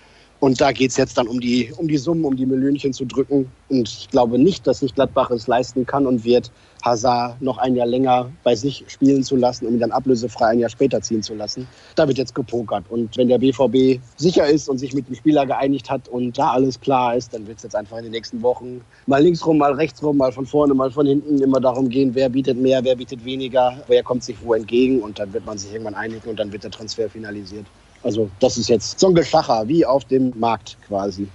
Und 0.41 0.61
da 0.61 0.73
geht 0.73 0.91
es 0.91 0.97
jetzt 0.97 1.17
dann 1.17 1.29
um 1.29 1.41
die, 1.41 1.73
um 1.77 1.89
die 1.89 1.97
Summen, 1.97 2.25
um 2.25 2.37
die 2.37 2.47
Millionchen 2.47 2.93
zu 2.93 3.05
drücken. 3.07 3.51
Und 3.69 3.89
ich 3.89 4.09
glaube 4.11 4.39
nicht, 4.39 4.67
dass 4.67 4.81
sich 4.81 4.95
Gladbach 4.95 5.31
es 5.31 5.47
leisten 5.47 5.87
kann 5.87 6.07
und 6.07 6.25
wird, 6.25 6.51
Hazard 6.85 7.41
noch 7.43 7.59
ein 7.59 7.75
Jahr 7.75 7.87
länger 7.87 8.31
bei 8.45 8.55
sich 8.55 8.85
spielen 8.89 9.23
zu 9.23 9.37
lassen, 9.37 9.67
um 9.67 9.75
ihn 9.75 9.81
dann 9.81 9.93
ablösefrei 9.93 10.49
ein 10.49 10.59
Jahr 10.59 10.71
später 10.71 11.01
ziehen 11.01 11.23
zu 11.23 11.35
lassen. 11.35 11.67
Da 11.95 12.07
wird 12.07 12.19
jetzt 12.19 12.35
gepokert. 12.35 12.85
Und 12.89 13.17
wenn 13.17 13.29
der 13.29 13.39
BVB 13.39 14.01
sicher 14.17 14.47
ist 14.47 14.69
und 14.69 14.79
sich 14.79 14.95
mit 14.95 15.09
dem 15.09 15.15
Spieler 15.15 15.47
geeinigt 15.47 15.91
hat 15.91 16.09
und 16.09 16.39
da 16.39 16.51
alles 16.51 16.81
klar 16.81 17.17
ist, 17.17 17.35
dann 17.35 17.47
wird 17.47 17.59
es 17.59 17.65
jetzt 17.65 17.77
einfach 17.77 17.99
in 17.99 18.05
den 18.05 18.13
nächsten 18.13 18.43
Wochen 18.43 18.81
mal 19.07 19.23
links 19.23 19.45
rum, 19.47 19.59
mal 19.59 19.73
rechts 19.73 20.03
rum, 20.03 20.17
mal 20.17 20.33
von 20.33 20.47
vorne, 20.47 20.75
mal 20.75 20.91
von 20.91 21.07
hinten 21.07 21.41
immer 21.41 21.61
darum 21.61 21.89
gehen, 21.89 22.15
wer 22.15 22.29
bietet 22.29 22.59
mehr, 22.59 22.85
wer 22.85 22.97
bietet 22.97 23.25
weniger, 23.25 23.77
wer 23.89 24.03
kommt 24.03 24.25
sich 24.25 24.37
wo 24.43 24.55
entgegen. 24.55 25.01
Und 25.01 25.19
dann 25.19 25.33
wird 25.33 25.47
man 25.47 25.59
sich 25.59 25.73
irgendwann 25.73 25.95
einigen 25.95 26.29
und 26.29 26.39
dann 26.39 26.53
wird 26.53 26.65
der 26.65 26.71
Transfer 26.71 27.09
finalisiert. 27.09 27.67
Also 28.03 28.31
das 28.41 28.57
ist 28.57 28.69
jetzt 28.69 29.01
so 29.01 29.09
ein 29.09 29.15
Geschacher 29.15 29.67
wie 29.67 29.85
auf 29.85 30.05
dem 30.05 30.33
Markt 30.39 30.77
quasi. 30.87 31.27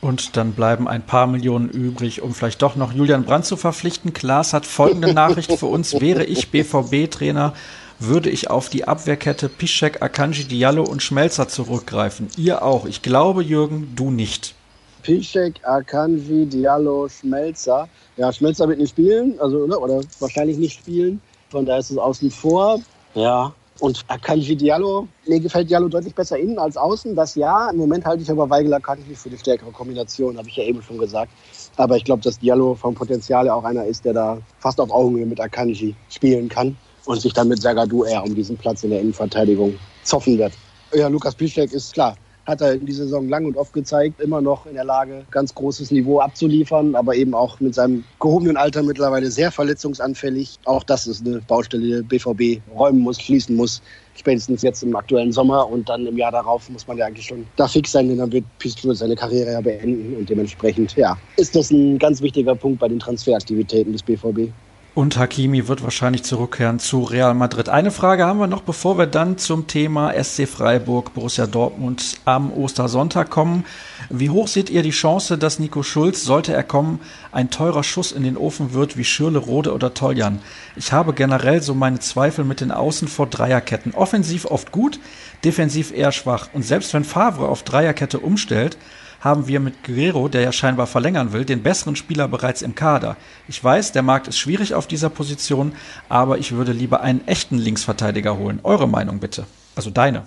Und 0.00 0.36
dann 0.36 0.52
bleiben 0.52 0.88
ein 0.88 1.02
paar 1.02 1.26
Millionen 1.26 1.68
übrig, 1.68 2.22
um 2.22 2.34
vielleicht 2.34 2.62
doch 2.62 2.74
noch 2.74 2.92
Julian 2.92 3.24
Brandt 3.24 3.44
zu 3.44 3.56
verpflichten. 3.56 4.12
Klaas 4.14 4.52
hat 4.54 4.64
folgende 4.64 5.12
Nachricht 5.14 5.52
für 5.52 5.66
uns. 5.66 6.00
Wäre 6.00 6.24
ich 6.24 6.50
BVB-Trainer, 6.50 7.52
würde 7.98 8.30
ich 8.30 8.48
auf 8.48 8.70
die 8.70 8.88
Abwehrkette 8.88 9.50
Piszek, 9.50 10.00
Akanji, 10.00 10.44
Diallo 10.44 10.84
und 10.84 11.02
Schmelzer 11.02 11.48
zurückgreifen. 11.48 12.28
Ihr 12.38 12.62
auch. 12.62 12.86
Ich 12.86 13.02
glaube, 13.02 13.42
Jürgen, 13.42 13.92
du 13.94 14.10
nicht. 14.10 14.54
Piszek, 15.02 15.60
Akanji, 15.62 16.46
Diallo, 16.46 17.08
Schmelzer. 17.08 17.88
Ja, 18.16 18.32
Schmelzer 18.32 18.68
wird 18.68 18.78
nicht 18.78 18.90
spielen, 18.90 19.38
also 19.38 19.58
oder, 19.58 19.80
oder 19.80 20.00
wahrscheinlich 20.18 20.56
nicht 20.56 20.78
spielen. 20.80 21.20
Von 21.50 21.66
daher 21.66 21.80
ist 21.80 21.90
es 21.90 21.98
außen 21.98 22.30
vor. 22.30 22.80
Ja, 23.14 23.52
und 23.80 24.04
Akanji 24.08 24.56
Diallo, 24.56 25.08
mir 25.26 25.40
gefällt 25.40 25.70
Diallo 25.70 25.88
deutlich 25.88 26.14
besser 26.14 26.38
innen 26.38 26.58
als 26.58 26.76
außen, 26.76 27.14
das 27.14 27.34
ja. 27.34 27.70
Im 27.70 27.78
Moment 27.78 28.04
halte 28.04 28.22
ich 28.22 28.30
aber 28.30 28.48
Weigel 28.48 28.72
Akanji 28.74 29.14
für 29.14 29.30
die 29.30 29.38
stärkere 29.38 29.70
Kombination, 29.70 30.36
habe 30.36 30.48
ich 30.48 30.56
ja 30.56 30.64
eben 30.64 30.82
schon 30.82 30.98
gesagt. 30.98 31.32
Aber 31.76 31.96
ich 31.96 32.04
glaube, 32.04 32.22
dass 32.22 32.38
Diallo 32.38 32.74
vom 32.74 32.94
Potenzial 32.94 33.48
auch 33.48 33.64
einer 33.64 33.84
ist, 33.84 34.04
der 34.04 34.12
da 34.12 34.38
fast 34.58 34.80
auf 34.80 34.90
Augenhöhe 34.90 35.26
mit 35.26 35.40
Akanji 35.40 35.94
spielen 36.10 36.48
kann 36.48 36.76
und 37.06 37.20
sich 37.20 37.32
dann 37.32 37.48
mit 37.48 37.62
Zagadou 37.62 38.04
eher 38.04 38.22
um 38.22 38.34
diesen 38.34 38.56
Platz 38.56 38.84
in 38.84 38.90
der 38.90 39.00
Innenverteidigung 39.00 39.78
zoffen 40.04 40.38
wird. 40.38 40.52
Ja, 40.92 41.08
Lukas 41.08 41.34
Piszczek 41.34 41.72
ist 41.72 41.92
klar, 41.94 42.16
hat 42.50 42.60
er 42.60 42.74
in 42.74 42.84
dieser 42.84 43.04
Saison 43.04 43.28
lang 43.28 43.46
und 43.46 43.56
oft 43.56 43.72
gezeigt, 43.72 44.20
immer 44.20 44.40
noch 44.40 44.66
in 44.66 44.74
der 44.74 44.84
Lage, 44.84 45.24
ganz 45.30 45.54
großes 45.54 45.90
Niveau 45.90 46.20
abzuliefern, 46.20 46.94
aber 46.94 47.14
eben 47.14 47.32
auch 47.32 47.60
mit 47.60 47.74
seinem 47.74 48.04
gehobenen 48.18 48.56
Alter 48.56 48.82
mittlerweile 48.82 49.30
sehr 49.30 49.50
verletzungsanfällig. 49.50 50.58
Auch 50.64 50.82
das 50.82 51.06
ist 51.06 51.24
eine 51.24 51.40
Baustelle, 51.40 52.02
die 52.02 52.18
BVB 52.18 52.60
räumen 52.76 53.00
muss, 53.00 53.20
schließen 53.20 53.56
muss. 53.56 53.80
Spätestens 54.14 54.62
jetzt 54.62 54.82
im 54.82 54.94
aktuellen 54.94 55.32
Sommer 55.32 55.66
und 55.70 55.88
dann 55.88 56.06
im 56.06 56.18
Jahr 56.18 56.32
darauf 56.32 56.68
muss 56.68 56.86
man 56.86 56.98
ja 56.98 57.06
eigentlich 57.06 57.26
schon 57.26 57.46
da 57.56 57.66
fix 57.66 57.92
sein, 57.92 58.08
denn 58.08 58.18
dann 58.18 58.32
wird 58.32 58.44
Pistol 58.58 58.94
seine 58.94 59.14
Karriere 59.14 59.52
ja 59.52 59.60
beenden 59.60 60.16
und 60.16 60.28
dementsprechend, 60.28 60.94
ja, 60.96 61.16
ist 61.36 61.56
das 61.56 61.70
ein 61.70 61.98
ganz 61.98 62.20
wichtiger 62.20 62.54
Punkt 62.54 62.80
bei 62.80 62.88
den 62.88 62.98
Transferaktivitäten 62.98 63.92
des 63.92 64.02
BVB. 64.02 64.52
Und 64.92 65.16
Hakimi 65.16 65.68
wird 65.68 65.84
wahrscheinlich 65.84 66.24
zurückkehren 66.24 66.80
zu 66.80 67.04
Real 67.04 67.32
Madrid. 67.32 67.68
Eine 67.68 67.92
Frage 67.92 68.26
haben 68.26 68.40
wir 68.40 68.48
noch, 68.48 68.62
bevor 68.62 68.98
wir 68.98 69.06
dann 69.06 69.38
zum 69.38 69.68
Thema 69.68 70.12
SC 70.12 70.48
Freiburg, 70.48 71.14
Borussia 71.14 71.46
Dortmund 71.46 72.18
am 72.24 72.52
Ostersonntag 72.52 73.30
kommen. 73.30 73.64
Wie 74.08 74.30
hoch 74.30 74.48
seht 74.48 74.68
ihr 74.68 74.82
die 74.82 74.90
Chance, 74.90 75.38
dass 75.38 75.60
Nico 75.60 75.84
Schulz, 75.84 76.24
sollte 76.24 76.52
er 76.52 76.64
kommen, 76.64 76.98
ein 77.30 77.50
teurer 77.50 77.84
Schuss 77.84 78.10
in 78.10 78.24
den 78.24 78.36
Ofen 78.36 78.74
wird 78.74 78.96
wie 78.96 79.04
Schürle, 79.04 79.38
Rode 79.38 79.72
oder 79.72 79.94
Toljan? 79.94 80.40
Ich 80.74 80.92
habe 80.92 81.12
generell 81.12 81.62
so 81.62 81.72
meine 81.72 82.00
Zweifel 82.00 82.44
mit 82.44 82.60
den 82.60 82.72
Außen 82.72 83.06
vor 83.06 83.28
Dreierketten. 83.28 83.94
Offensiv 83.94 84.44
oft 84.46 84.72
gut, 84.72 84.98
defensiv 85.44 85.92
eher 85.92 86.10
schwach. 86.10 86.48
Und 86.52 86.64
selbst 86.64 86.92
wenn 86.94 87.04
Favre 87.04 87.48
auf 87.48 87.62
Dreierkette 87.62 88.18
umstellt, 88.18 88.76
haben 89.20 89.46
wir 89.46 89.60
mit 89.60 89.84
Guerrero, 89.84 90.28
der 90.28 90.40
ja 90.40 90.52
scheinbar 90.52 90.86
verlängern 90.86 91.32
will, 91.32 91.44
den 91.44 91.62
besseren 91.62 91.96
Spieler 91.96 92.26
bereits 92.26 92.62
im 92.62 92.74
Kader. 92.74 93.16
Ich 93.48 93.62
weiß, 93.62 93.92
der 93.92 94.02
Markt 94.02 94.28
ist 94.28 94.38
schwierig 94.38 94.74
auf 94.74 94.86
dieser 94.86 95.10
Position, 95.10 95.72
aber 96.08 96.38
ich 96.38 96.52
würde 96.52 96.72
lieber 96.72 97.02
einen 97.02 97.26
echten 97.26 97.58
Linksverteidiger 97.58 98.36
holen. 98.38 98.60
Eure 98.62 98.88
Meinung 98.88 99.20
bitte. 99.20 99.44
Also 99.76 99.90
deine. 99.90 100.24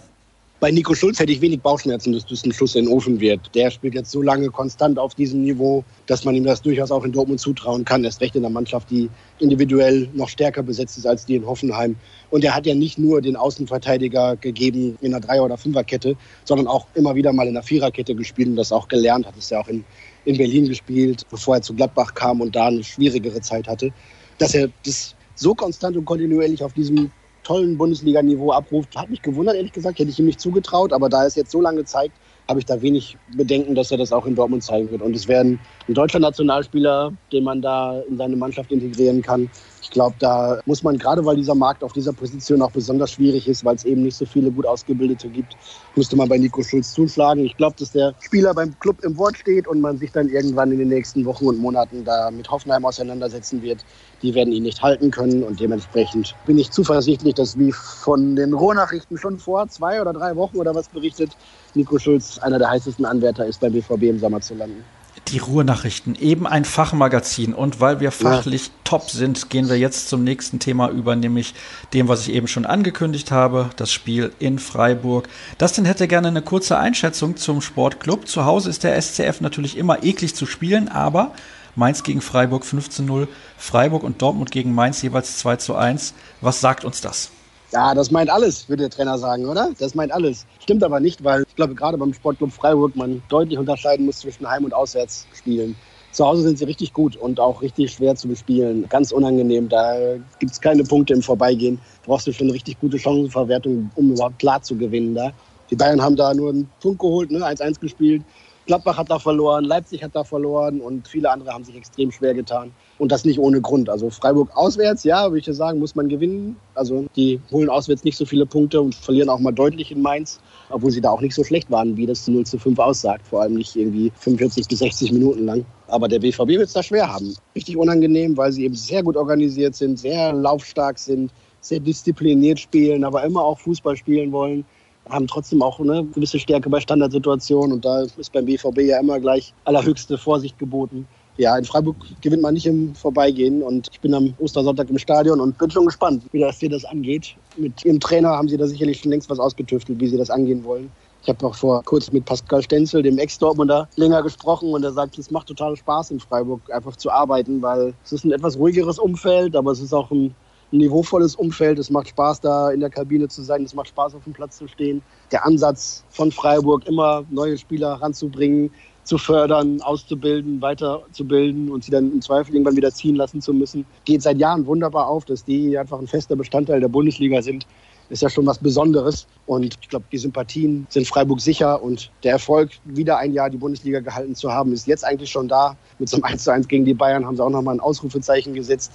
Bei 0.63 0.71
Nico 0.71 0.95
Schulz 0.95 1.19
hätte 1.19 1.33
ich 1.33 1.41
wenig 1.41 1.59
Bauchschmerzen, 1.59 2.13
dass 2.13 2.25
das 2.25 2.45
ein 2.45 2.53
Schuss 2.53 2.75
in 2.75 2.85
den 2.85 2.93
Ofen 2.93 3.19
wird. 3.19 3.53
Der 3.53 3.69
spielt 3.69 3.95
jetzt 3.95 4.11
so 4.11 4.21
lange 4.21 4.49
konstant 4.49 4.97
auf 4.97 5.13
diesem 5.13 5.43
Niveau, 5.43 5.83
dass 6.05 6.23
man 6.23 6.35
ihm 6.35 6.45
das 6.45 6.61
durchaus 6.61 6.89
auch 6.89 7.03
in 7.03 7.11
Dortmund 7.11 7.41
zutrauen 7.41 7.83
kann. 7.83 8.05
Erst 8.05 8.21
recht 8.21 8.37
in 8.37 8.43
der 8.43 8.49
Mannschaft, 8.49 8.89
die 8.89 9.09
individuell 9.39 10.07
noch 10.13 10.29
stärker 10.29 10.63
besetzt 10.63 10.97
ist 10.97 11.05
als 11.05 11.25
die 11.25 11.35
in 11.35 11.45
Hoffenheim. 11.45 11.97
Und 12.29 12.45
er 12.45 12.55
hat 12.55 12.65
ja 12.65 12.75
nicht 12.75 12.97
nur 12.97 13.21
den 13.21 13.35
Außenverteidiger 13.35 14.37
gegeben 14.37 14.97
in 15.01 15.13
einer 15.13 15.19
Dreier- 15.19 15.43
oder 15.43 15.57
Fünferkette, 15.57 16.15
sondern 16.45 16.67
auch 16.67 16.87
immer 16.93 17.13
wieder 17.13 17.33
mal 17.33 17.43
in 17.45 17.57
einer 17.57 17.63
Viererkette 17.63 18.15
gespielt 18.15 18.47
und 18.47 18.55
das 18.55 18.71
auch 18.71 18.87
gelernt. 18.87 19.25
Hat 19.25 19.35
es 19.37 19.49
ja 19.49 19.59
auch 19.59 19.67
in, 19.67 19.83
in 20.23 20.37
Berlin 20.37 20.69
gespielt, 20.69 21.25
bevor 21.29 21.57
er 21.57 21.61
zu 21.61 21.73
Gladbach 21.73 22.13
kam 22.13 22.39
und 22.39 22.55
da 22.55 22.67
eine 22.67 22.85
schwierigere 22.85 23.41
Zeit 23.41 23.67
hatte. 23.67 23.91
Dass 24.37 24.55
er 24.55 24.69
das 24.85 25.13
so 25.35 25.55
konstant 25.55 25.97
und 25.97 26.05
kontinuierlich 26.05 26.63
auf 26.63 26.71
diesem 26.71 27.11
tollen 27.43 27.77
Bundesliga-Niveau 27.77 28.51
abruft. 28.51 28.95
Hat 28.95 29.09
mich 29.09 29.21
gewundert, 29.21 29.55
ehrlich 29.55 29.73
gesagt, 29.73 29.99
hätte 29.99 30.09
ich 30.09 30.19
ihm 30.19 30.25
nicht 30.25 30.39
zugetraut, 30.39 30.93
aber 30.93 31.09
da 31.09 31.25
es 31.25 31.35
jetzt 31.35 31.51
so 31.51 31.61
lange 31.61 31.85
zeigt, 31.85 32.15
habe 32.47 32.59
ich 32.59 32.65
da 32.65 32.81
wenig 32.81 33.17
Bedenken, 33.35 33.75
dass 33.75 33.91
er 33.91 33.97
das 33.97 34.11
auch 34.11 34.25
in 34.25 34.35
Dortmund 34.35 34.63
zeigen 34.63 34.91
wird. 34.91 35.01
Und 35.01 35.15
es 35.15 35.27
wäre 35.27 35.41
ein 35.41 35.59
deutscher 35.87 36.19
Nationalspieler, 36.19 37.13
den 37.31 37.43
man 37.43 37.61
da 37.61 38.01
in 38.09 38.17
seine 38.17 38.35
Mannschaft 38.35 38.71
integrieren 38.71 39.21
kann. 39.21 39.49
Ich 39.83 39.89
glaube, 39.89 40.15
da 40.17 40.61
muss 40.65 40.81
man, 40.81 40.97
gerade 40.97 41.25
weil 41.25 41.35
dieser 41.35 41.55
Markt 41.55 41.83
auf 41.83 41.91
dieser 41.91 42.13
Position 42.13 42.61
auch 42.61 42.71
besonders 42.71 43.11
schwierig 43.11 43.49
ist, 43.49 43.65
weil 43.65 43.75
es 43.75 43.83
eben 43.83 44.03
nicht 44.03 44.15
so 44.15 44.25
viele 44.25 44.49
gut 44.49 44.65
Ausgebildete 44.65 45.27
gibt, 45.27 45.57
müsste 45.95 46.15
man 46.15 46.29
bei 46.29 46.37
Nico 46.37 46.63
Schulz 46.63 46.93
zuschlagen. 46.93 47.43
Ich 47.43 47.57
glaube, 47.57 47.75
dass 47.77 47.91
der 47.91 48.15
Spieler 48.21 48.53
beim 48.53 48.79
Club 48.79 49.03
im 49.03 49.17
Wort 49.17 49.37
steht 49.37 49.67
und 49.67 49.81
man 49.81 49.97
sich 49.97 50.13
dann 50.13 50.29
irgendwann 50.29 50.71
in 50.71 50.79
den 50.79 50.87
nächsten 50.87 51.25
Wochen 51.25 51.47
und 51.47 51.59
Monaten 51.59 52.05
da 52.05 52.31
mit 52.31 52.49
Hoffenheim 52.49 52.85
auseinandersetzen 52.85 53.61
wird. 53.61 53.83
Die 54.21 54.33
werden 54.33 54.53
ihn 54.53 54.63
nicht 54.63 54.81
halten 54.81 55.11
können 55.11 55.43
und 55.43 55.59
dementsprechend 55.59 56.33
bin 56.45 56.57
ich 56.57 56.71
zuversichtlich, 56.71 57.33
dass 57.33 57.59
wie 57.59 57.73
von 57.73 58.37
den 58.37 58.53
Rohnachrichten 58.53 59.17
schon 59.17 59.37
vor 59.37 59.67
zwei 59.67 60.01
oder 60.01 60.13
drei 60.13 60.33
Wochen 60.37 60.57
oder 60.57 60.73
was 60.73 60.87
berichtet, 60.87 61.31
Nico 61.75 61.99
Schulz 61.99 62.39
einer 62.39 62.57
der 62.57 62.69
heißesten 62.69 63.03
Anwärter 63.03 63.45
ist 63.45 63.59
beim 63.59 63.73
BVB 63.73 64.03
im 64.03 64.19
Sommer 64.19 64.39
zu 64.39 64.55
landen. 64.55 64.85
Die 65.29 65.37
Ruhrnachrichten, 65.37 66.15
eben 66.15 66.45
ein 66.45 66.65
Fachmagazin. 66.65 67.53
Und 67.53 67.79
weil 67.79 67.99
wir 67.99 68.11
fachlich 68.11 68.67
ja. 68.67 68.73
top 68.83 69.09
sind, 69.09 69.49
gehen 69.49 69.69
wir 69.69 69.77
jetzt 69.77 70.09
zum 70.09 70.23
nächsten 70.23 70.59
Thema 70.59 70.89
über, 70.89 71.15
nämlich 71.15 71.53
dem, 71.93 72.07
was 72.07 72.27
ich 72.27 72.33
eben 72.33 72.47
schon 72.47 72.65
angekündigt 72.65 73.31
habe, 73.31 73.69
das 73.75 73.91
Spiel 73.91 74.31
in 74.39 74.59
Freiburg. 74.59 75.29
Dustin 75.57 75.85
hätte 75.85 76.07
gerne 76.07 76.27
eine 76.27 76.41
kurze 76.41 76.77
Einschätzung 76.77 77.37
zum 77.37 77.61
Sportclub. 77.61 78.27
Zu 78.27 78.45
Hause 78.45 78.69
ist 78.69 78.83
der 78.83 79.01
SCF 79.01 79.41
natürlich 79.41 79.77
immer 79.77 80.03
eklig 80.03 80.35
zu 80.35 80.45
spielen, 80.45 80.89
aber 80.89 81.31
Mainz 81.75 82.03
gegen 82.03 82.21
Freiburg 82.21 82.63
15-0, 82.63 83.27
Freiburg 83.57 84.03
und 84.03 84.21
Dortmund 84.21 84.51
gegen 84.51 84.75
Mainz 84.75 85.01
jeweils 85.01 85.37
2 85.39 85.55
zu 85.57 85.75
1. 85.75 86.13
Was 86.41 86.61
sagt 86.61 86.85
uns 86.85 87.01
das? 87.01 87.31
Ja, 87.73 87.95
das 87.95 88.11
meint 88.11 88.29
alles, 88.29 88.69
würde 88.69 88.83
der 88.83 88.91
Trainer 88.91 89.17
sagen, 89.17 89.47
oder? 89.47 89.71
Das 89.79 89.95
meint 89.95 90.11
alles. 90.11 90.45
Stimmt 90.59 90.83
aber 90.83 90.99
nicht, 90.99 91.23
weil 91.23 91.43
ich 91.47 91.55
glaube, 91.55 91.73
gerade 91.73 91.97
beim 91.97 92.13
Sportclub 92.13 92.51
Freiburg 92.51 92.95
man 92.95 93.23
deutlich 93.29 93.57
unterscheiden 93.57 94.05
muss 94.05 94.19
zwischen 94.19 94.47
Heim- 94.47 94.65
und 94.65 94.75
Auswärtsspielen. 94.75 95.75
Zu 96.11 96.23
Hause 96.23 96.43
sind 96.43 96.59
sie 96.59 96.65
richtig 96.65 96.93
gut 96.93 97.15
und 97.15 97.39
auch 97.39 97.63
richtig 97.63 97.93
schwer 97.93 98.15
zu 98.15 98.27
bespielen. 98.27 98.85
Ganz 98.89 99.11
unangenehm. 99.11 99.69
Da 99.69 99.95
gibt 100.37 100.51
es 100.51 100.61
keine 100.61 100.83
Punkte 100.83 101.15
im 101.15 101.23
Vorbeigehen. 101.23 101.79
Brauchst 102.05 102.27
du 102.27 102.31
schon 102.31 102.45
eine 102.45 102.53
richtig 102.53 102.79
gute 102.79 102.99
Chancenverwertung, 102.99 103.89
um 103.95 104.11
überhaupt 104.11 104.37
klar 104.37 104.61
zu 104.61 104.75
gewinnen 104.75 105.15
da. 105.15 105.31
Die 105.71 105.75
Bayern 105.75 105.99
haben 105.99 106.15
da 106.15 106.31
nur 106.35 106.51
einen 106.51 106.69
Punkt 106.79 106.99
geholt, 106.99 107.31
ne? 107.31 107.39
1-1 107.39 107.79
gespielt. 107.79 108.21
Gladbach 108.65 108.97
hat 108.97 109.09
da 109.09 109.19
verloren, 109.19 109.65
Leipzig 109.65 110.03
hat 110.03 110.15
da 110.15 110.23
verloren 110.23 110.79
und 110.79 111.07
viele 111.07 111.29
andere 111.29 111.51
haben 111.51 111.65
sich 111.65 111.75
extrem 111.75 112.11
schwer 112.11 112.33
getan. 112.33 112.71
Und 112.97 113.11
das 113.11 113.25
nicht 113.25 113.39
ohne 113.39 113.59
Grund. 113.59 113.89
Also 113.89 114.09
Freiburg 114.09 114.55
auswärts, 114.55 115.03
ja, 115.03 115.29
würde 115.31 115.39
ich 115.39 115.57
sagen, 115.57 115.79
muss 115.79 115.95
man 115.95 116.07
gewinnen. 116.07 116.55
Also 116.73 117.05
die 117.15 117.41
holen 117.51 117.69
auswärts 117.69 118.05
nicht 118.05 118.17
so 118.17 118.25
viele 118.25 118.45
Punkte 118.45 118.79
und 118.81 118.95
verlieren 118.95 119.27
auch 119.27 119.39
mal 119.39 119.51
deutlich 119.51 119.91
in 119.91 120.01
Mainz, 120.01 120.39
obwohl 120.69 120.91
sie 120.91 121.01
da 121.01 121.09
auch 121.09 121.19
nicht 121.19 121.35
so 121.35 121.43
schlecht 121.43 121.69
waren, 121.71 121.97
wie 121.97 122.05
das 122.05 122.27
0 122.27 122.45
zu 122.45 122.57
5 122.57 122.79
aussagt. 122.79 123.27
Vor 123.27 123.41
allem 123.41 123.55
nicht 123.55 123.75
irgendwie 123.75 124.11
45 124.15 124.67
bis 124.67 124.79
60 124.79 125.11
Minuten 125.11 125.45
lang. 125.45 125.65
Aber 125.87 126.07
der 126.07 126.19
BVB 126.19 126.47
wird 126.47 126.67
es 126.67 126.73
da 126.73 126.83
schwer 126.83 127.11
haben. 127.11 127.35
Richtig 127.55 127.75
unangenehm, 127.75 128.37
weil 128.37 128.53
sie 128.53 128.63
eben 128.63 128.75
sehr 128.75 129.03
gut 129.03 129.17
organisiert 129.17 129.75
sind, 129.75 129.99
sehr 129.99 130.31
laufstark 130.31 130.97
sind, 130.97 131.31
sehr 131.59 131.79
diszipliniert 131.79 132.59
spielen, 132.59 133.03
aber 133.03 133.23
immer 133.23 133.43
auch 133.43 133.59
Fußball 133.59 133.97
spielen 133.97 134.31
wollen 134.31 134.65
haben 135.09 135.27
trotzdem 135.27 135.61
auch 135.61 135.79
eine 135.79 136.05
gewisse 136.05 136.39
Stärke 136.39 136.69
bei 136.69 136.79
Standardsituationen 136.79 137.73
und 137.73 137.85
da 137.85 138.01
ist 138.01 138.31
beim 138.31 138.45
BVB 138.45 138.79
ja 138.79 138.99
immer 138.99 139.19
gleich 139.19 139.53
allerhöchste 139.65 140.17
Vorsicht 140.17 140.57
geboten. 140.57 141.07
Ja, 141.37 141.57
in 141.57 141.65
Freiburg 141.65 141.95
gewinnt 142.21 142.43
man 142.43 142.53
nicht 142.53 142.67
im 142.67 142.93
Vorbeigehen 142.93 143.63
und 143.63 143.87
ich 143.91 143.99
bin 143.99 144.13
am 144.13 144.35
Ostersonntag 144.37 144.89
im 144.89 144.99
Stadion 144.99 145.39
und 145.39 145.57
bin 145.57 145.71
schon 145.71 145.87
gespannt, 145.87 146.23
wie 146.31 146.39
das 146.39 146.59
hier 146.59 146.69
das 146.69 146.85
angeht. 146.85 147.35
Mit 147.57 147.83
ihrem 147.83 147.99
Trainer 147.99 148.29
haben 148.29 148.47
sie 148.47 148.57
da 148.57 148.67
sicherlich 148.67 149.01
schon 149.01 149.11
längst 149.11 149.29
was 149.31 149.39
ausgetüftelt, 149.39 149.99
wie 149.99 150.07
sie 150.07 150.17
das 150.17 150.29
angehen 150.29 150.63
wollen. 150.63 150.91
Ich 151.23 151.29
habe 151.29 151.43
noch 151.43 151.55
vor 151.55 151.81
kurzem 151.83 152.15
mit 152.15 152.25
Pascal 152.25 152.61
Stenzel, 152.61 153.01
dem 153.01 153.17
Ex-Dortmunder, 153.17 153.87
länger 153.95 154.21
gesprochen 154.21 154.73
und 154.73 154.83
er 154.83 154.91
sagt, 154.91 155.17
es 155.17 155.31
macht 155.31 155.47
total 155.47 155.75
Spaß 155.75 156.11
in 156.11 156.19
Freiburg 156.19 156.61
einfach 156.71 156.97
zu 156.97 157.09
arbeiten, 157.09 157.61
weil 157.61 157.93
es 158.03 158.11
ist 158.11 158.25
ein 158.25 158.33
etwas 158.33 158.57
ruhigeres 158.57 158.99
Umfeld, 158.99 159.55
aber 159.55 159.71
es 159.71 159.79
ist 159.79 159.93
auch 159.93 160.11
ein 160.11 160.35
ein 160.73 160.77
niveauvolles 160.77 161.35
Umfeld. 161.35 161.79
Es 161.79 161.89
macht 161.89 162.09
Spaß, 162.09 162.41
da 162.41 162.71
in 162.71 162.79
der 162.79 162.89
Kabine 162.89 163.27
zu 163.27 163.43
sein. 163.43 163.63
Es 163.63 163.73
macht 163.73 163.89
Spaß, 163.89 164.15
auf 164.15 164.23
dem 164.23 164.33
Platz 164.33 164.57
zu 164.57 164.67
stehen. 164.67 165.01
Der 165.31 165.45
Ansatz 165.45 166.03
von 166.09 166.31
Freiburg, 166.31 166.85
immer 166.87 167.23
neue 167.29 167.57
Spieler 167.57 167.93
ranzubringen, 167.93 168.71
zu 169.03 169.17
fördern, 169.17 169.81
auszubilden, 169.81 170.61
weiterzubilden 170.61 171.69
und 171.69 171.83
sie 171.83 171.91
dann 171.91 172.11
im 172.11 172.21
Zweifel 172.21 172.55
irgendwann 172.55 172.77
wieder 172.77 172.91
ziehen 172.91 173.15
lassen 173.15 173.41
zu 173.41 173.53
müssen, 173.53 173.85
geht 174.05 174.21
seit 174.21 174.37
Jahren 174.37 174.65
wunderbar 174.65 175.07
auf, 175.07 175.25
dass 175.25 175.43
die 175.43 175.77
einfach 175.77 175.99
ein 175.99 176.07
fester 176.07 176.37
Bestandteil 176.37 176.79
der 176.79 176.87
Bundesliga 176.87 177.41
sind. 177.41 177.67
Ist 178.09 178.21
ja 178.21 178.29
schon 178.29 178.45
was 178.45 178.59
Besonderes. 178.59 179.27
Und 179.45 179.77
ich 179.81 179.89
glaube, 179.89 180.05
die 180.11 180.17
Sympathien 180.17 180.85
sind 180.89 181.07
Freiburg 181.07 181.41
sicher. 181.41 181.81
Und 181.81 182.11
der 182.23 182.33
Erfolg, 182.33 182.71
wieder 182.85 183.17
ein 183.17 183.33
Jahr 183.33 183.49
die 183.49 183.57
Bundesliga 183.57 184.01
gehalten 184.01 184.35
zu 184.35 184.51
haben, 184.51 184.71
ist 184.71 184.87
jetzt 184.87 185.03
eigentlich 185.05 185.31
schon 185.31 185.47
da. 185.47 185.75
Mit 185.99 186.09
so 186.09 186.17
einem 186.17 186.25
1 186.25 186.43
zu 186.43 186.51
1 186.51 186.67
gegen 186.67 186.85
die 186.85 186.93
Bayern 186.93 187.25
haben 187.25 187.35
sie 187.35 187.43
auch 187.43 187.49
nochmal 187.49 187.75
ein 187.75 187.79
Ausrufezeichen 187.79 188.53
gesetzt 188.53 188.91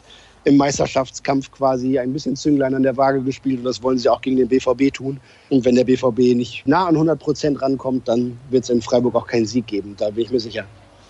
im 0.48 0.56
Meisterschaftskampf 0.56 1.50
quasi 1.50 1.98
ein 1.98 2.12
bisschen 2.12 2.34
Zünglein 2.34 2.74
an 2.74 2.82
der 2.82 2.96
Waage 2.96 3.22
gespielt 3.22 3.58
und 3.58 3.64
das 3.64 3.82
wollen 3.82 3.98
sie 3.98 4.08
auch 4.08 4.20
gegen 4.20 4.36
den 4.36 4.48
BVB 4.48 4.92
tun. 4.92 5.20
Und 5.50 5.64
wenn 5.64 5.74
der 5.74 5.84
BVB 5.84 6.34
nicht 6.34 6.66
nah 6.66 6.86
an 6.86 6.94
100 6.94 7.18
Prozent 7.18 7.62
rankommt, 7.62 8.08
dann 8.08 8.38
wird 8.50 8.64
es 8.64 8.70
in 8.70 8.82
Freiburg 8.82 9.14
auch 9.14 9.26
keinen 9.26 9.46
Sieg 9.46 9.66
geben. 9.66 9.94
Da 9.98 10.10
bin 10.10 10.24
ich 10.24 10.30
mir 10.30 10.40
sicher. 10.40 10.64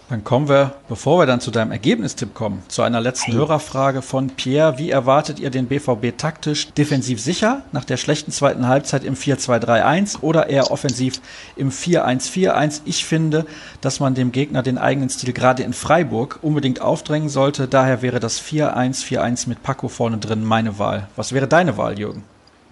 Dann 0.08 0.24
kommen 0.24 0.48
wir, 0.48 0.72
bevor 0.88 1.18
wir 1.18 1.26
dann 1.26 1.42
zu 1.42 1.50
deinem 1.50 1.70
Ergebnistipp 1.70 2.32
kommen, 2.32 2.62
zu 2.68 2.80
einer 2.80 2.98
letzten 2.98 3.34
Hörerfrage 3.34 4.00
von 4.00 4.30
Pierre. 4.30 4.78
Wie 4.78 4.90
erwartet 4.90 5.38
ihr 5.38 5.50
den 5.50 5.66
BVB 5.66 6.16
taktisch? 6.16 6.72
Defensiv 6.72 7.20
sicher 7.20 7.62
nach 7.72 7.84
der 7.84 7.98
schlechten 7.98 8.32
zweiten 8.32 8.68
Halbzeit 8.68 9.04
im 9.04 9.14
4-2-3-1 9.14 10.22
oder 10.22 10.48
eher 10.48 10.70
offensiv 10.70 11.20
im 11.56 11.70
4-1-4-1? 11.70 12.80
Ich 12.86 13.04
finde, 13.04 13.44
dass 13.82 14.00
man 14.00 14.14
dem 14.14 14.32
Gegner 14.32 14.62
den 14.62 14.78
eigenen 14.78 15.10
Stil 15.10 15.34
gerade 15.34 15.62
in 15.62 15.74
Freiburg 15.74 16.38
unbedingt 16.40 16.80
aufdrängen 16.80 17.28
sollte. 17.28 17.68
Daher 17.68 18.00
wäre 18.00 18.18
das 18.18 18.40
4-1-4-1 18.40 19.46
mit 19.46 19.62
Paco 19.62 19.88
vorne 19.88 20.16
drin 20.16 20.42
meine 20.42 20.78
Wahl. 20.78 21.08
Was 21.16 21.34
wäre 21.34 21.48
deine 21.48 21.76
Wahl, 21.76 21.98
Jürgen? 21.98 22.24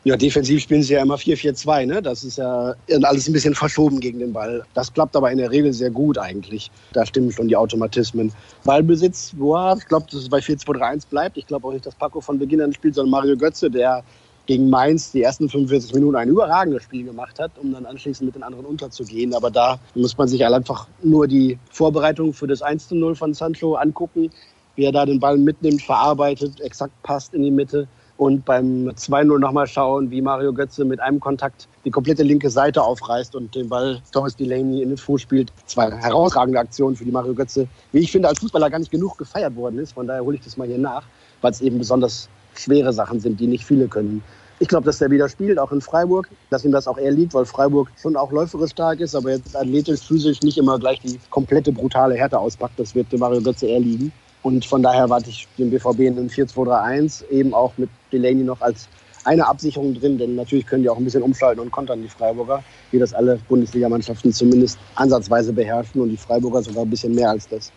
Ja, 0.07 0.17
defensiv 0.17 0.63
spielen 0.63 0.85
sie 0.85 0.93
ja 0.93 1.03
immer 1.03 1.17
4-4-2, 1.17 1.85
ne? 1.85 2.01
Das 2.01 2.23
ist 2.23 2.39
ja 2.39 2.77
alles 3.03 3.27
ein 3.27 3.33
bisschen 3.33 3.57
verschoben 3.57 3.99
gegen 3.99 4.21
den 4.21 4.33
Ball. 4.33 4.65
Das 4.73 4.93
klappt 4.93 5.17
aber 5.17 5.33
in 5.33 5.39
der 5.39 5.51
Regel 5.51 5.73
sehr 5.73 5.91
gut 5.91 6.17
eigentlich. 6.17 6.71
Da 6.93 7.05
stimmen 7.05 7.33
schon 7.33 7.49
die 7.49 7.57
Automatismen. 7.57 8.31
Ballbesitz, 8.63 9.33
boah, 9.35 9.75
ich 9.77 9.85
glaube, 9.89 10.07
dass 10.09 10.21
es 10.21 10.29
bei 10.29 10.39
4-2-3-1 10.39 11.09
bleibt. 11.11 11.37
Ich 11.37 11.49
glaube 11.49 11.67
auch 11.67 11.73
nicht, 11.73 11.85
dass 11.85 11.97
Paco 11.97 12.21
von 12.21 12.39
Beginn 12.39 12.61
an 12.61 12.73
spielt, 12.73 12.95
sondern 12.95 13.11
Mario 13.11 13.37
Götze, 13.37 13.69
der 13.69 14.05
gegen 14.47 14.71
Mainz 14.71 15.11
die 15.11 15.23
ersten 15.23 15.49
45 15.49 15.93
Minuten 15.95 16.15
ein 16.15 16.29
überragendes 16.29 16.85
Spiel 16.85 17.05
gemacht 17.05 17.41
hat, 17.41 17.51
um 17.61 17.73
dann 17.73 17.85
anschließend 17.85 18.27
mit 18.27 18.37
den 18.37 18.45
anderen 18.45 18.65
unterzugehen. 18.65 19.35
Aber 19.35 19.51
da 19.51 19.81
muss 19.97 20.17
man 20.17 20.29
sich 20.29 20.41
halt 20.41 20.55
einfach 20.55 20.87
nur 21.03 21.27
die 21.27 21.59
Vorbereitung 21.73 22.33
für 22.33 22.47
das 22.47 22.63
1-0 22.63 23.17
von 23.17 23.35
Sancho 23.35 23.75
angucken, 23.75 24.31
wie 24.77 24.85
er 24.85 24.93
da 24.93 25.05
den 25.05 25.19
Ball 25.19 25.37
mitnimmt, 25.37 25.83
verarbeitet, 25.83 26.61
exakt 26.61 26.93
passt 27.03 27.35
in 27.35 27.43
die 27.43 27.51
Mitte 27.51 27.89
und 28.17 28.45
beim 28.45 28.89
2-0 28.89 29.39
nochmal 29.39 29.67
schauen, 29.67 30.11
wie 30.11 30.23
Mario 30.23 30.53
Götze 30.53 30.85
mit 30.85 31.01
einem 31.01 31.21
Kontakt 31.21 31.69
die 31.85 31.91
komplette 31.91 32.23
linke 32.23 32.51
Seite 32.51 32.83
aufreißt 32.83 33.35
und 33.35 33.55
den 33.55 33.69
Ball 33.69 34.01
Thomas 34.13 34.37
Delaney 34.37 34.83
in 34.83 34.89
den 34.89 34.99
Fuß 34.99 35.21
spielt. 35.21 35.53
Zwei 35.67 35.91
herausragende 35.91 36.59
Aktionen 36.59 36.97
für 36.97 37.05
die 37.05 37.11
Mario 37.11 37.35
Götze, 37.35 37.69
wie 37.93 38.01
ich 38.01 38.11
finde, 38.11 38.29
als 38.29 38.41
Fußballer 38.41 38.71
gar 38.71 38.79
nicht 38.79 38.91
genug 38.91 39.19
gefeiert 39.19 39.55
worden 39.57 39.79
ist. 39.79 39.93
Von 39.93 40.07
daher 40.07 40.25
hole 40.25 40.37
ich 40.37 40.43
das 40.43 40.57
mal 40.57 40.67
hier 40.67 40.79
nach, 40.79 41.05
weil 41.43 41.51
es 41.51 41.61
eben 41.61 41.79
besonders 41.79 42.29
schwere 42.55 42.93
Sachen 42.93 43.21
sind, 43.21 43.39
die 43.39 43.47
nicht 43.47 43.65
viele 43.65 43.87
können. 43.89 44.23
Ich 44.59 44.69
glaube, 44.69 44.87
dass 44.87 44.99
der 44.99 45.11
wieder 45.11 45.29
spielt, 45.29 45.59
auch 45.59 45.71
in 45.71 45.83
Freiburg, 45.83 46.31
dass 46.49 46.65
ihm 46.65 46.73
das 46.73 46.89
auch 46.89 46.97
eher 46.97 47.11
liegt, 47.11 47.35
weil 47.35 47.45
Freiburg 47.45 47.91
schon 48.01 48.17
auch 48.17 48.33
läuferisch 48.33 48.71
stark 48.71 49.01
ist, 49.01 49.15
aber 49.15 49.33
jetzt 49.33 49.55
athletisch, 49.55 50.01
physisch 50.01 50.41
nicht 50.41 50.57
immer 50.57 50.79
gleich 50.79 50.99
die 51.01 51.21
komplette 51.29 51.73
brutale 51.73 52.15
Härte 52.15 52.39
auspackt. 52.39 52.79
Das 52.79 52.95
wird 52.95 53.13
dem 53.13 53.21
Mario 53.21 53.43
Götze 53.43 53.67
eher 53.67 53.81
liegen. 53.81 54.13
Und 54.43 54.65
von 54.65 54.83
daher 54.83 55.11
warte 55.11 55.29
ich 55.29 55.47
den 55.59 55.71
BVB 55.71 56.01
in 56.01 56.17
einem 56.17 56.29
4-2-3-1, 56.29 57.29
eben 57.31 57.53
auch 57.53 57.77
mit 57.77 57.91
Delaney 58.13 58.43
noch 58.43 58.61
als 58.61 58.89
eine 59.25 59.47
Absicherung 59.47 59.95
drin, 59.95 60.19
denn 60.19 60.37
natürlich 60.37 60.67
können 60.67 60.85
die 60.85 60.89
auch 60.89 60.97
ein 60.97 61.05
bisschen 61.05 61.23
umschalten 61.23 61.61
und 61.61 61.71
kontern 61.73 62.01
die 62.01 62.09
Freiburger, 62.09 62.63
wie 62.93 62.99
das 62.99 63.13
alle 63.13 63.41
Bundesligamannschaften 63.49 64.33
zumindest 64.33 64.79
ansatzweise 64.95 65.53
beherrschen 65.53 66.01
und 66.01 66.11
die 66.11 66.17
Freiburger 66.17 66.63
sogar 66.63 66.85
ein 66.85 66.91
bisschen 66.91 67.15
mehr 67.15 67.31
als 67.31 67.49
das. 67.49 67.73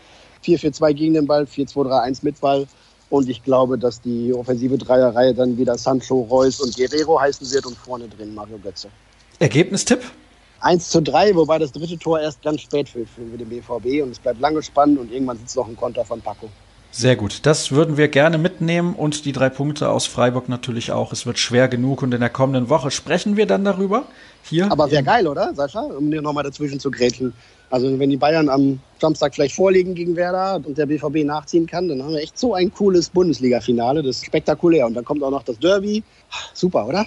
4-4-2 0.46 0.94
gegen 0.94 1.14
den 1.16 1.26
Ball, 1.26 1.44
4-2-3-1 1.44 2.20
mit 2.22 2.40
Ball 2.40 2.68
und 3.10 3.28
ich 3.28 3.44
glaube, 3.44 3.78
dass 3.78 4.00
die 4.00 4.34
offensive 4.34 4.78
Dreierreihe 4.78 5.34
dann 5.34 5.58
wieder 5.58 5.78
Sancho, 5.78 6.22
Reus 6.30 6.62
und 6.62 6.76
Guerrero 6.76 7.20
heißen 7.20 7.52
wird 7.52 7.66
und 7.66 7.76
vorne 7.76 8.08
drin 8.08 8.36
Mario 8.36 8.60
Götze. 8.60 8.90
Ergebnistipp? 9.40 10.02
1 10.62 10.90
zu 10.90 11.02
3, 11.02 11.36
wobei 11.36 11.58
das 11.58 11.72
dritte 11.72 11.98
Tor 11.98 12.20
erst 12.20 12.42
ganz 12.44 12.62
spät 12.62 12.90
fällt 12.90 13.10
für 13.10 13.22
den 13.22 13.50
BVB 13.50 14.04
und 14.04 14.12
es 14.12 14.20
bleibt 14.20 14.40
lange 14.40 14.62
spannend 14.62 15.00
und 15.00 15.12
irgendwann 15.12 15.38
sitzt 15.38 15.56
noch 15.56 15.68
ein 15.68 15.76
Konter 15.76 16.06
von 16.06 16.22
Paco. 16.22 16.50
Sehr 16.92 17.16
gut. 17.16 17.46
Das 17.46 17.72
würden 17.72 17.98
wir 17.98 18.08
gerne 18.08 18.38
mitnehmen 18.38 18.96
und 18.96 19.26
die 19.26 19.32
drei 19.32 19.50
Punkte 19.50 19.90
aus 19.90 20.08
Freiburg 20.08 20.50
natürlich 20.50 20.92
auch. 20.92 21.14
Es 21.14 21.26
wird 21.26 21.38
schwer 21.38 21.68
genug 21.68 22.02
und 22.02 22.14
in 22.14 22.20
der 22.20 22.30
kommenden 22.30 22.70
Woche 22.70 22.90
sprechen 22.90 23.38
wir 23.38 23.46
dann 23.46 23.64
darüber. 23.64 24.06
Hier. 24.44 24.72
Aber 24.72 24.88
sehr 24.88 25.04
geil, 25.04 25.28
oder, 25.28 25.54
Sascha? 25.54 25.82
Um 25.82 26.10
dir 26.10 26.22
nochmal 26.22 26.44
dazwischen 26.44 26.80
zu 26.80 26.90
grätschen. 26.90 27.34
Also, 27.70 28.00
wenn 28.00 28.10
die 28.10 28.18
Bayern 28.18 28.50
am 28.50 28.80
Samstag 29.00 29.36
vielleicht 29.36 29.56
vorliegen 29.56 29.94
gegen 29.94 30.16
Werder 30.16 30.60
und 30.66 30.78
der 30.78 30.88
BVB 30.88 31.24
nachziehen 31.24 31.68
kann, 31.68 31.88
dann 31.88 32.02
haben 32.02 32.14
wir 32.14 32.22
echt 32.22 32.38
so 32.40 32.56
ein 32.56 32.74
cooles 32.74 33.10
Bundesliga-Finale. 33.10 34.02
Das 34.02 34.18
ist 34.18 34.26
spektakulär. 34.26 34.88
Und 34.88 34.96
dann 34.96 35.06
kommt 35.06 35.22
auch 35.22 35.30
noch 35.30 35.44
das 35.44 35.60
Derby. 35.60 36.04
Super, 36.56 36.88
oder? 36.88 37.06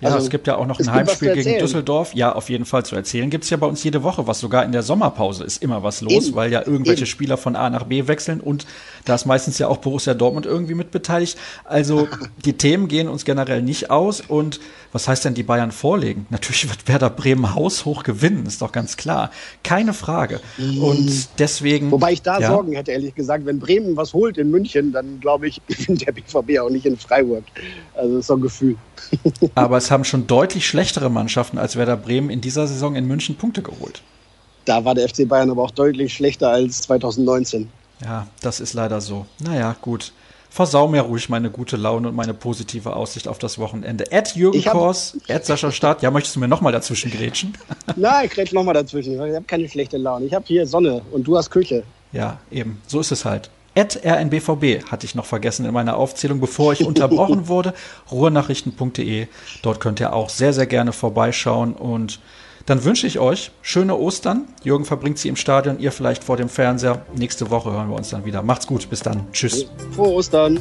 Ja, 0.00 0.10
also, 0.10 0.18
es 0.18 0.30
gibt 0.30 0.46
ja 0.46 0.56
auch 0.56 0.66
noch 0.66 0.78
ein 0.78 0.92
Heimspiel 0.92 1.34
gegen 1.34 1.58
Düsseldorf. 1.58 2.14
Ja, 2.14 2.34
auf 2.34 2.50
jeden 2.50 2.64
Fall 2.64 2.84
zu 2.84 2.94
erzählen. 2.94 3.30
Gibt 3.30 3.44
es 3.44 3.50
ja 3.50 3.56
bei 3.56 3.66
uns 3.66 3.82
jede 3.82 4.02
Woche 4.02 4.26
was. 4.26 4.38
Sogar 4.38 4.64
in 4.64 4.72
der 4.72 4.82
Sommerpause 4.82 5.44
ist 5.44 5.62
immer 5.62 5.82
was 5.82 6.00
los, 6.00 6.26
Eben. 6.26 6.36
weil 6.36 6.52
ja 6.52 6.60
irgendwelche 6.64 7.02
Eben. 7.02 7.06
Spieler 7.06 7.36
von 7.36 7.56
A 7.56 7.70
nach 7.70 7.84
B 7.84 8.06
wechseln 8.06 8.40
und 8.40 8.66
da 9.04 9.14
ist 9.14 9.26
meistens 9.26 9.58
ja 9.58 9.68
auch 9.68 9.78
Borussia 9.78 10.14
Dortmund 10.14 10.46
irgendwie 10.46 10.74
mit 10.74 10.90
beteiligt. 10.90 11.36
Also 11.64 12.08
die 12.44 12.54
Themen 12.54 12.88
gehen 12.88 13.08
uns 13.08 13.24
generell 13.24 13.62
nicht 13.62 13.90
aus. 13.90 14.20
Und 14.20 14.60
was 14.92 15.08
heißt 15.08 15.24
denn 15.24 15.34
die 15.34 15.42
Bayern 15.42 15.72
vorlegen? 15.72 16.26
Natürlich 16.30 16.68
wird 16.68 16.88
Werder 16.88 17.10
Bremen 17.10 17.54
haushoch 17.54 18.02
gewinnen, 18.02 18.46
ist 18.46 18.62
doch 18.62 18.72
ganz 18.72 18.96
klar. 18.96 19.30
Keine 19.62 19.92
Frage. 19.92 20.40
Mhm. 20.56 20.82
Und 20.82 21.28
deswegen. 21.38 21.90
Wobei 21.90 22.12
ich 22.12 22.22
da 22.22 22.38
ja, 22.38 22.48
Sorgen 22.48 22.72
hätte, 22.72 22.92
ehrlich 22.92 23.14
gesagt. 23.14 23.44
Wenn 23.44 23.58
Bremen 23.58 23.96
was 23.96 24.14
holt 24.14 24.38
in 24.38 24.50
München, 24.50 24.92
dann 24.92 25.20
glaube 25.20 25.48
ich, 25.48 25.60
gewinnt 25.68 26.06
der 26.06 26.12
BVB 26.12 26.58
auch 26.60 26.70
nicht 26.70 26.86
in 26.86 26.96
Freiburg. 26.96 27.44
Also 27.94 28.12
das 28.12 28.20
ist 28.20 28.26
so 28.28 28.34
ein 28.34 28.40
Gefühl. 28.40 28.76
Aber 29.54 29.76
es 29.76 29.90
haben 29.90 30.04
schon 30.04 30.26
deutlich 30.26 30.66
schlechtere 30.66 31.10
Mannschaften 31.10 31.58
als 31.58 31.76
Werder 31.76 31.96
Bremen 31.96 32.30
in 32.30 32.40
dieser 32.40 32.66
Saison 32.66 32.96
in 32.96 33.06
München 33.06 33.36
Punkte 33.36 33.62
geholt. 33.62 34.02
Da 34.64 34.84
war 34.84 34.94
der 34.94 35.08
FC 35.08 35.28
Bayern 35.28 35.50
aber 35.50 35.62
auch 35.62 35.70
deutlich 35.70 36.14
schlechter 36.14 36.48
als 36.48 36.82
2019. 36.82 37.68
Ja, 38.04 38.26
das 38.40 38.60
ist 38.60 38.74
leider 38.74 39.00
so. 39.00 39.26
Naja, 39.40 39.74
gut. 39.80 40.12
Versau 40.50 40.86
mir 40.86 41.00
ruhig 41.00 41.28
meine 41.28 41.50
gute 41.50 41.76
Laune 41.76 42.08
und 42.08 42.14
meine 42.14 42.32
positive 42.32 42.94
Aussicht 42.94 43.26
auf 43.26 43.38
das 43.40 43.58
Wochenende. 43.58 44.12
Ed 44.12 44.36
Jürgen 44.36 44.62
Kors, 44.62 45.18
Ed 45.26 45.44
Sascha 45.44 45.72
Start. 45.72 46.00
Ja, 46.02 46.12
möchtest 46.12 46.36
du 46.36 46.40
mir 46.40 46.46
nochmal 46.46 46.72
dazwischen 46.72 47.10
grätschen? 47.10 47.58
Nein, 47.96 48.26
ich 48.26 48.30
grätsch 48.30 48.52
nochmal 48.52 48.74
dazwischen. 48.74 49.14
Ich 49.14 49.34
habe 49.34 49.44
keine 49.46 49.68
schlechte 49.68 49.96
Laune. 49.96 50.26
Ich 50.26 50.32
habe 50.32 50.44
hier 50.46 50.64
Sonne 50.64 51.02
und 51.10 51.26
du 51.26 51.36
hast 51.36 51.50
Küche. 51.50 51.82
Ja, 52.12 52.38
eben. 52.52 52.80
So 52.86 53.00
ist 53.00 53.10
es 53.10 53.24
halt. 53.24 53.50
Ed 53.74 54.00
RNBVB 54.04 54.88
hatte 54.88 55.04
ich 55.04 55.16
noch 55.16 55.26
vergessen 55.26 55.66
in 55.66 55.72
meiner 55.72 55.96
Aufzählung, 55.96 56.38
bevor 56.38 56.72
ich 56.72 56.84
unterbrochen 56.84 57.48
wurde. 57.48 57.74
Ruhrnachrichten.de. 58.12 59.26
Dort 59.62 59.80
könnt 59.80 59.98
ihr 59.98 60.12
auch 60.12 60.28
sehr, 60.28 60.52
sehr 60.52 60.66
gerne 60.66 60.92
vorbeischauen 60.92 61.72
und 61.72 62.20
dann 62.66 62.84
wünsche 62.84 63.06
ich 63.06 63.18
euch 63.18 63.50
schöne 63.62 63.96
Ostern. 63.96 64.48
Jürgen 64.62 64.84
verbringt 64.84 65.18
sie 65.18 65.28
im 65.28 65.36
Stadion, 65.36 65.78
ihr 65.78 65.92
vielleicht 65.92 66.24
vor 66.24 66.36
dem 66.36 66.48
Fernseher. 66.48 67.04
Nächste 67.14 67.50
Woche 67.50 67.72
hören 67.72 67.88
wir 67.88 67.96
uns 67.96 68.10
dann 68.10 68.24
wieder. 68.24 68.42
Macht's 68.42 68.66
gut, 68.66 68.88
bis 68.88 69.00
dann. 69.00 69.26
Tschüss. 69.32 69.66
Frohe 69.94 70.12
Ostern. 70.12 70.60